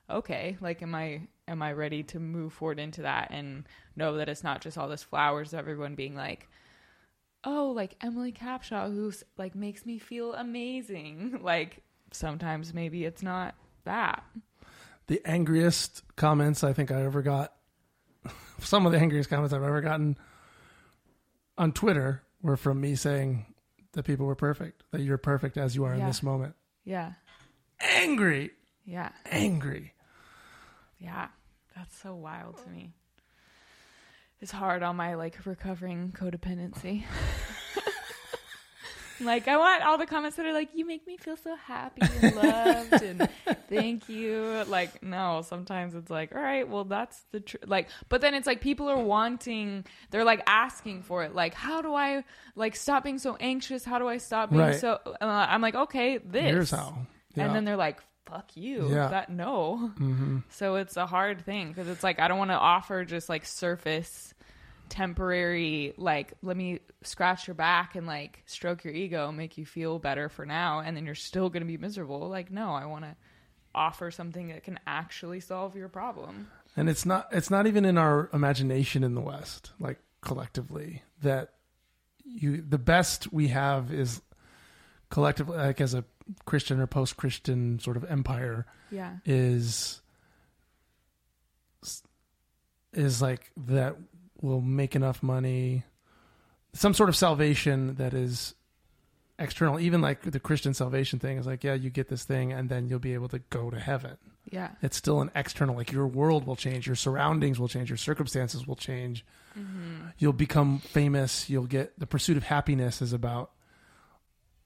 okay, 0.09 0.57
like, 0.61 0.81
am 0.81 0.93
I. 0.95 1.21
Am 1.49 1.61
I 1.61 1.71
ready 1.71 2.03
to 2.03 2.19
move 2.19 2.51
forward 2.51 2.77
into 2.77 3.03
that 3.03 3.29
and 3.31 3.63
know 3.95 4.17
that 4.17 4.27
it's 4.27 4.43
not 4.43 4.59
just 4.59 4.77
all 4.77 4.89
this 4.89 5.01
flowers 5.01 5.53
of 5.53 5.59
everyone 5.59 5.95
being 5.95 6.13
like, 6.13 6.49
oh, 7.45 7.71
like 7.73 7.95
Emily 8.01 8.33
Capshaw, 8.33 8.93
who's 8.93 9.23
like 9.37 9.55
makes 9.55 9.85
me 9.85 9.97
feel 9.97 10.33
amazing. 10.33 11.39
Like 11.41 11.83
sometimes 12.11 12.73
maybe 12.73 13.05
it's 13.05 13.23
not 13.23 13.55
that. 13.85 14.25
The 15.07 15.21
angriest 15.25 16.03
comments 16.17 16.65
I 16.65 16.73
think 16.73 16.91
I 16.91 17.03
ever 17.03 17.21
got, 17.21 17.53
some 18.59 18.85
of 18.85 18.91
the 18.91 18.99
angriest 18.99 19.29
comments 19.29 19.53
I've 19.53 19.63
ever 19.63 19.81
gotten 19.81 20.17
on 21.57 21.71
Twitter 21.71 22.23
were 22.41 22.57
from 22.57 22.79
me 22.81 22.95
saying 22.95 23.45
that 23.93 24.03
people 24.03 24.25
were 24.25 24.35
perfect, 24.35 24.83
that 24.91 25.01
you're 25.01 25.17
perfect 25.17 25.57
as 25.57 25.75
you 25.75 25.83
are 25.85 25.93
in 25.93 26.05
this 26.05 26.21
moment. 26.21 26.55
Yeah. 26.83 27.13
Angry, 27.79 28.51
Yeah. 28.85 29.09
angry. 29.25 29.93
Yeah. 30.99 31.27
That's 31.75 31.95
so 31.97 32.15
wild 32.15 32.57
to 32.63 32.69
me. 32.69 32.93
It's 34.39 34.51
hard 34.51 34.83
on 34.83 34.95
my 34.95 35.15
like 35.15 35.45
recovering 35.45 36.11
codependency. 36.15 37.03
like 39.21 39.47
I 39.47 39.57
want 39.57 39.83
all 39.83 39.97
the 39.97 40.05
comments 40.05 40.37
that 40.37 40.45
are 40.45 40.53
like, 40.53 40.69
"You 40.73 40.85
make 40.85 41.05
me 41.07 41.17
feel 41.17 41.37
so 41.37 41.55
happy 41.55 42.01
and 42.21 42.35
loved," 42.35 42.93
and 43.03 43.29
"Thank 43.69 44.09
you." 44.09 44.63
Like, 44.67 45.01
no, 45.03 45.41
sometimes 45.47 45.95
it's 45.95 46.09
like, 46.09 46.35
"All 46.35 46.41
right, 46.41 46.67
well, 46.67 46.83
that's 46.85 47.19
the 47.31 47.39
tr-. 47.39 47.57
like." 47.65 47.89
But 48.09 48.21
then 48.21 48.33
it's 48.33 48.47
like 48.47 48.61
people 48.61 48.89
are 48.89 48.97
wanting, 49.01 49.85
they're 50.11 50.23
like 50.25 50.41
asking 50.47 51.03
for 51.03 51.23
it. 51.23 51.33
Like, 51.35 51.53
how 51.53 51.81
do 51.81 51.93
I 51.93 52.23
like 52.55 52.75
stop 52.75 53.03
being 53.03 53.19
so 53.19 53.35
anxious? 53.39 53.83
How 53.85 53.99
do 53.99 54.07
I 54.07 54.17
stop 54.17 54.49
being 54.51 54.61
Right. 54.61 54.75
so? 54.75 54.99
Uh, 55.05 55.15
I'm 55.25 55.61
like, 55.61 55.75
okay, 55.75 56.17
this. 56.19 56.43
Here's 56.43 56.71
how. 56.71 56.97
Yeah. 57.35 57.45
And 57.45 57.55
then 57.55 57.65
they're 57.65 57.75
like, 57.77 57.99
fuck 58.25 58.55
you. 58.57 58.89
Yeah. 58.93 59.07
That 59.09 59.29
no. 59.29 59.77
hmm 59.97 60.39
So 60.49 60.75
it's 60.75 60.97
a 60.97 61.05
hard 61.05 61.45
thing 61.45 61.69
because 61.69 61.87
it's 61.87 62.03
like 62.03 62.19
I 62.19 62.27
don't 62.27 62.37
want 62.39 62.51
to 62.51 62.57
offer 62.57 63.05
just 63.05 63.29
like 63.29 63.45
surface 63.45 64.33
temporary 64.89 65.93
like 65.97 66.33
let 66.41 66.57
me 66.57 66.79
scratch 67.03 67.47
your 67.47 67.53
back 67.53 67.95
and 67.95 68.07
like 68.07 68.43
stroke 68.45 68.83
your 68.83 68.93
ego 68.93 69.31
make 69.31 69.57
you 69.57 69.65
feel 69.65 69.99
better 69.99 70.29
for 70.29 70.45
now 70.45 70.79
and 70.79 70.95
then 70.95 71.05
you're 71.05 71.15
still 71.15 71.49
going 71.49 71.61
to 71.61 71.67
be 71.67 71.77
miserable. 71.77 72.27
Like 72.29 72.51
no 72.51 72.71
i 72.71 72.85
want 72.85 73.05
to 73.05 73.15
offer 73.75 74.09
something 74.09 74.47
that 74.47 74.63
can 74.63 74.79
actually 74.87 75.39
solve 75.39 75.75
your 75.75 75.87
problem. 75.87 76.47
And 76.75 76.89
it's 76.89 77.05
not 77.05 77.27
it's 77.31 77.49
not 77.49 77.67
even 77.67 77.85
in 77.85 77.97
our 77.97 78.29
imagination 78.33 79.03
in 79.03 79.15
the 79.15 79.21
west 79.21 79.71
like 79.79 79.99
collectively 80.21 81.03
that 81.21 81.53
you 82.23 82.61
the 82.61 82.77
best 82.77 83.31
we 83.31 83.47
have 83.47 83.91
is 83.91 84.21
collectively 85.09 85.57
like 85.57 85.79
as 85.79 85.93
a 85.93 86.03
christian 86.45 86.79
or 86.79 86.87
post-christian 86.87 87.79
sort 87.79 87.95
of 87.95 88.03
empire 88.05 88.65
yeah. 88.91 89.13
is 89.25 90.01
is 92.93 93.21
like 93.21 93.51
that 93.55 93.95
will 94.41 94.61
make 94.61 94.95
enough 94.95 95.23
money 95.23 95.83
some 96.73 96.93
sort 96.93 97.09
of 97.09 97.15
salvation 97.15 97.95
that 97.95 98.13
is 98.13 98.53
external. 99.39 99.79
Even 99.79 100.01
like 100.01 100.21
the 100.21 100.39
christian 100.39 100.73
salvation 100.73 101.19
thing 101.19 101.37
is 101.37 101.45
like 101.45 101.63
yeah 101.63 101.73
you 101.73 101.89
get 101.89 102.07
this 102.09 102.23
thing 102.23 102.51
and 102.51 102.69
then 102.69 102.87
you'll 102.87 102.99
be 102.99 103.13
able 103.13 103.29
to 103.29 103.39
go 103.49 103.69
to 103.69 103.79
heaven. 103.79 104.17
Yeah. 104.49 104.69
It's 104.81 104.95
still 104.95 105.21
an 105.21 105.31
external 105.35 105.75
like 105.75 105.91
your 105.91 106.07
world 106.07 106.45
will 106.45 106.55
change 106.55 106.87
your 106.87 106.95
surroundings 106.95 107.59
will 107.59 107.67
change 107.67 107.89
your 107.89 107.97
circumstances 107.97 108.67
will 108.67 108.75
change. 108.75 109.25
Mm-hmm. 109.57 110.07
You'll 110.17 110.33
become 110.33 110.79
famous 110.79 111.49
you'll 111.49 111.65
get 111.65 111.97
the 111.99 112.07
pursuit 112.07 112.37
of 112.37 112.43
happiness 112.43 113.01
is 113.01 113.13
about 113.13 113.51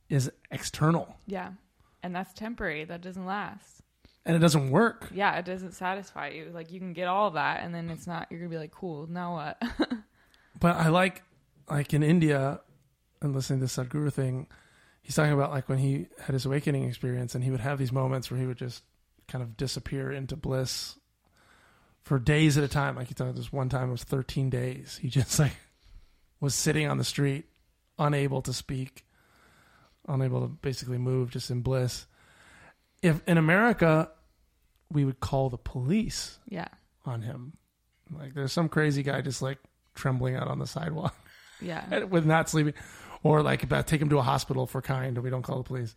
is 0.09 0.29
external. 0.51 1.15
Yeah. 1.25 1.51
And 2.03 2.15
that's 2.15 2.33
temporary 2.33 2.83
that 2.85 3.01
doesn't 3.01 3.25
last 3.25 3.83
and 4.25 4.35
it 4.35 4.39
doesn't 4.39 4.69
work 4.69 5.09
yeah 5.13 5.37
it 5.37 5.45
doesn't 5.45 5.73
satisfy 5.73 6.29
you 6.29 6.51
like 6.53 6.71
you 6.71 6.79
can 6.79 6.93
get 6.93 7.07
all 7.07 7.31
that 7.31 7.63
and 7.63 7.73
then 7.73 7.89
it's 7.89 8.05
not 8.05 8.27
you're 8.29 8.39
gonna 8.39 8.49
be 8.49 8.57
like 8.57 8.71
cool 8.71 9.07
now 9.07 9.35
what 9.35 9.61
But 10.59 10.75
I 10.75 10.89
like, 10.89 11.23
like 11.69 11.93
in 11.93 12.03
India, 12.03 12.61
and 13.21 13.33
listening 13.33 13.59
to 13.59 13.65
the 13.65 13.71
Sadhguru 13.71 14.13
thing, 14.13 14.47
he's 15.01 15.15
talking 15.15 15.33
about 15.33 15.51
like 15.51 15.67
when 15.67 15.79
he 15.79 16.07
had 16.21 16.33
his 16.33 16.45
awakening 16.45 16.85
experience, 16.85 17.35
and 17.35 17.43
he 17.43 17.51
would 17.51 17.59
have 17.59 17.79
these 17.79 17.91
moments 17.91 18.29
where 18.29 18.39
he 18.39 18.45
would 18.45 18.57
just 18.57 18.83
kind 19.27 19.41
of 19.41 19.57
disappear 19.57 20.11
into 20.11 20.35
bliss 20.35 20.95
for 22.03 22.19
days 22.19 22.57
at 22.57 22.63
a 22.63 22.67
time. 22.67 22.95
Like 22.95 23.07
he 23.07 23.13
thought 23.13 23.35
this 23.35 23.51
one 23.51 23.69
time 23.69 23.89
it 23.89 23.93
was 23.93 24.03
13 24.03 24.49
days. 24.49 24.99
He 25.01 25.09
just 25.09 25.39
like 25.39 25.55
was 26.39 26.53
sitting 26.53 26.87
on 26.87 26.97
the 26.97 27.03
street, 27.03 27.45
unable 27.97 28.41
to 28.43 28.53
speak, 28.53 29.05
unable 30.07 30.41
to 30.41 30.47
basically 30.47 30.99
move, 30.99 31.31
just 31.31 31.49
in 31.49 31.61
bliss. 31.61 32.05
If 33.01 33.21
in 33.27 33.37
America, 33.37 34.09
we 34.91 35.05
would 35.05 35.19
call 35.19 35.49
the 35.49 35.57
police 35.57 36.37
Yeah. 36.47 36.67
on 37.05 37.21
him. 37.21 37.53
Like 38.11 38.33
there's 38.33 38.51
some 38.53 38.69
crazy 38.69 39.03
guy 39.03 39.21
just 39.21 39.41
like 39.41 39.57
trembling 39.95 40.35
out 40.35 40.47
on 40.47 40.59
the 40.59 40.67
sidewalk 40.67 41.15
Yeah. 41.61 42.03
with 42.05 42.25
not 42.25 42.49
sleeping, 42.49 42.73
or 43.23 43.41
like 43.41 43.63
about 43.63 43.87
take 43.87 44.01
him 44.01 44.09
to 44.09 44.17
a 44.19 44.21
hospital 44.23 44.67
for 44.67 44.81
kind, 44.81 45.17
and 45.17 45.23
we 45.23 45.29
don't 45.29 45.43
call 45.43 45.57
the 45.57 45.63
police. 45.63 45.95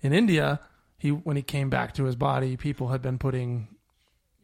In 0.00 0.12
India, 0.12 0.60
he 0.98 1.10
when 1.12 1.36
he 1.36 1.42
came 1.42 1.70
back 1.70 1.94
to 1.94 2.04
his 2.04 2.16
body, 2.16 2.56
people 2.56 2.88
had 2.88 3.02
been 3.02 3.18
putting 3.18 3.68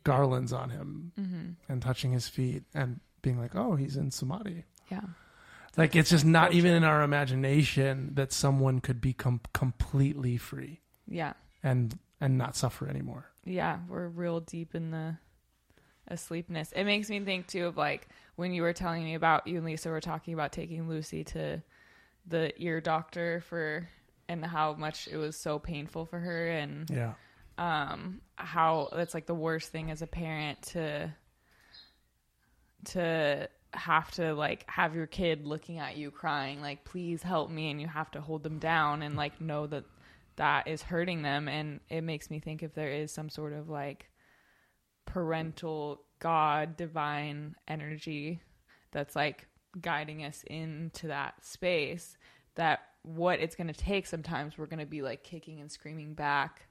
garlands 0.04 0.52
on 0.52 0.70
him 0.70 1.12
Mm-hmm. 1.18 1.50
and 1.72 1.82
touching 1.82 2.12
his 2.12 2.28
feet 2.28 2.62
and 2.74 3.00
being 3.22 3.38
like, 3.38 3.54
"Oh, 3.56 3.74
he's 3.76 3.96
in 3.96 4.10
samadhi." 4.10 4.64
Yeah. 4.90 5.00
Like 5.76 5.96
it's 5.96 6.10
just 6.10 6.24
not 6.24 6.52
even 6.52 6.72
in 6.72 6.84
our 6.84 7.02
imagination 7.02 8.10
that 8.14 8.32
someone 8.32 8.78
could 8.80 9.00
become 9.00 9.40
completely 9.52 10.36
free 10.36 10.80
Yeah. 11.08 11.32
And 11.64 11.98
and 12.20 12.38
not 12.38 12.54
suffer 12.54 12.86
anymore. 12.88 13.26
Yeah. 13.44 13.78
We're 13.88 14.06
real 14.08 14.38
deep 14.40 14.74
in 14.76 14.92
the 14.92 15.16
asleepness. 16.06 16.70
It 16.72 16.84
makes 16.84 17.10
me 17.10 17.18
think 17.20 17.48
too 17.48 17.66
of 17.66 17.76
like 17.76 18.06
when 18.36 18.52
you 18.52 18.62
were 18.62 18.72
telling 18.72 19.02
me 19.02 19.14
about 19.14 19.46
you 19.48 19.56
and 19.56 19.66
Lisa 19.66 19.88
were 19.90 20.00
talking 20.00 20.32
about 20.34 20.52
taking 20.52 20.88
Lucy 20.88 21.24
to 21.24 21.62
the 22.26 22.52
ear 22.62 22.80
doctor 22.80 23.40
for 23.40 23.88
and 24.28 24.44
how 24.44 24.74
much 24.74 25.08
it 25.08 25.16
was 25.16 25.36
so 25.36 25.58
painful 25.58 26.06
for 26.06 26.18
her 26.18 26.48
and 26.48 26.88
Yeah. 26.88 27.12
um 27.58 28.20
how 28.36 28.88
that's 28.94 29.12
like 29.14 29.26
the 29.26 29.34
worst 29.34 29.70
thing 29.70 29.90
as 29.90 30.00
a 30.02 30.06
parent 30.06 30.62
to 30.72 31.10
to 32.86 33.48
have 33.72 34.10
to 34.12 34.34
like 34.34 34.68
have 34.70 34.94
your 34.94 35.06
kid 35.06 35.46
looking 35.46 35.78
at 35.78 35.96
you 35.96 36.10
crying 36.10 36.60
like 36.60 36.84
please 36.84 37.22
help 37.22 37.50
me 37.50 37.70
and 37.70 37.80
you 37.80 37.88
have 37.88 38.10
to 38.10 38.20
hold 38.20 38.42
them 38.42 38.58
down 38.58 39.02
and 39.02 39.16
like 39.16 39.40
know 39.40 39.66
that 39.66 39.84
that 40.36 40.66
is 40.66 40.82
hurting 40.82 41.22
them 41.22 41.48
and 41.48 41.80
it 41.88 42.02
makes 42.02 42.30
me 42.30 42.40
think 42.40 42.62
if 42.62 42.74
there 42.74 42.90
is 42.90 43.12
some 43.12 43.28
sort 43.30 43.52
of 43.52 43.68
like 43.68 44.10
parental 45.06 46.00
god 46.18 46.76
divine 46.76 47.54
energy 47.68 48.40
that's 48.90 49.14
like 49.14 49.46
guiding 49.80 50.24
us 50.24 50.42
into 50.46 51.08
that 51.08 51.34
space 51.44 52.16
that 52.54 52.80
what 53.02 53.38
it's 53.40 53.54
going 53.54 53.66
to 53.66 53.72
take 53.74 54.06
sometimes 54.06 54.56
we're 54.56 54.66
going 54.66 54.78
to 54.78 54.86
be 54.86 55.02
like 55.02 55.22
kicking 55.22 55.60
and 55.60 55.70
screaming 55.70 56.14
back 56.14 56.66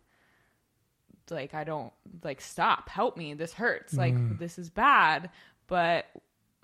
like 1.29 1.53
I 1.53 1.63
don't 1.63 1.93
like 2.21 2.41
stop, 2.41 2.89
help 2.89 3.15
me, 3.15 3.33
this 3.33 3.53
hurts. 3.53 3.93
Like 3.93 4.13
Mm. 4.13 4.39
this 4.39 4.59
is 4.59 4.69
bad, 4.69 5.29
but 5.67 6.05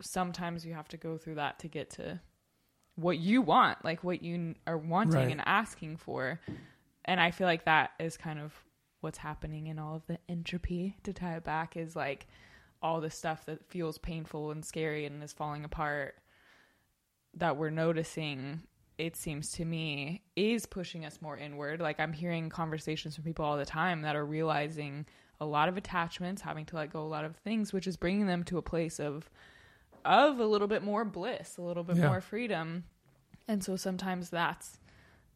sometimes 0.02 0.66
you 0.66 0.74
have 0.74 0.90
to 0.90 0.98
go 0.98 1.18
through 1.18 1.36
that 1.36 1.60
to 1.60 1.70
get 1.70 1.92
to 1.92 2.20
what 2.96 3.18
you 3.18 3.42
want, 3.42 3.86
like 3.86 4.04
what 4.04 4.22
you 4.22 4.56
are 4.68 4.78
wanting 4.78 5.14
Right. 5.16 5.32
and 5.32 5.42
asking 5.46 5.96
for. 5.96 6.42
And 7.10 7.19
I 7.19 7.32
feel 7.32 7.48
like 7.48 7.65
that 7.65 7.89
is 8.00 8.17
kind 8.17 8.39
of 8.39 8.54
what's 9.02 9.17
happening 9.17 9.65
in 9.65 9.80
all 9.80 9.95
of 9.95 10.06
the 10.06 10.19
entropy 10.30 10.95
to 11.04 11.12
tie 11.12 11.36
it 11.38 11.43
back 11.43 11.76
is 11.76 11.95
like 11.95 12.28
all 12.84 13.02
the 13.02 13.10
stuff 13.10 13.45
that 13.48 13.65
feels 13.65 13.98
painful 13.98 14.52
and 14.52 14.63
scary 14.63 15.06
and 15.08 15.24
is 15.24 15.34
falling 15.34 15.65
apart 15.65 16.15
that 17.34 17.58
we're 17.58 17.72
noticing 17.72 18.62
it 19.00 19.15
seems 19.15 19.52
to 19.54 19.65
me 19.65 20.22
is 20.36 20.65
pushing 20.67 21.04
us 21.06 21.19
more 21.22 21.38
inward 21.38 21.80
like 21.80 22.00
i'm 22.00 22.12
hearing 22.13 22.50
conversations 22.50 23.15
from 23.15 23.24
people 23.24 23.45
all 23.45 23.58
the 23.58 23.65
time 23.65 24.02
that 24.02 24.15
are 24.15 24.26
realizing 24.26 25.06
a 25.39 25.45
lot 25.45 25.69
of 25.69 25.78
attachments 25.78 26.41
having 26.41 26.65
to 26.65 26.76
let 26.76 26.91
go 26.91 27.02
a 27.02 27.08
lot 27.08 27.24
of 27.26 27.36
things 27.38 27.72
which 27.72 27.88
is 27.88 27.95
bringing 27.98 28.28
them 28.28 28.43
to 28.43 28.58
a 28.58 28.62
place 28.62 29.00
of 29.00 29.30
of 30.06 30.39
a 30.39 30.45
little 30.45 30.67
bit 30.67 30.84
more 30.84 31.06
bliss 31.06 31.58
a 31.58 31.62
little 31.62 31.84
bit 31.84 31.95
Yeah. 31.98 32.08
more 32.08 32.22
freedom 32.22 32.84
and 33.48 33.63
so 33.63 33.76
sometimes 33.76 34.30
that's 34.30 34.78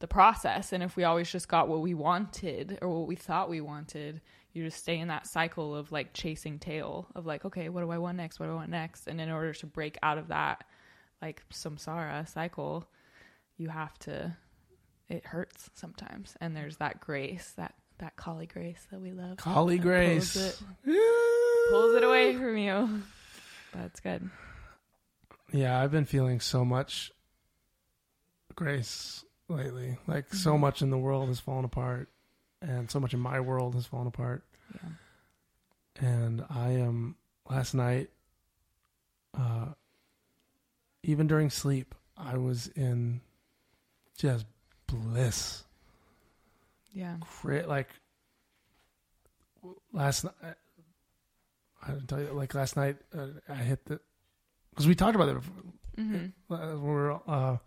the 0.03 0.07
process. 0.07 0.73
And 0.73 0.83
if 0.83 0.97
we 0.97 1.05
always 1.05 1.31
just 1.31 1.47
got 1.47 1.69
what 1.69 1.79
we 1.79 1.93
wanted 1.93 2.77
or 2.81 2.89
what 2.89 3.07
we 3.07 3.15
thought 3.15 3.49
we 3.49 3.61
wanted 3.61 4.19
you 4.51 4.65
just 4.65 4.77
stay 4.77 4.99
in 4.99 5.07
that 5.07 5.25
cycle 5.25 5.73
of 5.73 5.93
like 5.93 6.11
chasing 6.11 6.59
tail 6.59 7.07
of 7.15 7.25
like 7.25 7.45
okay 7.45 7.69
what 7.69 7.79
do 7.79 7.89
i 7.89 7.97
want 7.97 8.17
next? 8.17 8.37
What 8.37 8.47
do 8.47 8.51
i 8.51 8.55
want 8.55 8.69
next? 8.69 9.07
And 9.07 9.21
in 9.21 9.31
order 9.31 9.53
to 9.53 9.65
break 9.65 9.97
out 10.03 10.17
of 10.17 10.27
that 10.27 10.65
like 11.21 11.41
samsara 11.53 12.27
cycle 12.27 12.85
you 13.55 13.69
have 13.69 13.97
to 13.99 14.35
it 15.07 15.25
hurts 15.25 15.69
sometimes. 15.73 16.35
And 16.41 16.53
there's 16.53 16.75
that 16.77 16.99
grace 16.99 17.53
that 17.55 17.73
that 17.99 18.17
Kali 18.17 18.45
grace 18.45 18.85
that 18.91 18.99
we 18.99 19.13
love. 19.13 19.37
Kali 19.37 19.77
Grace. 19.77 20.33
pulls 20.33 20.59
it, 20.85 21.69
pulls 21.69 21.95
it 21.95 22.03
away 22.03 22.35
from 22.35 22.57
you. 22.57 23.03
That's 23.73 24.01
good. 24.01 24.29
Yeah, 25.53 25.81
I've 25.81 25.91
been 25.91 26.03
feeling 26.03 26.41
so 26.41 26.65
much 26.65 27.09
grace 28.53 29.22
lately. 29.49 29.97
Like 30.07 30.33
so 30.33 30.53
Mhm. 30.55 30.59
much 30.59 30.81
in 30.81 30.89
the 30.89 30.97
world 30.97 31.27
has 31.27 31.39
fallen 31.39 31.65
apart, 31.65 32.09
and 32.61 32.89
so 32.89 32.99
much 32.99 33.13
in 33.13 33.19
my 33.19 33.39
world 33.39 33.75
has 33.75 33.85
fallen 33.85 34.07
apart. 34.07 34.43
yeah 34.73 34.89
And 36.07 36.45
I 36.49 36.69
am 36.71 37.15
last 37.49 37.73
night, 37.73 38.09
uh, 39.37 39.73
even 41.03 41.27
during 41.27 41.49
sleep, 41.49 41.93
I 42.17 42.37
was 42.37 42.67
in 42.69 43.21
just 44.17 44.45
bliss. 44.87 45.63
yeah 46.93 47.17
Like 47.43 47.89
last 49.91 50.23
night, 50.23 50.55
I 51.81 51.87
didn't 51.91 52.07
tell 52.07 52.21
you. 52.21 52.27
Like 52.33 52.53
last 52.53 52.75
night, 52.77 52.97
uh, 53.15 53.27
I 53.49 53.55
hit 53.55 53.85
the 53.85 53.99
because 54.69 54.87
we 54.87 54.95
talked 54.95 55.15
about 55.15 55.29
it 55.29 55.35
before. 55.35 55.63
hmm 55.95 56.25
uh, 56.49 56.75
we're 56.79 57.13
uh 57.27 57.57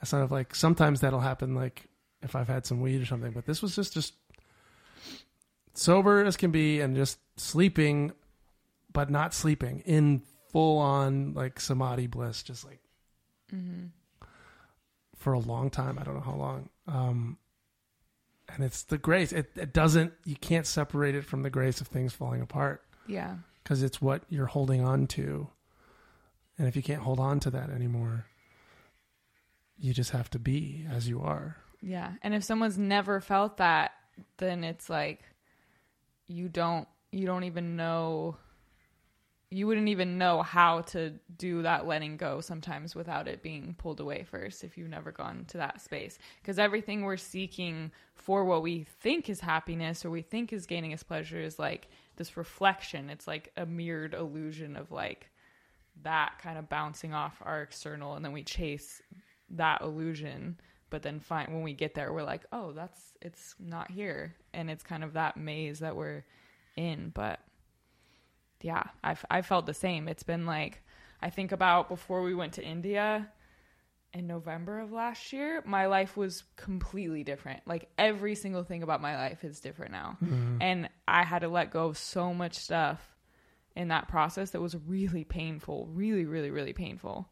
I 0.00 0.04
sort 0.04 0.22
of 0.22 0.30
like 0.30 0.54
sometimes 0.54 1.00
that'll 1.00 1.20
happen 1.20 1.54
like 1.54 1.88
if 2.22 2.34
I've 2.36 2.48
had 2.48 2.66
some 2.66 2.80
weed 2.80 3.00
or 3.00 3.06
something, 3.06 3.32
but 3.32 3.46
this 3.46 3.62
was 3.62 3.74
just 3.74 3.92
just 3.94 4.14
sober 5.74 6.24
as 6.24 6.36
can 6.36 6.50
be 6.50 6.80
and 6.80 6.96
just 6.96 7.18
sleeping 7.36 8.12
but 8.92 9.10
not 9.10 9.32
sleeping 9.32 9.80
in 9.86 10.20
full 10.50 10.78
on 10.78 11.34
like 11.34 11.60
samadhi 11.60 12.06
bliss 12.08 12.42
just 12.42 12.64
like 12.64 12.80
hmm 13.50 13.86
for 15.16 15.32
a 15.32 15.38
long 15.38 15.68
time. 15.68 15.98
I 15.98 16.04
don't 16.04 16.14
know 16.14 16.20
how 16.20 16.34
long. 16.36 16.68
Um 16.86 17.38
and 18.48 18.64
it's 18.64 18.84
the 18.84 18.98
grace. 18.98 19.32
It, 19.32 19.50
it 19.56 19.72
doesn't 19.72 20.12
you 20.24 20.36
can't 20.36 20.66
separate 20.66 21.14
it 21.14 21.24
from 21.24 21.42
the 21.42 21.50
grace 21.50 21.80
of 21.80 21.88
things 21.88 22.12
falling 22.12 22.40
apart 22.40 22.82
yeah 23.06 23.36
because 23.62 23.82
it's 23.82 24.00
what 24.00 24.22
you're 24.28 24.46
holding 24.46 24.82
on 24.84 25.06
to. 25.08 25.48
And 26.56 26.66
if 26.66 26.74
you 26.74 26.82
can't 26.82 27.02
hold 27.02 27.20
on 27.20 27.38
to 27.40 27.50
that 27.50 27.70
anymore, 27.70 28.26
you 29.78 29.92
just 29.92 30.10
have 30.10 30.30
to 30.30 30.38
be 30.38 30.84
as 30.90 31.08
you 31.08 31.20
are. 31.20 31.56
Yeah. 31.80 32.12
And 32.22 32.34
if 32.34 32.42
someone's 32.42 32.78
never 32.78 33.20
felt 33.20 33.58
that, 33.58 33.92
then 34.38 34.64
it's 34.64 34.90
like 34.90 35.22
you 36.26 36.48
don't 36.48 36.88
you 37.12 37.26
don't 37.26 37.44
even 37.44 37.76
know 37.76 38.36
you 39.50 39.66
wouldn't 39.66 39.88
even 39.88 40.18
know 40.18 40.42
how 40.42 40.82
to 40.82 41.10
do 41.38 41.62
that 41.62 41.86
letting 41.86 42.18
go 42.18 42.40
sometimes 42.40 42.94
without 42.94 43.26
it 43.26 43.42
being 43.42 43.74
pulled 43.78 44.00
away 44.00 44.22
first 44.22 44.62
if 44.62 44.76
you've 44.76 44.90
never 44.90 45.10
gone 45.10 45.44
to 45.48 45.56
that 45.56 45.80
space 45.80 46.18
because 46.42 46.58
everything 46.58 47.02
we're 47.02 47.16
seeking 47.16 47.90
for 48.14 48.44
what 48.44 48.62
we 48.62 48.84
think 49.00 49.30
is 49.30 49.40
happiness 49.40 50.04
or 50.04 50.10
we 50.10 50.20
think 50.20 50.52
is 50.52 50.66
gaining 50.66 50.92
us 50.92 51.02
pleasure 51.02 51.40
is 51.40 51.58
like 51.58 51.88
this 52.16 52.36
reflection 52.36 53.08
it's 53.08 53.26
like 53.26 53.50
a 53.56 53.64
mirrored 53.64 54.12
illusion 54.12 54.76
of 54.76 54.90
like 54.90 55.30
that 56.02 56.34
kind 56.42 56.58
of 56.58 56.68
bouncing 56.68 57.14
off 57.14 57.40
our 57.42 57.62
external 57.62 58.14
and 58.14 58.24
then 58.24 58.32
we 58.32 58.42
chase 58.42 59.00
that 59.50 59.80
illusion 59.82 60.58
but 60.90 61.02
then 61.02 61.20
find 61.20 61.52
when 61.52 61.62
we 61.62 61.74
get 61.74 61.94
there 61.94 62.12
we're 62.12 62.22
like 62.22 62.44
oh 62.52 62.72
that's 62.72 63.08
it's 63.20 63.54
not 63.58 63.90
here. 63.90 64.34
And 64.54 64.70
it's 64.70 64.82
kind 64.82 65.04
of 65.04 65.14
that 65.14 65.36
maze 65.36 65.80
that 65.80 65.96
we're 65.96 66.24
in. 66.76 67.10
But 67.14 67.40
yeah 68.60 68.84
I've, 69.02 69.24
I 69.30 69.42
felt 69.42 69.66
the 69.66 69.74
same. 69.74 70.08
It's 70.08 70.22
been 70.22 70.46
like 70.46 70.82
i 71.20 71.30
think 71.30 71.50
about 71.50 71.88
before 71.88 72.22
we 72.22 72.32
went 72.32 72.52
to 72.52 72.64
india 72.64 73.28
in 74.14 74.28
november 74.28 74.78
of 74.78 74.92
last 74.92 75.32
year 75.32 75.60
my 75.66 75.86
life 75.86 76.16
was 76.16 76.44
completely 76.54 77.24
different. 77.24 77.60
Like 77.66 77.88
every 77.98 78.36
single 78.36 78.62
thing 78.62 78.84
about 78.84 79.02
my 79.02 79.16
life 79.16 79.42
is 79.42 79.58
different 79.58 79.90
now. 79.90 80.16
Mm-hmm. 80.22 80.58
And 80.60 80.88
i 81.08 81.24
had 81.24 81.40
to 81.40 81.48
let 81.48 81.70
go 81.72 81.86
of 81.86 81.98
so 81.98 82.32
much 82.32 82.54
stuff 82.54 83.16
in 83.74 83.88
that 83.88 84.08
process 84.08 84.50
that 84.50 84.60
was 84.60 84.76
really 84.86 85.24
painful 85.24 85.88
really 85.92 86.24
really 86.24 86.50
really 86.50 86.72
painful. 86.72 87.28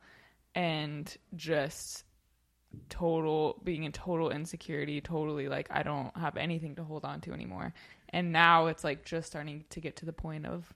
And 0.55 1.15
just 1.37 2.06
total 2.89 3.61
being 3.65 3.85
in 3.85 3.93
total 3.93 4.31
insecurity 4.31 5.01
totally 5.01 5.49
like 5.49 5.67
i 5.71 5.83
don't 5.83 6.17
have 6.17 6.37
anything 6.37 6.75
to 6.77 6.85
hold 6.85 7.05
on 7.05 7.21
to 7.21 7.33
anymore. 7.33 7.73
And 8.11 8.33
now 8.33 8.67
it's 8.67 8.85
like 8.85 9.05
just 9.05 9.27
starting 9.27 9.65
to 9.71 9.81
get 9.81 9.97
to 9.97 10.07
the 10.07 10.13
point 10.13 10.47
of 10.47 10.73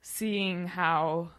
seeing 0.00 0.66
how 0.66 1.30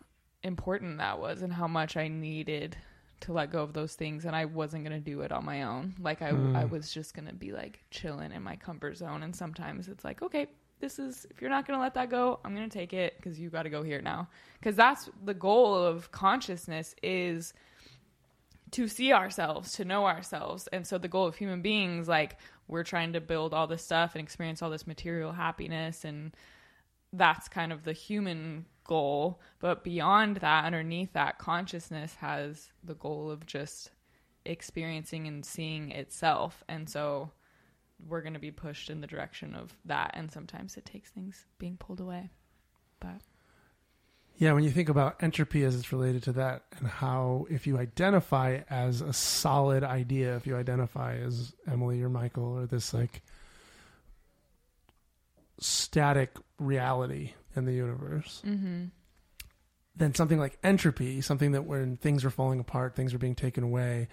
important 0.44 1.00
that 1.00 1.20
was 1.20 1.42
and 1.42 1.52
how 1.52 1.68
much 1.68 1.98
i 1.98 2.08
needed 2.08 2.78
to 3.22 3.34
let 3.34 3.52
go 3.52 3.62
of 3.64 3.74
those 3.74 3.94
things 3.96 4.26
and 4.26 4.36
i 4.36 4.46
wasn't 4.46 4.84
going 4.84 4.96
to 4.96 5.12
do 5.12 5.22
it 5.22 5.32
on 5.32 5.46
my 5.46 5.64
own. 5.64 5.96
Like 6.00 6.22
i 6.22 6.32
Mm. 6.32 6.56
i 6.56 6.66
was 6.66 6.92
just 6.92 7.14
going 7.14 7.28
to 7.28 7.34
be 7.34 7.52
like 7.52 7.80
chilling 7.92 8.32
in 8.32 8.44
my 8.44 8.56
comfort 8.56 8.98
zone 8.98 9.24
and 9.24 9.36
sometimes 9.36 9.88
it's 9.88 10.04
like 10.04 10.22
okay 10.22 10.48
this 10.80 10.98
is 11.00 11.26
if 11.30 11.42
you're 11.42 11.50
not 11.50 11.68
going 11.68 11.78
to 11.78 11.82
let 11.82 11.94
that 11.94 12.10
go 12.10 12.40
i'm 12.44 12.56
going 12.56 12.68
to 12.70 12.74
take 12.80 12.94
it 12.94 13.16
because 13.18 13.40
you 13.40 13.50
got 13.50 13.64
to 13.64 13.70
go 13.70 13.84
here 13.84 14.02
now. 14.02 14.28
Because 14.60 14.76
that's 14.76 15.10
the 15.26 15.34
goal 15.34 15.76
of 15.76 16.12
consciousness 16.12 16.96
is 17.04 17.54
to 18.72 18.88
see 18.88 19.12
ourselves 19.12 19.74
to 19.74 19.86
know 19.86 20.06
ourselves. 20.06 20.68
And 20.68 20.88
so 20.88 20.98
the 20.98 21.08
goal 21.08 21.28
of 21.28 21.36
human 21.36 21.62
beings 21.62 22.08
like 22.08 22.38
we're 22.68 22.84
trying 22.84 23.14
to 23.14 23.22
build 23.22 23.54
all 23.54 23.68
this 23.68 23.84
stuff 23.84 24.16
and 24.16 24.24
experience 24.24 24.62
all 24.62 24.70
this 24.70 24.88
material 24.88 25.34
happiness 25.34 26.06
and 26.06 26.36
that's 27.14 27.50
kind 27.50 27.74
of 27.74 27.84
the 27.84 27.94
human 27.94 28.66
goal. 28.86 29.42
But 29.60 29.84
beyond 29.84 30.38
that 30.38 30.66
underneath 30.66 31.14
that 31.14 31.40
consciousness 31.40 32.16
has 32.16 32.72
the 32.84 32.96
goal 32.96 33.30
of 33.30 33.46
just 33.46 33.92
experiencing 34.46 35.28
and 35.28 35.46
seeing 35.46 35.92
itself. 35.92 36.64
And 36.68 36.90
so 36.90 37.32
we're 38.08 38.22
going 38.22 38.34
to 38.34 38.40
be 38.40 38.52
pushed 38.52 38.90
in 38.90 39.02
the 39.02 39.08
direction 39.08 39.54
of 39.54 39.76
that. 39.86 40.12
And 40.14 40.32
sometimes 40.32 40.78
it 40.78 40.86
takes 40.86 41.10
things 41.12 41.46
being 41.60 41.78
pulled 41.78 42.00
away. 42.00 42.30
But 43.00 43.22
Yeah, 44.42 44.54
when 44.54 44.64
you 44.64 44.72
think 44.72 44.90
about 44.90 45.22
entropy 45.22 45.64
as 45.66 45.76
it's 45.76 45.94
related 45.94 46.24
to 46.24 46.32
that, 46.32 46.64
and 46.80 46.88
how 46.88 47.46
if 47.52 47.68
you 47.68 47.78
identify 47.78 48.62
as 48.72 49.00
a 49.02 49.14
solid 49.14 49.84
idea, 49.84 50.36
if 50.36 50.48
you 50.48 50.56
identify 50.56 51.18
as 51.18 51.54
Emily 51.72 52.02
or 52.02 52.10
Michael 52.10 52.58
or 52.58 52.66
this 52.66 52.92
like 52.92 53.22
static 55.60 56.36
reality 56.58 57.34
in 57.56 57.66
the 57.66 57.74
universe, 57.74 58.42
mm-hmm. 58.44 58.86
then 59.96 60.16
something 60.16 60.40
like 60.40 60.58
entropy, 60.64 61.22
something 61.22 61.52
that 61.52 61.66
when 61.66 61.98
things 61.98 62.26
are 62.26 62.32
falling 62.32 62.60
apart, 62.60 62.96
things 62.96 63.14
are 63.14 63.20
being 63.20 63.36
taken 63.36 63.64
away, 63.64 64.08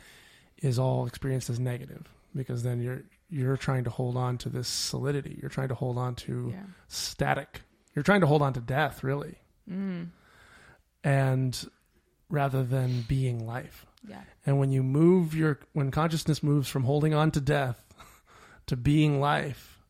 is 0.59 0.79
all 0.79 1.07
experienced 1.07 1.49
as 1.49 1.59
negative 1.59 2.07
because 2.37 2.63
then 2.63 2.83
you're 2.83 3.03
you're 3.31 3.57
trying 3.57 3.85
to 3.85 3.91
hold 3.91 4.19
on 4.19 4.37
to 4.37 4.51
this 4.51 4.69
solidity. 4.69 5.39
You're 5.41 5.49
trying 5.49 5.69
to 5.69 5.75
hold 5.75 5.97
on 5.97 6.17
to 6.17 6.51
yeah 6.53 6.65
static. 6.89 7.63
You're 7.95 8.03
trying 8.03 8.21
to 8.21 8.27
hold 8.27 8.43
on 8.43 8.53
to 8.53 8.61
death, 8.61 9.03
really. 9.03 9.39
Mm. 9.69 10.09
and 11.05 11.69
rather 12.31 12.63
than 12.63 13.05
being 13.09 13.47
life. 13.47 13.87
yeah 14.07 14.23
And 14.47 14.59
when 14.59 14.71
you 14.71 14.83
move 14.83 15.35
your 15.35 15.61
when 15.73 15.91
consciousness 15.91 16.43
moves 16.43 16.69
from 16.69 16.85
holding 16.85 17.15
on 17.15 17.31
to 17.33 17.41
death 17.41 17.85
to 18.67 18.77
being 18.77 19.21
life, 19.21 19.83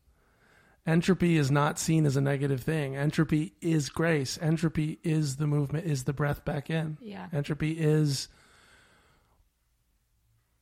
entropy 0.87 1.37
is 1.37 1.51
not 1.51 1.79
seen 1.79 2.07
as 2.07 2.17
a 2.17 2.21
negative 2.21 2.63
thing. 2.63 2.97
Entropy 2.97 3.55
is 3.61 3.89
grace. 3.89 4.39
Entropy 4.41 4.99
is 5.03 5.37
the 5.37 5.47
movement, 5.47 5.87
is 5.87 6.05
the 6.05 6.13
breath 6.13 6.45
back 6.45 6.71
in. 6.71 6.99
yeah 7.01 7.29
Entropy 7.33 7.73
is 7.73 8.29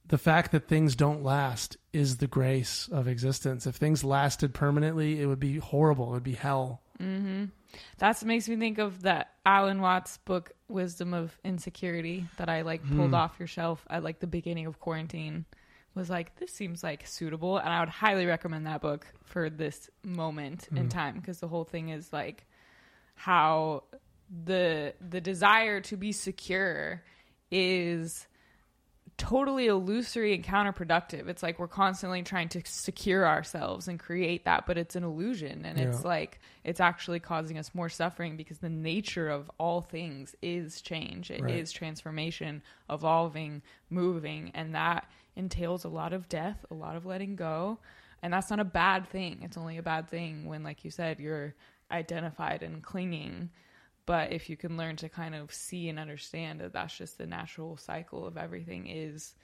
the 0.09 0.19
fact 0.19 0.53
that 0.53 0.69
things 0.69 0.95
don't 0.95 1.23
last 1.23 1.77
is 1.93 2.19
the 2.19 2.27
grace 2.27 2.89
of 2.93 3.09
existence. 3.09 3.67
If 3.67 3.77
things 3.77 4.05
lasted 4.05 4.55
permanently, 4.55 5.21
it 5.21 5.27
would 5.27 5.41
be 5.41 5.59
horrible. 5.59 6.11
It 6.11 6.15
would 6.15 6.23
be 6.23 6.35
hell. 6.35 6.83
Mm-hmm. 7.01 7.45
That 7.99 8.25
makes 8.25 8.49
me 8.49 8.57
think 8.57 8.79
of 8.79 9.03
that 9.03 9.33
Alan 9.45 9.81
Watts 9.81 10.17
book, 10.19 10.53
Wisdom 10.69 11.13
of 11.15 11.39
Insecurity, 11.45 12.27
that 12.39 12.49
I 12.49 12.63
like 12.63 12.83
pulled 12.97 13.11
Hmm. 13.11 13.15
off 13.15 13.37
your 13.39 13.47
shelf 13.49 13.87
at 13.91 14.03
like 14.03 14.21
the 14.21 14.27
beginning 14.27 14.67
of 14.67 14.81
quarantine. 14.81 15.45
Was 15.95 16.11
like 16.11 16.37
this 16.37 16.53
seems 16.53 16.83
like 16.83 17.07
suitable, 17.07 17.57
and 17.57 17.69
I 17.71 17.81
would 17.81 17.89
highly 17.89 18.27
recommend 18.27 18.67
that 18.67 18.83
book 18.83 19.07
for 19.25 19.49
this 19.49 19.89
moment 20.05 20.69
in 20.77 20.89
Mm. 20.89 20.91
time 20.91 21.15
because 21.17 21.41
the 21.41 21.49
whole 21.49 21.65
thing 21.65 21.89
is 21.89 22.13
like 22.13 22.45
how 23.15 23.85
the 24.45 24.93
the 25.01 25.21
desire 25.23 25.81
to 25.83 25.97
be 25.97 26.13
secure 26.13 27.03
is 27.51 28.27
totally 29.19 29.67
illusory 29.67 30.35
and 30.35 30.45
counterproductive. 30.45 31.29
It's 31.29 31.43
like 31.43 31.59
we're 31.59 31.69
constantly 31.69 32.23
trying 32.23 32.49
to 32.51 32.63
secure 32.65 33.27
ourselves 33.27 33.89
and 33.89 33.99
create 33.99 34.45
that, 34.45 34.67
but 34.67 34.77
it's 34.77 34.95
an 34.97 35.05
illusion 35.05 35.65
and 35.65 35.79
it's 35.79 36.05
like 36.05 36.39
it's 36.65 36.81
actually 36.81 37.21
causing 37.21 37.59
us 37.59 37.75
more 37.75 37.89
suffering 37.89 38.37
because 38.37 38.59
the 38.59 38.69
nature 38.69 39.29
of 39.29 39.51
all 39.59 39.81
things 39.81 40.37
is 40.43 40.81
change. 40.83 41.31
It 41.31 41.41
is 41.41 41.43
Right. 41.43 41.71
transformation, 41.73 42.63
evolving, 42.91 43.63
moving, 43.89 44.51
and 44.55 44.75
that 44.75 45.09
entails 45.35 45.85
a 45.85 45.89
lot 45.89 46.13
of 46.13 46.29
death, 46.29 46.65
a 46.71 46.75
lot 46.75 46.97
of 46.97 47.07
letting 47.07 47.37
go. 47.37 47.79
And 48.23 48.33
that's 48.33 48.51
not 48.51 48.61
a 48.61 48.65
bad 48.65 49.07
thing. 49.09 49.41
It's 49.43 49.57
only 49.57 49.79
a 49.79 49.83
bad 49.83 50.09
thing 50.09 50.47
when 50.47 50.63
like 50.63 50.85
you 50.85 50.91
said 50.91 51.21
you're 51.21 51.55
identified 51.91 52.63
and 52.63 52.83
clinging 52.83 53.51
but 54.07 54.33
if 54.33 54.49
you 54.49 54.57
can 54.57 54.77
learn 54.77 54.97
to 54.97 55.09
kind 55.09 55.35
of 55.35 55.53
see 55.53 55.89
and 55.89 55.99
understand 55.99 56.61
that 56.61 56.73
that's 56.73 56.97
just 56.97 57.19
the 57.19 57.27
natural 57.27 57.77
cycle 57.77 58.27
of 58.27 58.37
everything 58.37 58.87
is 58.87 59.35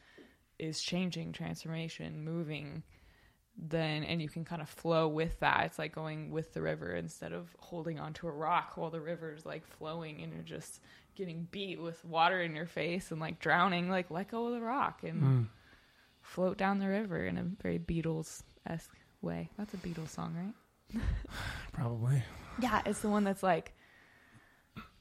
is 0.58 0.80
changing 0.80 1.32
transformation 1.32 2.24
moving 2.24 2.82
then 3.56 4.02
and 4.04 4.22
you 4.22 4.28
can 4.30 4.44
kind 4.44 4.62
of 4.62 4.68
flow 4.68 5.06
with 5.08 5.38
that 5.40 5.64
it's 5.66 5.78
like 5.78 5.94
going 5.94 6.30
with 6.30 6.54
the 6.54 6.62
river 6.62 6.94
instead 6.94 7.32
of 7.32 7.54
holding 7.58 7.98
onto 8.00 8.26
a 8.26 8.30
rock 8.30 8.72
while 8.76 8.88
the 8.90 9.00
river's 9.00 9.44
like 9.44 9.66
flowing 9.66 10.22
and 10.22 10.32
you're 10.32 10.42
just 10.42 10.80
getting 11.14 11.46
beat 11.50 11.78
with 11.80 12.02
water 12.04 12.40
in 12.40 12.54
your 12.56 12.66
face 12.66 13.10
and 13.10 13.20
like 13.20 13.38
drowning 13.40 13.90
like 13.90 14.10
let 14.10 14.28
go 14.30 14.46
of 14.46 14.52
the 14.52 14.60
rock 14.60 15.02
and 15.02 15.22
Mm. 15.22 15.46
float 16.22 16.56
down 16.56 16.78
the 16.78 16.88
river 16.88 17.26
in 17.26 17.36
a 17.36 17.42
very 17.62 17.78
beatles-esque 17.78 18.96
way 19.20 19.50
that's 19.58 19.74
a 19.74 19.78
beatles 19.78 20.08
song 20.10 20.34
right 20.92 21.02
Probably. 21.72 22.22
yeah 22.60 22.80
it's 22.86 23.00
the 23.00 23.08
one 23.10 23.24
that's 23.24 23.42
like 23.42 23.74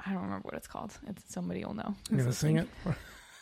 i 0.06 0.12
don't 0.14 0.24
remember 0.24 0.44
what 0.46 0.56
it's 0.56 0.68
called 0.68 0.94
it's 1.08 1.24
somebody 1.34 1.64
will 1.64 1.74
know 1.74 1.96
You 2.10 2.18
gonna 2.18 2.34
sing 2.34 2.58
it? 2.58 2.68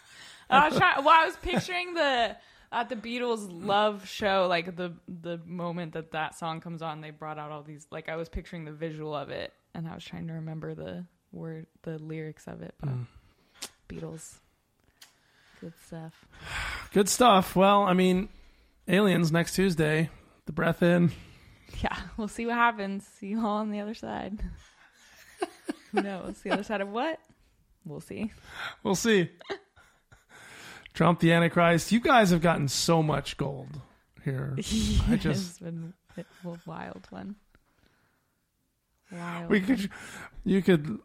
I 0.52 0.70
was 0.70 0.78
trying. 0.78 1.04
Well, 1.06 1.14
I 1.14 1.26
was 1.28 1.36
picturing 1.38 1.94
the 1.94 2.36
at 2.72 2.90
the 2.90 2.96
Beatles 2.96 3.48
love 3.52 4.08
show, 4.08 4.48
like 4.50 4.76
the 4.76 4.94
the 5.08 5.40
moment 5.46 5.94
that 5.94 6.12
that 6.14 6.34
song 6.36 6.60
comes 6.60 6.82
on, 6.82 7.02
they 7.02 7.12
brought 7.12 7.38
out 7.38 7.52
all 7.52 7.62
these. 7.62 7.86
Like 7.92 8.10
I 8.10 8.16
was 8.16 8.30
picturing 8.30 8.66
the 8.66 8.72
visual 8.72 9.16
of 9.16 9.30
it, 9.30 9.54
and 9.76 9.88
I 9.88 9.94
was 9.94 10.04
trying 10.04 10.26
to 10.28 10.34
remember 10.34 10.74
the 10.74 11.06
word, 11.32 11.68
the 11.84 12.00
lyrics 12.00 12.48
of 12.48 12.64
it. 12.64 12.74
But 12.80 12.90
Mm. 12.90 13.06
Beatles, 13.88 14.38
good 15.62 15.74
stuff. 15.86 16.26
Good 16.94 17.10
stuff. 17.10 17.56
Well, 17.56 17.84
I 17.84 17.94
mean, 17.94 18.30
aliens 18.88 19.32
next 19.32 19.54
Tuesday. 19.54 20.10
The 20.48 20.52
breath 20.52 20.82
in. 20.82 21.12
Yeah, 21.84 21.96
we'll 22.18 22.28
see 22.28 22.48
what 22.48 22.56
happens. 22.56 23.06
See 23.20 23.28
you 23.28 23.40
all 23.46 23.58
on 23.58 23.70
the 23.70 23.80
other 23.82 23.94
side. 23.94 24.42
Who 25.92 26.02
knows? 26.02 26.40
The 26.42 26.52
other 26.52 26.64
side 26.64 26.82
of 26.82 26.90
what? 26.90 27.20
We'll 27.86 28.02
see. 28.02 28.32
We'll 28.84 28.96
see. 28.96 29.30
Trump 30.94 31.20
the 31.20 31.32
Antichrist. 31.32 31.92
You 31.92 32.00
guys 32.00 32.32
have 32.32 32.42
gotten 32.42 32.68
so 32.68 33.02
much 33.02 33.38
gold 33.38 33.80
here. 34.24 34.54
I 34.58 35.16
just- 35.16 35.50
it's 35.52 35.60
been 35.60 35.94
a 36.18 36.24
wild 36.66 37.08
one. 37.10 37.36
Wild. 39.12 39.50
We 39.50 39.62
could, 39.62 39.90
you 40.44 40.62
could, 40.62 41.00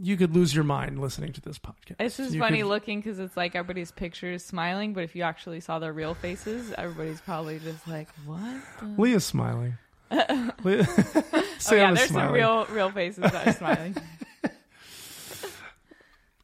you 0.00 0.16
could 0.16 0.34
lose 0.34 0.52
your 0.54 0.64
mind 0.64 1.00
listening 1.00 1.32
to 1.34 1.40
this 1.40 1.58
podcast. 1.58 1.96
It's 2.00 2.16
just 2.16 2.32
You 2.32 2.40
funny 2.40 2.62
could- 2.62 2.68
looking 2.68 3.00
because 3.00 3.18
it's 3.20 3.36
like 3.36 3.54
everybody's 3.54 3.92
pictures 3.92 4.44
smiling, 4.44 4.92
but 4.94 5.04
if 5.04 5.14
you 5.14 5.22
actually 5.22 5.60
saw 5.60 5.78
their 5.78 5.92
real 5.92 6.14
faces, 6.14 6.72
everybody's 6.76 7.20
probably 7.20 7.58
just 7.60 7.86
like, 7.86 8.08
"What?" 8.26 8.40
The? 8.80 8.86
Leah's 9.00 9.24
smiling. 9.24 9.74
Leah, 10.64 10.88
oh 10.88 11.74
yeah, 11.74 11.92
there's 11.92 12.08
smiling. 12.08 12.08
some 12.08 12.32
real 12.32 12.66
real 12.66 12.90
faces 12.90 13.22
that 13.22 13.46
are 13.46 13.52
smiling. 13.52 13.96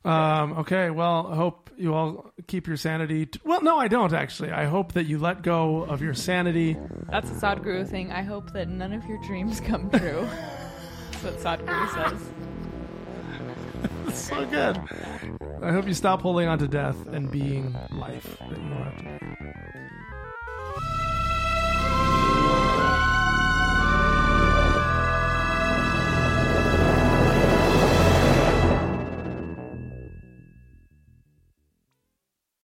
Um, 0.05 0.53
okay, 0.59 0.91
well, 0.91 1.27
I 1.33 1.35
hope 1.35 1.69
you 1.77 1.93
all 1.93 2.31
keep 2.47 2.69
your 2.69 2.77
sanity. 2.77 3.27
T- 3.27 3.41
well, 3.45 3.61
no, 3.61 3.77
I 3.77 3.89
don't 3.89 4.13
actually. 4.13 4.53
I 4.53 4.67
hope 4.67 4.93
that 4.93 5.07
you 5.07 5.19
let 5.19 5.43
go 5.43 5.83
of 5.83 6.01
your 6.01 6.15
sanity. 6.15 6.77
That's 7.11 7.29
a 7.29 7.35
Sadhguru 7.35 7.89
thing. 7.89 8.13
I 8.13 8.23
hope 8.23 8.53
that 8.53 8.69
none 8.69 8.93
of 8.93 9.05
your 9.07 9.21
dreams 9.25 9.59
come 9.59 9.91
true. 9.91 10.29
That's 11.11 11.25
what 11.25 11.61
Sadhguru 11.61 12.15
says. 14.07 14.29
So 14.29 14.47
good. 14.47 14.79
I 15.61 15.73
hope 15.73 15.89
you 15.89 15.95
stop 15.95 16.23
holding 16.23 16.47
on 16.47 16.61
to 16.61 16.69
death 16.69 17.05
and 17.09 17.29
being 17.29 17.75
life 17.91 18.39
that 18.49 18.59
you 18.59 18.73
are. 18.75 19.66